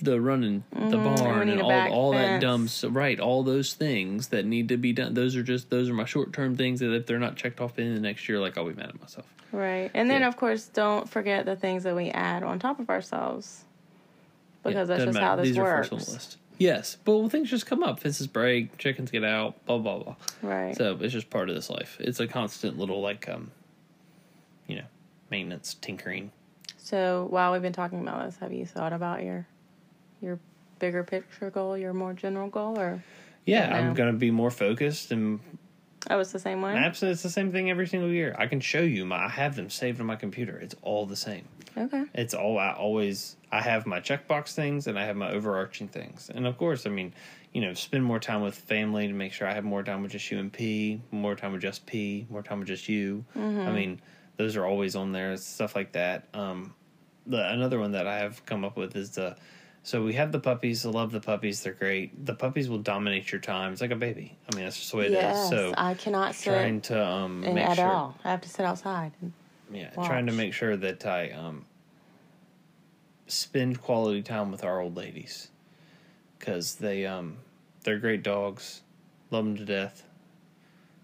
the 0.00 0.20
running 0.20 0.62
the 0.72 0.80
and 0.80 0.92
we 0.92 1.16
barn 1.16 1.48
and 1.48 1.60
a 1.60 1.64
all 1.64 1.90
all 1.90 2.12
that 2.12 2.40
dumb 2.40 2.68
so, 2.68 2.88
right 2.88 3.18
all 3.18 3.42
those 3.42 3.74
things 3.74 4.28
that 4.28 4.44
need 4.44 4.68
to 4.68 4.76
be 4.76 4.92
done 4.92 5.12
those 5.14 5.34
are 5.34 5.42
just 5.42 5.70
those 5.70 5.88
are 5.88 5.94
my 5.94 6.04
short 6.04 6.32
term 6.32 6.56
things 6.56 6.78
that 6.78 6.94
if 6.94 7.04
they're 7.04 7.18
not 7.18 7.34
checked 7.34 7.60
off 7.60 7.76
in 7.80 7.94
the 7.94 8.00
next 8.00 8.28
year 8.28 8.38
like 8.38 8.56
I'll 8.56 8.68
be 8.68 8.74
mad 8.74 8.90
at 8.90 9.00
myself 9.00 9.26
right. 9.52 9.90
And 9.94 10.10
then, 10.10 10.20
Yeah. 10.22 10.28
of 10.28 10.36
course, 10.36 10.66
don't 10.66 11.08
forget 11.08 11.44
the 11.46 11.56
things 11.56 11.82
that 11.84 11.94
we 11.96 12.10
add 12.10 12.42
on 12.42 12.58
top 12.58 12.80
of 12.80 12.90
ourselves. 12.90 13.64
Yeah, 14.64 14.70
Because 14.70 14.88
that's 14.88 14.98
doesn't 15.04 15.14
just 15.14 15.22
how 15.22 15.36
this 15.36 15.44
these 15.48 15.56
works. 15.58 15.70
are 15.70 15.82
first 15.82 15.92
on 15.92 15.98
the 16.00 16.10
list 16.10 16.36
yes 16.60 16.96
but 17.04 17.16
well, 17.16 17.28
things 17.28 17.48
just 17.48 17.66
come 17.66 17.84
up 17.84 18.00
fences 18.00 18.26
break 18.26 18.76
chickens 18.78 19.12
get 19.12 19.22
out 19.22 19.64
blah 19.64 19.78
blah 19.78 19.96
blah 20.02 20.16
Right. 20.42 20.76
so 20.76 20.98
it's 21.00 21.12
just 21.12 21.30
part 21.30 21.48
of 21.48 21.54
this 21.54 21.70
life 21.70 21.96
it's 22.00 22.18
a 22.18 22.26
constant 22.26 22.76
little 22.76 23.00
like 23.00 23.28
um 23.28 23.52
you 24.66 24.74
know 24.74 24.82
maintenance 25.30 25.74
tinkering 25.80 26.32
So 26.76 27.28
while 27.30 27.52
we've 27.52 27.62
been 27.62 27.72
talking 27.72 28.00
about 28.00 28.26
this, 28.26 28.36
have 28.38 28.52
you 28.52 28.66
thought 28.66 28.92
about 28.92 29.22
your 29.22 29.46
your 30.20 30.40
bigger 30.80 31.04
picture 31.04 31.48
goal, 31.50 31.78
your 31.78 31.92
more 31.94 32.12
general 32.12 32.48
goal, 32.48 32.76
or 32.76 33.04
Yeah, 33.46 33.72
I'm 33.72 33.94
gonna 33.94 34.12
be 34.14 34.32
more 34.32 34.50
focused 34.50 35.12
and 35.12 35.38
oh, 36.10 36.18
it's 36.18 36.32
the 36.32 36.38
same 36.38 36.62
one? 36.62 36.76
absolutely 36.76 37.12
it's 37.14 37.22
the 37.22 37.30
same 37.30 37.52
thing 37.52 37.70
every 37.70 37.86
single 37.86 38.10
year. 38.10 38.34
I 38.38 38.46
can 38.46 38.60
show 38.60 38.80
you 38.80 39.04
my 39.04 39.26
I 39.26 39.28
have 39.28 39.56
them 39.56 39.70
saved 39.70 40.00
on 40.00 40.06
my 40.06 40.16
computer. 40.16 40.58
It's 40.58 40.74
all 40.82 41.06
the 41.06 41.16
same. 41.16 41.46
Okay. 41.76 42.04
It's 42.14 42.34
all 42.34 42.58
I 42.58 42.72
always 42.72 43.36
I 43.52 43.60
have 43.60 43.86
my 43.86 44.00
checkbox 44.00 44.54
things 44.54 44.86
and 44.86 44.98
I 44.98 45.04
have 45.04 45.16
my 45.16 45.30
overarching 45.30 45.88
things. 45.88 46.30
And 46.34 46.46
of 46.46 46.58
course, 46.58 46.86
I 46.86 46.90
mean, 46.90 47.14
you 47.52 47.60
know, 47.60 47.74
spend 47.74 48.04
more 48.04 48.18
time 48.18 48.42
with 48.42 48.54
family 48.54 49.06
to 49.06 49.12
make 49.12 49.32
sure 49.32 49.46
I 49.46 49.54
have 49.54 49.64
more 49.64 49.82
time 49.82 50.02
with 50.02 50.12
just 50.12 50.30
you 50.30 50.38
and 50.38 50.52
P, 50.52 51.00
more 51.10 51.34
time 51.34 51.52
with 51.52 51.62
just 51.62 51.86
P, 51.86 52.26
more 52.28 52.42
time 52.42 52.58
with 52.58 52.68
just 52.68 52.88
you. 52.88 53.24
I 53.36 53.72
mean, 53.72 54.00
those 54.36 54.56
are 54.56 54.64
always 54.66 54.96
on 54.96 55.12
there, 55.12 55.36
stuff 55.36 55.74
like 55.76 55.92
that. 55.92 56.28
Um 56.34 56.74
the 57.26 57.50
another 57.50 57.78
one 57.78 57.92
that 57.92 58.06
I 58.06 58.18
have 58.18 58.44
come 58.46 58.64
up 58.64 58.76
with 58.76 58.96
is 58.96 59.10
the 59.10 59.36
so 59.88 60.04
we 60.04 60.12
have 60.12 60.32
the 60.32 60.38
puppies. 60.38 60.84
I 60.84 60.90
love 60.90 61.12
the 61.12 61.20
puppies. 61.20 61.62
They're 61.62 61.72
great. 61.72 62.26
The 62.26 62.34
puppies 62.34 62.68
will 62.68 62.76
dominate 62.76 63.32
your 63.32 63.40
time. 63.40 63.72
It's 63.72 63.80
like 63.80 63.90
a 63.90 63.96
baby. 63.96 64.36
I 64.46 64.54
mean, 64.54 64.66
that's 64.66 64.76
just 64.76 64.90
the 64.90 64.98
way 64.98 65.06
it 65.06 65.14
is. 65.14 65.48
So 65.48 65.72
I 65.78 65.94
cannot 65.94 66.34
sit 66.34 66.50
trying 66.50 66.82
to 66.82 67.06
um 67.06 67.42
in, 67.42 67.56
at 67.56 67.76
sure 67.76 67.86
all. 67.86 68.14
I 68.22 68.32
have 68.32 68.42
to 68.42 68.50
sit 68.50 68.66
outside. 68.66 69.12
yeah, 69.72 69.88
trying 69.92 70.26
to 70.26 70.32
make 70.32 70.52
sure 70.52 70.76
that 70.76 71.06
I 71.06 71.30
um 71.30 71.64
spend 73.28 73.80
quality 73.80 74.20
time 74.20 74.50
with 74.52 74.62
our 74.62 74.78
old 74.78 74.94
ladies 74.94 75.48
because 76.38 76.74
they 76.74 77.06
um 77.06 77.38
they're 77.82 77.98
great 77.98 78.22
dogs, 78.22 78.82
love 79.30 79.46
them 79.46 79.56
to 79.56 79.64
death. 79.64 80.04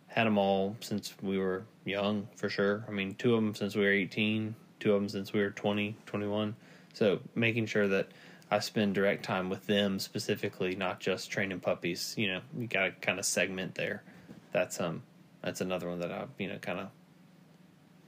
Had 0.08 0.26
them 0.26 0.36
all 0.36 0.76
since 0.80 1.14
we 1.22 1.38
were 1.38 1.64
young, 1.86 2.28
for 2.36 2.50
sure. 2.50 2.84
I 2.86 2.90
mean, 2.90 3.14
two 3.14 3.34
of 3.34 3.42
them 3.42 3.54
since 3.54 3.74
we 3.76 3.82
were 3.82 3.92
18, 3.92 4.54
two 4.78 4.92
of 4.92 5.00
them 5.00 5.08
since 5.08 5.32
we 5.32 5.40
were 5.40 5.52
20, 5.52 5.96
21. 6.04 6.54
So 6.92 7.20
making 7.34 7.64
sure 7.64 7.88
that 7.88 8.08
I 8.54 8.60
spend 8.60 8.94
direct 8.94 9.24
time 9.24 9.50
with 9.50 9.66
them 9.66 9.98
specifically, 9.98 10.76
not 10.76 11.00
just 11.00 11.28
training 11.28 11.58
puppies. 11.58 12.14
You 12.16 12.28
know, 12.28 12.40
you 12.56 12.68
got 12.68 12.84
to 12.84 12.90
kind 12.92 13.18
of 13.18 13.24
segment 13.24 13.74
there. 13.74 14.04
That's 14.52 14.80
um, 14.80 15.02
that's 15.42 15.60
another 15.60 15.88
one 15.88 15.98
that 15.98 16.12
I 16.12 16.26
you 16.38 16.48
know 16.48 16.58
kind 16.58 16.78
of 16.78 16.88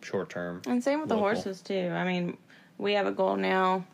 short 0.03 0.31
term. 0.31 0.63
And 0.69 0.85
same 0.85 1.01
with 1.01 1.09
the 1.09 1.17
horses 1.17 1.61
too. 1.61 1.91
I 1.93 2.05
mean, 2.05 2.37
we 2.79 2.93
have 2.93 3.07
a 3.07 3.13
goal 3.13 3.35
now. 3.35 3.85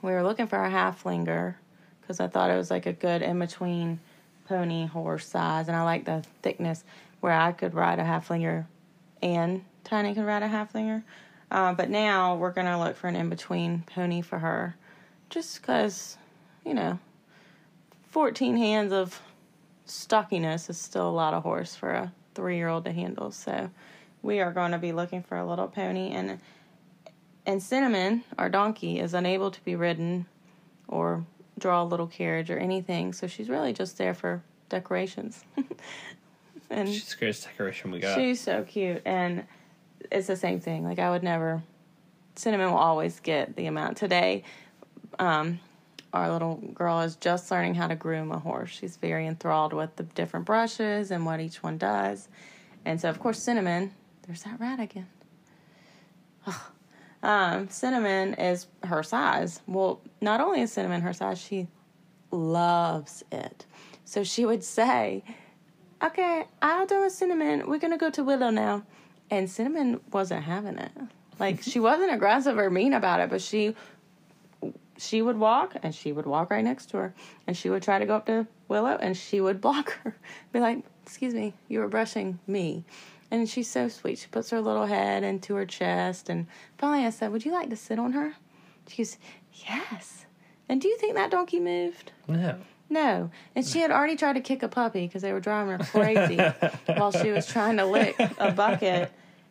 We 0.00 0.12
were 0.12 0.22
looking 0.22 0.46
for 0.46 0.64
a 0.64 0.70
Haflinger 0.70 1.56
because 2.00 2.20
I 2.20 2.28
thought 2.28 2.48
it 2.48 2.56
was 2.56 2.70
like 2.70 2.86
a 2.86 2.94
good 2.94 3.20
in 3.20 3.38
between 3.38 4.00
pony 4.48 4.86
horse 4.86 5.26
size, 5.26 5.68
and 5.68 5.76
I 5.76 5.82
like 5.82 6.06
the 6.06 6.24
thickness 6.40 6.84
where 7.20 7.34
I 7.34 7.52
could 7.52 7.74
ride 7.74 7.98
a 7.98 8.04
Haflinger 8.04 8.64
and 9.22 9.62
Tiny 9.84 10.14
could 10.14 10.24
ride 10.24 10.42
a 10.42 10.48
Haflinger. 10.48 11.02
Uh, 11.50 11.74
but 11.74 11.90
now 11.90 12.34
we're 12.36 12.50
gonna 12.50 12.82
look 12.82 12.96
for 12.96 13.08
an 13.08 13.16
in 13.16 13.28
between 13.28 13.84
pony 13.94 14.22
for 14.22 14.38
her, 14.38 14.74
just 15.30 15.60
because, 15.60 16.16
you 16.64 16.74
know, 16.74 16.98
fourteen 18.08 18.56
hands 18.56 18.92
of 18.92 19.20
stockiness 19.84 20.68
is 20.70 20.78
still 20.78 21.08
a 21.08 21.10
lot 21.10 21.34
of 21.34 21.42
horse 21.42 21.74
for 21.76 21.90
a 21.90 22.12
three 22.34 22.56
year 22.56 22.68
old 22.68 22.84
to 22.84 22.92
handle. 22.92 23.30
So 23.30 23.70
we 24.22 24.40
are 24.40 24.52
going 24.52 24.72
to 24.72 24.78
be 24.78 24.92
looking 24.92 25.22
for 25.22 25.36
a 25.38 25.46
little 25.48 25.68
pony 25.68 26.10
and 26.10 26.40
and 27.46 27.62
cinnamon 27.62 28.24
our 28.38 28.48
donkey 28.48 28.98
is 28.98 29.14
unable 29.14 29.52
to 29.52 29.62
be 29.62 29.76
ridden 29.76 30.26
or 30.88 31.24
draw 31.60 31.80
a 31.80 31.84
little 31.84 32.08
carriage 32.08 32.50
or 32.50 32.58
anything 32.58 33.12
so 33.12 33.28
she's 33.28 33.48
really 33.48 33.72
just 33.72 33.96
there 33.98 34.14
for 34.14 34.42
decorations 34.68 35.44
and 36.70 36.88
She's 36.88 37.10
the 37.10 37.16
greatest 37.16 37.44
decoration 37.44 37.92
we 37.92 38.00
got. 38.00 38.16
she's 38.18 38.40
so 38.40 38.64
cute 38.64 39.00
and 39.04 39.44
it's 40.10 40.26
the 40.26 40.34
same 40.34 40.58
thing 40.58 40.82
like 40.82 40.98
i 40.98 41.08
would 41.08 41.22
never 41.22 41.62
cinnamon 42.34 42.72
will 42.72 42.78
always 42.78 43.20
get 43.20 43.54
the 43.54 43.66
amount 43.66 43.96
today 43.96 44.42
um 45.18 45.58
our 46.12 46.32
little 46.32 46.56
girl 46.72 47.00
is 47.00 47.16
just 47.16 47.50
learning 47.50 47.74
how 47.74 47.86
to 47.86 47.94
groom 47.94 48.32
a 48.32 48.38
horse 48.38 48.70
she's 48.70 48.96
very 48.96 49.26
enthralled 49.26 49.72
with 49.72 49.94
the 49.96 50.02
different 50.02 50.46
brushes 50.46 51.10
and 51.10 51.26
what 51.26 51.40
each 51.40 51.62
one 51.62 51.78
does 51.78 52.28
and 52.84 53.00
so 53.00 53.08
of 53.08 53.18
course 53.18 53.42
cinnamon 53.42 53.92
there's 54.26 54.42
that 54.42 54.58
rat 54.60 54.80
again 54.80 55.06
um, 57.22 57.68
cinnamon 57.68 58.34
is 58.34 58.66
her 58.84 59.02
size. 59.02 59.60
Well, 59.66 60.00
not 60.20 60.40
only 60.40 60.60
is 60.60 60.72
cinnamon 60.72 61.00
her 61.02 61.12
size, 61.12 61.40
she 61.40 61.68
loves 62.30 63.24
it. 63.32 63.66
So 64.04 64.22
she 64.22 64.44
would 64.46 64.62
say, 64.62 65.24
"Okay, 66.02 66.44
I'll 66.62 66.86
do 66.86 67.04
a 67.04 67.10
cinnamon. 67.10 67.68
We're 67.68 67.78
gonna 67.78 67.98
go 67.98 68.10
to 68.10 68.22
Willow 68.22 68.50
now," 68.50 68.84
and 69.30 69.50
cinnamon 69.50 70.00
wasn't 70.12 70.44
having 70.44 70.78
it. 70.78 70.92
Like 71.38 71.62
she 71.62 71.80
wasn't 71.80 72.12
aggressive 72.12 72.58
or 72.58 72.70
mean 72.70 72.92
about 72.92 73.20
it, 73.20 73.30
but 73.30 73.42
she 73.42 73.74
she 74.98 75.22
would 75.22 75.38
walk 75.38 75.76
and 75.82 75.94
she 75.94 76.12
would 76.12 76.26
walk 76.26 76.50
right 76.50 76.64
next 76.64 76.86
to 76.90 76.96
her, 76.98 77.14
and 77.46 77.56
she 77.56 77.70
would 77.70 77.82
try 77.82 77.98
to 77.98 78.06
go 78.06 78.16
up 78.16 78.26
to 78.26 78.46
Willow 78.68 78.96
and 79.00 79.16
she 79.16 79.40
would 79.40 79.60
block 79.66 79.92
her, 80.02 80.16
be 80.52 80.60
like, 80.60 80.82
"Excuse 81.04 81.34
me, 81.34 81.54
you 81.68 81.80
were 81.80 81.88
brushing 81.88 82.38
me." 82.46 82.84
And 83.30 83.48
she's 83.48 83.68
so 83.68 83.88
sweet. 83.88 84.18
She 84.18 84.28
puts 84.28 84.50
her 84.50 84.60
little 84.60 84.86
head 84.86 85.24
into 85.24 85.56
her 85.56 85.66
chest. 85.66 86.28
And 86.28 86.46
finally, 86.78 87.04
I 87.04 87.10
said, 87.10 87.32
Would 87.32 87.44
you 87.44 87.50
like 87.50 87.70
to 87.70 87.76
sit 87.76 87.98
on 87.98 88.12
her? 88.12 88.34
She 88.86 88.98
goes, 88.98 89.18
Yes. 89.68 90.26
And 90.68 90.80
do 90.80 90.86
you 90.86 90.96
think 90.96 91.14
that 91.16 91.32
donkey 91.32 91.58
moved? 91.58 92.12
No. 92.28 92.56
No. 92.88 93.30
And 93.56 93.66
she 93.66 93.80
had 93.80 93.90
already 93.90 94.14
tried 94.14 94.34
to 94.34 94.40
kick 94.40 94.62
a 94.62 94.68
puppy 94.68 95.08
because 95.08 95.22
they 95.22 95.32
were 95.32 95.40
driving 95.40 95.72
her 95.76 95.84
crazy 95.84 96.36
while 96.96 97.10
she 97.10 97.32
was 97.32 97.48
trying 97.48 97.78
to 97.78 97.84
lick 97.84 98.14
a 98.38 98.52
bucket. 98.52 99.10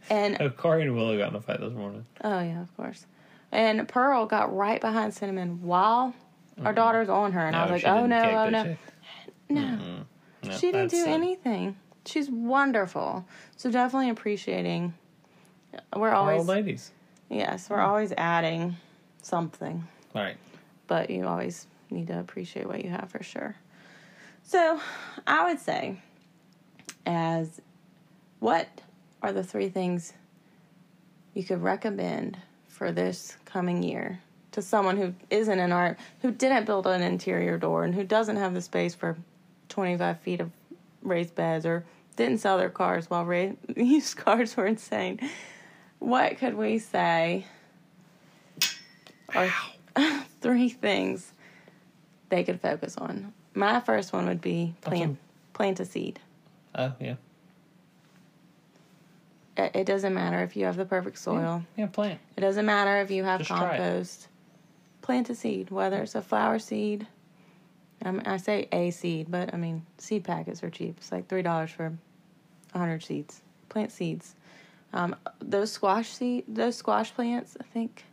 And 0.09 0.37
Oh, 0.39 0.49
Corey 0.49 0.83
and 0.83 0.95
Willow 0.95 1.17
got 1.17 1.31
in 1.31 1.35
a 1.35 1.41
fight 1.41 1.59
this 1.59 1.73
morning. 1.73 2.05
oh, 2.23 2.39
yeah, 2.39 2.61
of 2.61 2.77
course. 2.77 3.05
And 3.51 3.87
Pearl 3.87 4.25
got 4.25 4.55
right 4.55 4.81
behind 4.81 5.13
Cinnamon 5.13 5.61
while 5.63 6.13
our 6.63 6.73
daughter's 6.73 7.09
on 7.09 7.31
her. 7.33 7.45
And 7.47 7.55
I 7.55 7.63
was 7.71 7.83
like, 7.83 7.91
Oh, 7.91 8.05
no, 8.05 8.21
oh, 8.45 8.49
no. 8.49 8.63
she? 8.63 9.53
No. 9.53 10.05
No, 10.43 10.51
She 10.51 10.71
didn't 10.71 10.91
do 10.91 11.05
anything. 11.05 11.77
She's 12.05 12.29
wonderful. 12.29 13.25
So 13.57 13.71
definitely 13.71 14.09
appreciating. 14.09 14.93
We're 15.95 16.11
always 16.11 16.39
old 16.39 16.47
ladies. 16.47 16.91
Yes, 17.29 17.69
we're 17.69 17.81
always 17.81 18.13
adding 18.17 18.75
something, 19.21 19.87
Right. 20.13 20.37
but 20.87 21.09
you 21.09 21.25
always 21.25 21.65
need 21.89 22.07
to 22.07 22.19
appreciate 22.19 22.67
what 22.67 22.83
you 22.83 22.91
have 22.91 23.09
for 23.09 23.23
sure. 23.23 23.55
So, 24.43 24.79
I 25.25 25.45
would 25.49 25.59
say, 25.59 25.97
as 27.05 27.59
what 28.39 28.67
are 29.23 29.33
the 29.33 29.43
three 29.43 29.69
things 29.69 30.13
you 31.33 31.43
could 31.43 31.63
recommend 31.63 32.37
for 32.75 32.91
this 32.91 33.37
coming 33.45 33.81
year 33.81 34.19
to 34.51 34.61
someone 34.61 34.97
who 34.97 35.13
isn't 35.29 35.59
an 35.59 35.71
art, 35.71 35.97
who 36.21 36.31
didn't 36.31 36.65
build 36.65 36.85
an 36.87 37.01
interior 37.01 37.57
door, 37.57 37.83
and 37.85 37.95
who 37.95 38.03
doesn't 38.03 38.35
have 38.35 38.53
the 38.53 38.61
space 38.61 38.93
for 38.93 39.17
25 39.69 40.19
feet 40.19 40.41
of 40.41 40.51
raised 41.01 41.35
beds 41.35 41.65
or 41.65 41.85
didn't 42.17 42.39
sell 42.39 42.57
their 42.57 42.69
cars 42.69 43.09
while 43.09 43.25
ra- 43.25 43.51
used 43.75 44.17
cars 44.17 44.55
were 44.57 44.67
insane? 44.67 45.19
What 45.99 46.37
could 46.37 46.55
we 46.55 46.79
say 46.79 47.45
are 49.33 49.49
three 50.41 50.69
things 50.69 51.31
they 52.29 52.43
could 52.43 52.59
focus 52.61 52.97
on? 52.97 53.33
My 53.53 53.79
first 53.79 54.11
one 54.11 54.25
would 54.27 54.41
be 54.41 54.73
plant 54.81 55.01
Awesome. 55.01 55.17
plant 55.53 55.79
a 55.79 55.85
seed. 55.85 56.19
Oh, 56.75 56.91
yeah. 56.99 57.15
It, 59.57 59.85
doesn't 59.85 60.13
matter 60.13 60.43
if 60.43 60.55
you 60.57 60.65
have 60.65 60.75
the 60.75 60.85
perfect 60.85 61.17
soil. 61.17 61.63
Yeah, 61.77 61.87
plant. 61.87 62.19
It 62.35 62.41
doesn't 62.41 62.65
matter 62.65 62.99
if 63.01 63.09
you 63.09 63.23
have 63.23 63.39
Just 63.39 63.49
compost. 63.49 64.27
Plant 65.01 65.29
a 65.29 65.35
seed, 65.35 65.69
whether 65.69 66.01
it's 66.01 66.15
a 66.15 66.21
flower 66.21 66.59
seed. 66.59 67.07
Um, 68.03 68.21
I 68.25 68.37
say 68.37 68.67
a 68.71 68.91
seed, 68.91 69.27
but 69.29 69.53
I 69.53 69.57
mean 69.57 69.85
seed 69.97 70.25
packets 70.25 70.61
are 70.63 70.69
cheap. 70.69 70.95
It's 70.97 71.11
like 71.11 71.27
three 71.27 71.41
dollars 71.41 71.71
for 71.71 71.97
hundred 72.73 73.03
seeds. 73.03 73.41
Plant 73.69 73.91
seeds. 73.91 74.35
Um, 74.93 75.15
those 75.39 75.71
squash 75.71 76.09
seed, 76.09 76.43
those 76.47 76.75
squash 76.75 77.13
plants. 77.13 77.55
I 77.59 77.63
think 77.63 78.03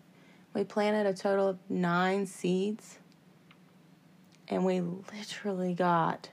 we 0.54 0.64
planted 0.64 1.06
a 1.06 1.14
total 1.14 1.48
of 1.48 1.58
nine 1.68 2.26
seeds, 2.26 2.98
and 4.48 4.64
we 4.64 4.80
literally 4.80 5.74
got 5.74 6.28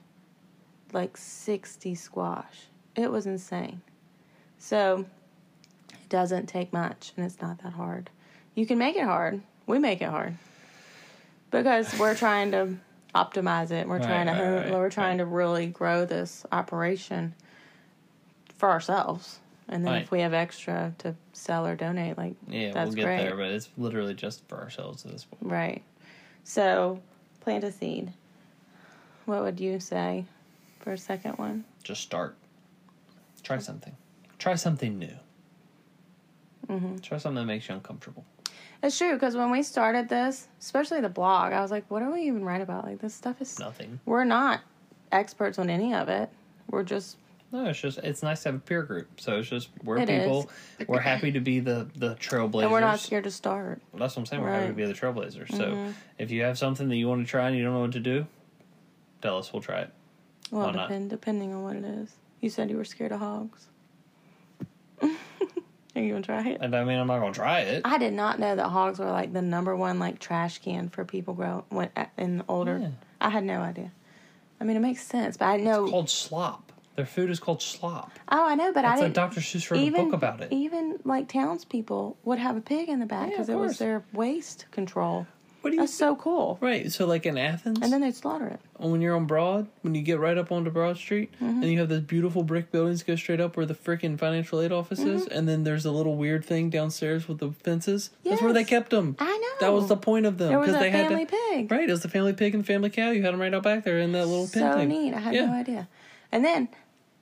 like 0.92 1.16
sixty 1.16 1.94
squash. 1.94 2.66
It 2.94 3.10
was 3.10 3.26
insane. 3.26 3.82
So 4.60 5.06
it 5.92 6.08
doesn't 6.08 6.46
take 6.46 6.72
much 6.72 7.12
and 7.16 7.26
it's 7.26 7.40
not 7.40 7.62
that 7.64 7.72
hard. 7.72 8.10
You 8.54 8.66
can 8.66 8.78
make 8.78 8.94
it 8.94 9.04
hard. 9.04 9.40
We 9.66 9.78
make 9.80 10.00
it 10.02 10.08
hard. 10.08 10.36
Because 11.50 11.92
we're 11.98 12.14
trying 12.14 12.52
to 12.52 12.76
optimize 13.14 13.72
it. 13.72 13.88
We're 13.88 13.98
Right, 13.98 14.06
trying 14.06 14.26
to 14.26 14.32
right, 14.32 14.64
right, 14.66 14.70
we're 14.72 14.90
trying 14.90 15.18
to 15.18 15.24
really 15.24 15.66
grow 15.66 16.04
this 16.04 16.46
operation 16.52 17.34
for 18.56 18.68
ourselves. 18.70 19.40
And 19.68 19.84
then 19.84 19.94
if 20.02 20.10
we 20.10 20.20
have 20.20 20.34
extra 20.34 20.94
to 20.98 21.14
sell 21.32 21.66
or 21.66 21.74
donate, 21.74 22.18
like 22.18 22.34
Yeah, 22.48 22.72
that's 22.72 22.88
we'll 22.88 22.96
get 22.96 23.04
great. 23.04 23.16
there, 23.18 23.36
but 23.36 23.46
it's 23.46 23.68
literally 23.78 24.14
just 24.14 24.46
for 24.48 24.58
ourselves 24.58 25.04
at 25.06 25.12
this 25.12 25.24
point. 25.24 25.42
Right. 25.50 25.82
So 26.44 27.00
plant 27.40 27.64
a 27.64 27.72
seed. 27.72 28.12
What 29.26 29.42
would 29.42 29.58
you 29.60 29.80
say 29.80 30.24
for 30.80 30.92
a 30.92 30.98
second 30.98 31.38
one? 31.38 31.64
Just 31.82 32.02
start. 32.02 32.36
Try 33.42 33.58
something. 33.58 33.96
Try 34.40 34.56
something 34.56 34.98
new. 34.98 35.14
Mm-hmm. 36.68 36.96
Try 36.98 37.18
something 37.18 37.36
that 37.42 37.46
makes 37.46 37.68
you 37.68 37.74
uncomfortable. 37.74 38.24
It's 38.82 38.96
true 38.96 39.12
because 39.12 39.36
when 39.36 39.50
we 39.50 39.62
started 39.62 40.08
this, 40.08 40.48
especially 40.60 41.00
the 41.00 41.08
blog, 41.10 41.52
I 41.52 41.60
was 41.60 41.70
like, 41.70 41.84
"What 41.90 42.00
do 42.00 42.10
we 42.10 42.22
even 42.22 42.44
write 42.44 42.62
about? 42.62 42.84
Like 42.86 43.00
this 43.00 43.14
stuff 43.14 43.40
is 43.42 43.58
Nothing. 43.58 44.00
we're 44.06 44.24
not 44.24 44.60
experts 45.12 45.58
on 45.58 45.68
any 45.68 45.92
of 45.94 46.08
it. 46.08 46.30
We're 46.70 46.84
just 46.84 47.16
No, 47.52 47.66
it's 47.66 47.80
just 47.80 47.98
it's 47.98 48.22
nice 48.22 48.42
to 48.44 48.48
have 48.50 48.54
a 48.56 48.60
peer 48.60 48.82
group. 48.82 49.20
So 49.20 49.38
it's 49.40 49.48
just 49.50 49.68
we're 49.84 49.98
It 49.98 50.08
people. 50.08 50.50
We're 50.88 51.00
happy 51.00 51.30
to 51.32 51.40
be 51.40 51.60
the 51.60 51.88
the 51.96 52.14
trailblazers. 52.14 52.62
and 52.62 52.72
we're 52.72 52.80
not 52.80 53.00
scared 53.00 53.24
to 53.24 53.30
start. 53.30 53.82
That's 53.92 54.16
what 54.16 54.22
I'm 54.22 54.26
saying. 54.26 54.42
We're 54.42 54.48
happy 54.50 54.66
to 54.68 54.72
Mm-hmm. 54.72 54.76
be 54.78 54.86
the 54.86 54.94
trailblazers. 54.94 55.54
So 55.56 55.92
if 56.18 56.30
you 56.30 56.42
have 56.44 56.56
something 56.56 56.88
that 56.88 56.96
you 56.96 57.06
want 57.08 57.26
to 57.26 57.30
try 57.30 57.48
and 57.48 57.56
you 57.58 57.62
don't 57.64 57.74
know 57.74 57.80
what 57.80 57.92
to 57.92 58.00
do, 58.00 58.26
tell 59.20 59.36
us. 59.36 59.52
We'll 59.52 59.60
try 59.62 59.80
it. 59.82 59.90
Well, 60.50 60.72
depend 60.72 61.10
depending 61.10 61.52
on 61.52 61.62
what 61.64 61.76
it 61.76 61.84
is. 61.84 62.14
You 62.40 62.48
said 62.48 62.70
you 62.70 62.78
were 62.78 62.84
scared 62.86 63.12
of 63.12 63.20
hogs. 63.20 63.66
Are 66.00 66.02
you 66.04 66.12
gonna 66.12 66.22
try 66.24 66.48
it? 66.48 66.58
And 66.60 66.74
I 66.74 66.82
mean, 66.84 66.98
I'm 66.98 67.06
not 67.06 67.20
gonna 67.20 67.32
try 67.34 67.60
it. 67.60 67.82
I 67.84 67.98
did 67.98 68.14
not 68.14 68.38
know 68.40 68.56
that 68.56 68.68
hogs 68.68 68.98
were 68.98 69.10
like 69.10 69.32
the 69.32 69.42
number 69.42 69.76
one 69.76 69.98
like 69.98 70.18
trash 70.18 70.58
can 70.58 70.88
for 70.88 71.04
people 71.04 71.34
grow 71.34 71.64
when 71.68 71.90
in 72.16 72.42
older. 72.48 72.78
Yeah. 72.78 72.88
I 73.20 73.28
had 73.28 73.44
no 73.44 73.60
idea. 73.60 73.92
I 74.60 74.64
mean, 74.64 74.76
it 74.76 74.80
makes 74.80 75.02
sense, 75.06 75.36
but 75.36 75.46
I 75.46 75.56
know. 75.58 75.82
It's 75.84 75.90
called 75.90 76.10
slop. 76.10 76.72
Their 76.96 77.06
food 77.06 77.30
is 77.30 77.38
called 77.38 77.62
slop. 77.62 78.12
oh, 78.30 78.46
I 78.48 78.54
know, 78.54 78.72
but 78.72 78.84
I 78.84 78.90
That's 78.90 79.00
didn't. 79.02 79.16
like 79.16 79.30
Dr. 79.32 79.40
Seuss 79.40 79.70
wrote 79.70 79.80
even 79.80 80.00
a 80.00 80.04
book 80.04 80.12
about 80.14 80.40
it. 80.40 80.52
even 80.52 80.98
like 81.04 81.28
townspeople 81.28 82.16
would 82.24 82.38
have 82.38 82.56
a 82.56 82.60
pig 82.60 82.88
in 82.88 82.98
the 82.98 83.06
back 83.06 83.30
because 83.30 83.48
of 83.48 83.54
it 83.54 83.58
was 83.58 83.78
their 83.78 84.04
waste 84.12 84.66
control. 84.70 85.26
What 85.60 85.70
do 85.70 85.76
you? 85.76 85.82
That's 85.82 85.94
so 85.94 86.16
cool. 86.16 86.56
right. 86.60 86.90
So 86.90 87.06
like 87.06 87.26
in 87.26 87.36
Athens, 87.36 87.78
And 87.82 87.92
then 87.92 88.00
they'd 88.00 88.14
slaughter 88.14 88.46
it. 88.48 88.60
when 88.78 89.00
you're 89.00 89.14
on 89.14 89.26
Broad, 89.26 89.66
when 89.82 89.94
you 89.94 90.02
get 90.02 90.18
right 90.18 90.38
up 90.38 90.50
onto 90.50 90.70
Broad 90.70 90.96
Street, 90.96 91.30
Mm-hmm. 91.34 91.62
and 91.62 91.64
you 91.72 91.78
have 91.80 91.88
those 91.88 92.00
beautiful 92.00 92.42
brick 92.42 92.70
buildings 92.72 93.02
go 93.02 93.14
straight 93.16 93.40
up 93.40 93.56
where 93.56 93.66
the 93.66 93.74
freaking 93.74 94.18
financial 94.18 94.60
aid 94.60 94.72
office 94.72 95.00
is, 95.00 95.24
Mm-hmm. 95.24 95.36
and 95.38 95.48
then 95.48 95.64
there's 95.64 95.84
a 95.84 95.90
little 95.90 96.16
weird 96.16 96.44
thing 96.44 96.70
downstairs 96.70 97.28
with 97.28 97.38
the 97.38 97.50
fences. 97.52 98.10
That's 98.24 98.40
where 98.40 98.52
they 98.52 98.60
Yes. 98.60 98.68
kept 98.70 98.90
them. 98.90 99.16
I 99.18 99.26
know. 99.60 99.66
That 99.66 99.72
was 99.74 99.88
the 99.88 99.96
point 99.96 100.26
of 100.26 100.38
them 100.38 100.48
There 100.48 100.58
was 100.58 100.70
a 100.70 100.72
they 100.78 100.90
had 100.90 101.08
family 101.08 101.26
to. 101.26 101.36
pig. 101.50 101.70
Right, 101.70 101.88
it 101.88 101.92
was 101.92 102.02
the 102.02 102.08
family 102.08 102.32
pig 102.32 102.54
and 102.54 102.66
family 102.66 102.88
cow. 102.90 103.10
You 103.10 103.22
had 103.22 103.34
them 103.34 103.40
right 103.40 103.52
out 103.52 103.62
back 103.62 103.84
there 103.84 103.98
in 103.98 104.12
that 104.12 104.26
little 104.26 104.48
pen 104.48 104.72
so 104.72 104.78
thing. 104.78 104.88
neat. 104.88 105.14
I 105.14 105.18
had 105.20 105.34
Yeah. 105.34 105.46
no 105.46 105.52
idea. 105.54 105.88
And 106.32 106.44
then 106.44 106.68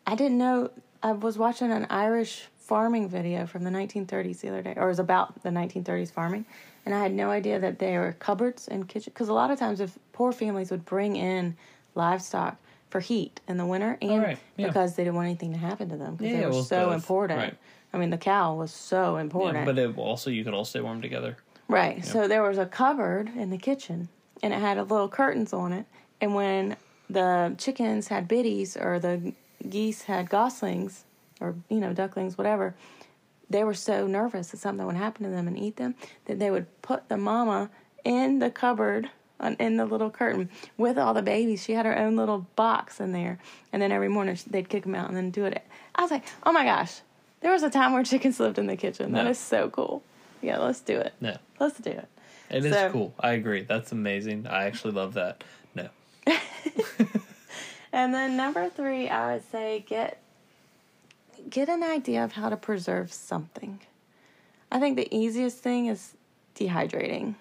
I 0.06 0.14
didn't 0.14 0.38
know. 0.38 0.70
I 1.02 1.12
was 1.12 1.36
watching 1.38 1.70
an 1.72 1.86
Irish 1.90 2.46
farming 2.56 3.08
video 3.08 3.46
from 3.46 3.64
the 3.64 3.70
1930s 3.70 4.40
the 4.42 4.48
other 4.48 4.62
day, 4.62 4.74
or 4.76 4.86
it 4.86 4.88
was 4.88 4.98
about 4.98 5.42
the 5.42 5.50
1930s 5.50 6.10
farming, 6.12 6.44
and 6.84 6.94
I 6.94 7.00
had 7.00 7.12
no 7.12 7.30
idea 7.30 7.58
that 7.58 7.78
there 7.78 8.00
were 8.00 8.12
cupboards 8.18 8.68
and 8.68 8.88
kitchen. 8.88 9.12
Because 9.12 9.28
a 9.28 9.32
lot 9.32 9.50
of 9.50 9.58
times, 9.58 9.80
if 9.80 9.98
poor 10.12 10.32
families 10.32 10.70
would 10.70 10.84
bring 10.84 11.16
in 11.16 11.56
livestock 11.94 12.56
for 12.90 13.00
heat 13.00 13.40
in 13.46 13.56
the 13.56 13.66
winter, 13.66 13.98
oh, 14.00 14.08
and 14.08 14.22
right, 14.22 14.38
yeah. 14.56 14.66
because 14.66 14.94
they 14.94 15.04
didn't 15.04 15.16
want 15.16 15.26
anything 15.26 15.52
to 15.52 15.58
happen 15.58 15.88
to 15.90 15.96
them, 15.96 16.16
because 16.16 16.32
Yeah, 16.32 16.40
they 16.40 16.46
were 16.46 16.52
well, 16.52 16.64
so 16.64 16.90
important. 16.92 17.38
right. 17.38 17.54
I 17.92 17.98
mean, 17.98 18.10
the 18.10 18.18
cow 18.18 18.54
was 18.54 18.72
so 18.72 19.16
important. 19.16 19.58
Yeah, 19.58 19.64
but 19.64 19.78
it, 19.78 19.98
also 19.98 20.30
you 20.30 20.44
could 20.44 20.54
all 20.54 20.64
stay 20.64 20.80
warm 20.80 21.00
together. 21.00 21.36
Right. 21.68 22.04
So 22.04 22.28
there 22.28 22.42
was 22.42 22.56
a 22.58 22.66
cupboard 22.66 23.30
in 23.36 23.50
the 23.50 23.58
kitchen, 23.58 24.08
and 24.42 24.54
it 24.54 24.60
had 24.60 24.78
a 24.78 24.82
little 24.82 25.08
curtains 25.08 25.52
on 25.52 25.72
it. 25.72 25.86
And 26.20 26.34
when 26.34 26.76
the 27.10 27.54
chickens 27.58 28.08
had 28.08 28.28
biddies 28.28 28.76
or 28.76 28.98
the 28.98 29.32
geese 29.68 30.02
had 30.02 30.28
goslings 30.28 31.04
or 31.40 31.54
you 31.68 31.78
know 31.80 31.92
ducklings, 31.92 32.38
whatever, 32.38 32.74
they 33.50 33.64
were 33.64 33.74
so 33.74 34.06
nervous 34.06 34.48
that 34.48 34.58
something 34.58 34.84
would 34.86 34.96
happen 34.96 35.24
to 35.24 35.30
them 35.30 35.46
and 35.48 35.58
eat 35.58 35.76
them 35.76 35.94
that 36.26 36.38
they 36.38 36.50
would 36.50 36.66
put 36.82 37.08
the 37.08 37.16
mama 37.16 37.70
in 38.04 38.38
the 38.38 38.50
cupboard 38.50 39.10
on, 39.40 39.54
in 39.60 39.76
the 39.76 39.86
little 39.86 40.10
curtain 40.10 40.48
with 40.76 40.98
all 40.98 41.14
the 41.14 41.22
babies. 41.22 41.62
She 41.62 41.72
had 41.72 41.86
her 41.86 41.96
own 41.96 42.16
little 42.16 42.46
box 42.56 43.00
in 43.00 43.12
there, 43.12 43.38
and 43.72 43.80
then 43.80 43.92
every 43.92 44.08
morning 44.08 44.36
they'd 44.48 44.68
kick 44.68 44.82
them 44.82 44.94
out 44.94 45.08
and 45.08 45.16
then 45.16 45.30
do 45.30 45.44
it. 45.44 45.62
I 45.94 46.02
was 46.02 46.10
like, 46.10 46.24
oh 46.44 46.52
my 46.52 46.64
gosh, 46.64 47.00
there 47.40 47.52
was 47.52 47.62
a 47.62 47.70
time 47.70 47.92
where 47.92 48.02
chickens 48.04 48.40
lived 48.40 48.58
in 48.58 48.66
the 48.66 48.76
kitchen. 48.76 49.12
That 49.12 49.24
No. 49.24 49.30
is 49.30 49.38
so 49.38 49.70
cool. 49.70 50.02
Yeah, 50.42 50.58
let's 50.58 50.80
do 50.80 50.98
it. 50.98 51.14
No, 51.20 51.36
Let's 51.58 51.78
do 51.78 51.90
it. 51.90 52.08
it 52.50 52.64
is 52.64 52.72
So- 52.72 52.90
cool. 52.92 53.14
I 53.18 53.32
agree. 53.32 53.62
That's 53.62 53.90
amazing. 53.92 54.46
I 54.46 54.64
actually 54.66 54.92
love 54.92 55.14
that. 55.14 55.42
No, 55.74 55.88
And 57.92 58.12
then 58.12 58.36
number 58.36 58.68
three, 58.68 59.08
I 59.08 59.32
would 59.34 59.50
say 59.50 59.84
get 59.88 60.20
get 61.48 61.68
an 61.68 61.82
idea 61.82 62.24
of 62.24 62.32
how 62.32 62.48
to 62.48 62.56
preserve 62.56 63.12
something. 63.12 63.80
I 64.70 64.78
think 64.78 64.96
the 64.96 65.14
easiest 65.14 65.58
thing 65.58 65.86
is 65.86 66.14
dehydrating, 66.54 67.34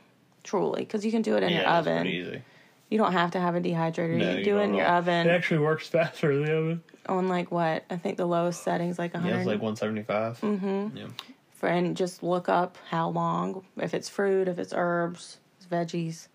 truly, 0.43 0.81
because 0.81 1.05
you 1.05 1.11
can 1.11 1.21
do 1.21 1.35
it 1.35 1.43
in 1.43 1.49
your 1.49 1.61
yeah, 1.61 1.81
that's 1.81 1.87
oven. 1.87 2.01
pretty 2.03 2.17
easy. 2.17 2.41
You 2.89 2.97
don't 2.97 3.11
have 3.11 3.31
to 3.31 3.39
have 3.39 3.55
a 3.55 3.61
dehydrator. 3.61 4.17
No, 4.17 4.31
you 4.31 4.37
you 4.37 4.43
do 4.45 4.59
it 4.59 4.63
in 4.63 4.73
your 4.73 4.85
at 4.85 4.91
all. 4.91 4.97
oven 4.99 5.27
It 5.27 5.31
actually 5.31 5.59
works 5.59 5.87
faster 5.89 6.31
in 6.31 6.45
the 6.45 6.53
oven. 6.57 6.83
on 7.07 7.27
like 7.27 7.51
what 7.51 7.83
I 7.89 7.97
think 7.97 8.17
the 8.17 8.25
lowest 8.25 8.63
settings 8.63 8.97
like 8.97 9.13
100. 9.13 9.33
Yeah, 9.33 9.39
it's 9.39 9.47
like 9.47 9.61
175. 9.61 10.39
Mm-hmm. 10.39 10.97
Yeah. 10.97 11.07
for, 11.55 11.67
and 11.67 11.97
just 11.97 12.23
look 12.23 12.47
up 12.47 12.77
how 12.89 13.09
long, 13.09 13.65
if 13.77 13.93
it's 13.93 14.07
fruit, 14.07 14.47
if 14.47 14.57
it's 14.57 14.73
herbs, 14.75 15.37
it's 15.57 15.65
veggies, 15.65 16.27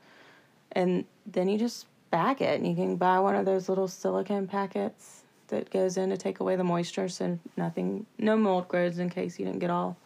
and 0.72 1.06
then 1.26 1.48
you 1.48 1.58
just 1.58 1.86
bag 2.10 2.42
it. 2.42 2.58
And 2.58 2.66
you 2.68 2.74
can 2.74 2.96
buy 2.96 3.18
one 3.20 3.34
of 3.34 3.46
those 3.46 3.70
little 3.70 3.88
silicone 3.88 4.46
packets 4.46 5.21
that 5.52 5.70
goes 5.70 5.96
in 5.96 6.10
to 6.10 6.16
take 6.16 6.40
away 6.40 6.56
the 6.56 6.64
moisture, 6.64 7.08
so 7.08 7.38
nothing, 7.56 8.06
no 8.18 8.36
mold 8.36 8.68
grows 8.68 8.98
in 8.98 9.08
case 9.08 9.38
you 9.38 9.44
didn't 9.44 9.60
get 9.60 9.70
all 9.70 9.96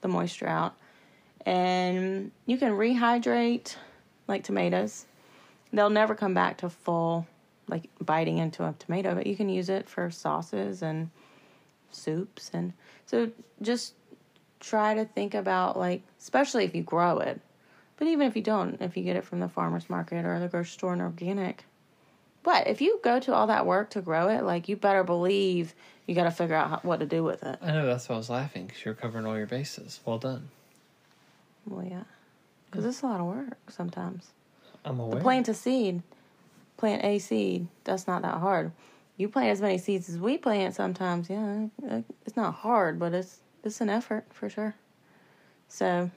the 0.00 0.08
moisture 0.08 0.48
out. 0.48 0.74
And 1.44 2.32
you 2.46 2.58
can 2.58 2.72
rehydrate 2.72 3.76
like 4.26 4.42
tomatoes. 4.42 5.06
They'll 5.72 5.90
never 5.90 6.14
come 6.14 6.34
back 6.34 6.58
to 6.58 6.70
full, 6.70 7.26
like 7.68 7.88
biting 8.00 8.38
into 8.38 8.64
a 8.64 8.74
tomato, 8.78 9.14
but 9.14 9.26
you 9.26 9.36
can 9.36 9.48
use 9.48 9.68
it 9.68 9.88
for 9.88 10.10
sauces 10.10 10.82
and 10.82 11.10
soups. 11.90 12.50
And 12.52 12.72
so 13.04 13.30
just 13.62 13.94
try 14.60 14.94
to 14.94 15.04
think 15.04 15.34
about 15.34 15.78
like 15.78 16.02
especially 16.18 16.64
if 16.64 16.74
you 16.74 16.82
grow 16.82 17.18
it 17.18 17.40
but 17.98 18.08
even 18.08 18.26
if 18.26 18.34
you 18.34 18.42
don't 18.42 18.80
if 18.80 18.96
you 18.96 19.02
get 19.02 19.16
it 19.16 19.24
from 19.24 19.38
the 19.38 19.48
farmers 19.48 19.88
market 19.90 20.24
or 20.24 20.40
the 20.40 20.48
grocery 20.48 20.70
store 20.70 20.92
and 20.92 21.02
organic 21.02 21.64
but 22.46 22.68
if 22.68 22.80
you 22.80 23.00
go 23.02 23.18
to 23.18 23.34
all 23.34 23.48
that 23.48 23.66
work 23.66 23.90
to 23.90 24.00
grow 24.00 24.28
it 24.28 24.44
like 24.44 24.68
you 24.68 24.76
better 24.76 25.02
believe 25.02 25.74
you 26.06 26.14
got 26.14 26.24
to 26.24 26.30
figure 26.30 26.54
out 26.54 26.70
how, 26.70 26.80
what 26.82 27.00
to 27.00 27.06
do 27.06 27.22
with 27.22 27.42
it 27.42 27.58
I 27.60 27.72
know 27.72 27.84
that's 27.84 28.08
why 28.08 28.14
I 28.14 28.18
was 28.18 28.30
laughing 28.30 28.66
because 28.66 28.84
you're 28.84 28.94
covering 28.94 29.26
all 29.26 29.36
your 29.36 29.48
bases. 29.48 30.00
Well 30.06 30.18
done. 30.18 30.48
well 31.66 31.84
yeah 31.84 32.04
because 32.70 32.86
it's 32.86 33.02
a 33.02 33.06
lot 33.06 33.20
of 33.20 33.26
work 33.26 33.58
sometimes 33.68 34.28
I'm 34.84 35.00
aware. 35.00 35.18
to 35.18 35.22
plant 35.22 35.48
a 35.48 35.54
seed 35.54 36.02
plant 36.78 37.04
a 37.04 37.18
seed 37.18 37.66
that's 37.84 38.06
not 38.06 38.22
that 38.22 38.38
hard 38.38 38.70
you 39.16 39.28
plant 39.28 39.50
as 39.50 39.60
many 39.60 39.76
seeds 39.76 40.08
as 40.08 40.18
we 40.18 40.38
plant 40.38 40.74
sometimes 40.74 41.28
yeah 41.28 41.66
it's 42.24 42.36
not 42.36 42.54
hard 42.54 42.98
but 42.98 43.12
it's 43.12 43.40
it's 43.64 43.80
an 43.80 43.90
effort 43.90 44.24
for 44.30 44.48
sure 44.48 44.76
so 45.68 46.10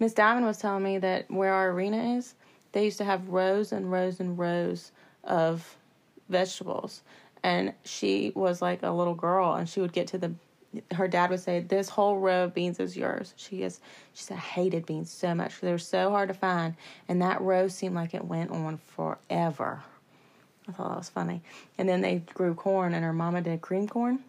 miss 0.00 0.12
diamond 0.12 0.44
was 0.44 0.58
telling 0.58 0.82
me 0.82 0.98
that 0.98 1.30
where 1.30 1.52
our 1.52 1.70
arena 1.70 2.16
is 2.16 2.34
they 2.72 2.84
used 2.84 2.98
to 2.98 3.04
have 3.04 3.28
rows 3.28 3.70
and 3.70 3.92
rows 3.92 4.18
and 4.18 4.36
rows 4.36 4.90
of 5.24 5.76
vegetables. 6.28 7.02
And 7.42 7.72
she 7.84 8.32
was 8.34 8.60
like 8.60 8.82
a 8.82 8.90
little 8.90 9.14
girl 9.14 9.54
and 9.54 9.68
she 9.68 9.80
would 9.80 9.92
get 9.92 10.08
to 10.08 10.18
the 10.18 10.32
her 10.92 11.08
dad 11.08 11.30
would 11.30 11.40
say 11.40 11.58
this 11.58 11.88
whole 11.88 12.18
row 12.20 12.44
of 12.44 12.54
beans 12.54 12.78
is 12.78 12.96
yours. 12.96 13.34
She 13.36 13.62
is 13.64 13.80
she 14.14 14.22
said 14.22 14.36
i 14.36 14.40
hated 14.40 14.86
beans 14.86 15.10
so 15.10 15.34
much. 15.34 15.60
They 15.60 15.72
were 15.72 15.78
so 15.78 16.10
hard 16.10 16.28
to 16.28 16.34
find. 16.34 16.74
And 17.08 17.20
that 17.22 17.40
row 17.40 17.66
seemed 17.66 17.96
like 17.96 18.14
it 18.14 18.24
went 18.24 18.50
on 18.52 18.76
forever. 18.76 19.82
I 20.68 20.72
thought 20.72 20.90
that 20.90 20.98
was 20.98 21.08
funny. 21.08 21.42
And 21.76 21.88
then 21.88 22.02
they 22.02 22.16
grew 22.34 22.54
corn 22.54 22.94
and 22.94 23.04
her 23.04 23.12
mama 23.12 23.40
did 23.40 23.60
cream 23.62 23.88
corn. 23.88 24.20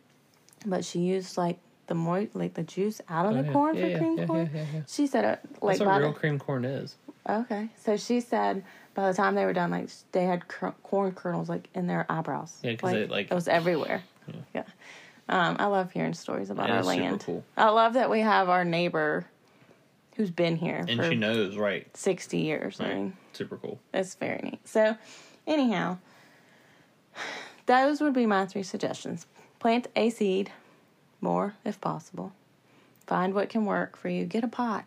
But 0.66 0.84
she 0.84 1.00
used 1.00 1.38
like 1.38 1.60
the 1.88 1.94
mo- 1.96 2.28
like 2.34 2.56
the 2.56 2.64
juice 2.64 3.02
out 3.08 3.28
of 3.28 3.34
Oh, 3.34 3.42
the 3.42 3.48
yeah. 3.48 3.54
corn 3.54 3.76
Yeah, 3.76 3.82
for 3.84 3.90
yeah, 3.90 3.98
cream 4.00 4.28
corn. 4.28 4.86
she 4.88 5.06
said 5.06 5.26
it 5.26 5.40
like 5.62 5.78
That's 5.78 5.86
what 5.88 5.94
the- 5.96 6.02
real 6.06 6.14
cream 6.14 6.40
corn 6.40 6.66
is. 6.66 6.96
Okay. 7.30 7.70
So 7.78 7.98
she 7.98 8.20
said 8.20 8.64
by 8.94 9.10
the 9.10 9.16
time 9.16 9.36
they 9.36 9.46
were 9.46 9.54
done, 9.54 9.72
like 9.72 9.90
they 10.12 10.26
had 10.26 10.48
cr- 10.48 10.68
corn 10.84 11.12
kernels 11.14 11.48
like 11.50 11.70
in 11.74 11.88
their 11.88 12.06
eyebrows. 12.10 12.58
Yeah, 12.64 12.76
'cause 12.76 12.94
it, 12.94 13.10
like- 13.10 13.32
it 13.32 13.34
was 13.34 13.48
everywhere. 13.48 14.02
Yeah. 14.54 14.64
Um, 15.30 15.56
I 15.60 15.66
love 15.68 15.92
hearing 15.92 16.14
stories 16.14 16.50
about 16.50 16.68
Yeah, 16.68 16.74
our 16.76 16.80
it's 16.80 16.90
super 16.90 17.02
land. 17.04 17.24
cool. 17.26 17.44
I 17.56 17.70
love 17.70 17.94
that 17.94 18.10
we 18.10 18.20
have 18.22 18.50
our 18.50 18.66
neighbor 18.66 19.26
who's 20.18 20.32
been 20.32 20.58
here 20.58 20.84
And 20.88 21.00
for 21.00 21.10
she 21.10 21.16
knows, 21.16 21.56
right? 21.58 21.88
sixty 21.96 22.40
years. 22.40 22.80
I 22.82 22.84
Right. 22.86 22.96
mean, 22.96 23.18
Super 23.34 23.58
cool. 23.58 23.80
it's 23.94 24.16
very 24.16 24.40
neat. 24.44 24.68
So, 24.68 24.98
anyhow, 25.48 25.98
those 27.66 28.02
would 28.02 28.14
be 28.14 28.26
my 28.26 28.46
three 28.46 28.64
suggestions: 28.64 29.26
plant 29.60 29.88
a 29.96 30.10
seed, 30.10 30.52
more 31.22 31.56
if 31.64 31.80
possible. 31.80 32.34
Find 33.08 33.34
what 33.34 33.50
can 33.50 33.66
work 33.66 33.96
for 33.98 34.10
you. 34.10 34.26
Get 34.26 34.44
a 34.44 34.48
pot. 34.48 34.86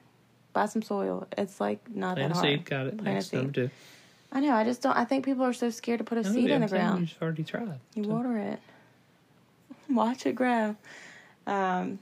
Buy 0.53 0.67
some 0.67 0.83
soil. 0.83 1.27
It's 1.37 1.61
like 1.61 1.89
not 1.95 2.17
Plant 2.17 2.33
a 2.33 2.35
that 2.35 2.41
hard. 2.41 2.59
seed, 2.59 2.65
got 2.65 2.87
it. 2.87 2.99
Plant 2.99 3.09
a 3.09 3.13
Next 3.15 3.33
number 3.33 3.47
seed. 3.49 3.55
two. 3.55 3.71
I 4.35 4.41
know. 4.41 4.53
I 4.55 4.65
just 4.65 4.83
don't. 4.83 4.97
I 4.97 5.05
think 5.05 5.25
people 5.25 5.45
are 5.45 5.53
so 5.53 5.71
scared 5.71 5.99
to 5.99 6.05
put 6.05 6.19
a 6.19 6.23
No, 6.23 6.33
seed 6.33 6.51
in 6.51 6.61
the 6.61 6.69
ground. 6.69 7.01
You 7.01 7.07
just 7.07 7.23
already 7.23 7.45
tried. 7.45 7.79
You 7.95 8.05
So- 8.05 8.11
water 8.11 8.37
it. 8.37 8.61
Watch 9.89 10.27
it 10.27 10.35
grow. 10.35 10.77
Um, 11.47 11.99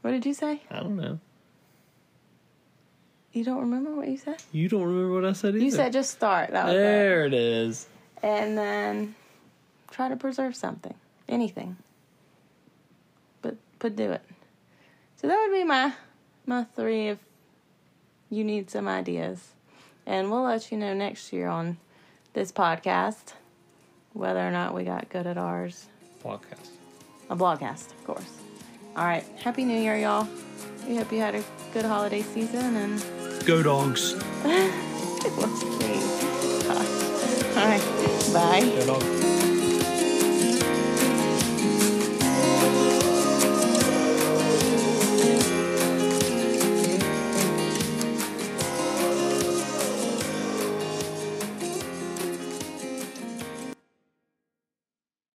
what 0.00 0.12
did 0.12 0.24
you 0.24 0.32
say? 0.34 0.62
I 0.70 0.80
don't 0.80 0.96
know. 0.96 1.18
You 3.32 3.44
don't 3.44 3.60
remember 3.60 3.94
what 3.94 4.06
you 4.08 4.16
said? 4.16 4.36
You 4.52 4.68
don't 4.68 4.82
remember 4.84 5.12
what 5.12 5.24
I 5.24 5.32
said 5.32 5.56
either. 5.56 5.64
You 5.64 5.70
said 5.72 5.92
just 5.92 6.10
start. 6.12 6.50
That 6.52 6.66
was 6.66 6.74
it. 6.74 6.78
there 6.78 7.26
it 7.26 7.34
is. 7.34 7.88
And 8.22 8.56
then 8.56 9.14
try 9.90 10.08
to 10.08 10.16
preserve 10.16 10.54
something, 10.54 10.94
anything. 11.28 11.76
But 13.42 13.56
but 13.80 13.96
do 13.96 14.12
it. 14.12 14.22
So 15.16 15.26
that 15.26 15.38
would 15.40 15.52
be 15.56 15.64
my 15.64 15.92
my 16.46 16.64
three 16.76 17.08
if 17.08 17.18
you 18.30 18.44
need 18.44 18.70
some 18.70 18.86
ideas. 18.86 19.50
And 20.06 20.30
we'll 20.30 20.42
let 20.42 20.70
you 20.70 20.78
know 20.78 20.94
next 20.94 21.32
year 21.32 21.48
on 21.48 21.78
this 22.34 22.52
podcast 22.52 23.32
whether 24.12 24.46
or 24.46 24.50
not 24.50 24.74
we 24.74 24.84
got 24.84 25.08
good 25.08 25.26
at 25.26 25.38
ours. 25.38 25.86
Podcast. 26.22 26.70
A 27.30 27.36
blogcast, 27.36 27.90
of 27.90 28.04
course. 28.04 28.38
All 28.96 29.04
right. 29.04 29.24
Happy 29.42 29.64
New 29.64 29.78
Year, 29.78 29.96
y'all. 29.96 30.28
We 30.86 30.96
hope 30.96 31.10
you 31.12 31.20
had 31.20 31.34
a 31.34 31.42
good 31.72 31.84
holiday 31.84 32.22
season 32.22 32.76
and 32.76 33.46
Go 33.46 33.62
dogs. 33.62 34.14
All 37.56 37.66
right. 37.66 37.80
Bye. 38.32 38.60
Go 38.78 38.86
dogs. 38.86 39.33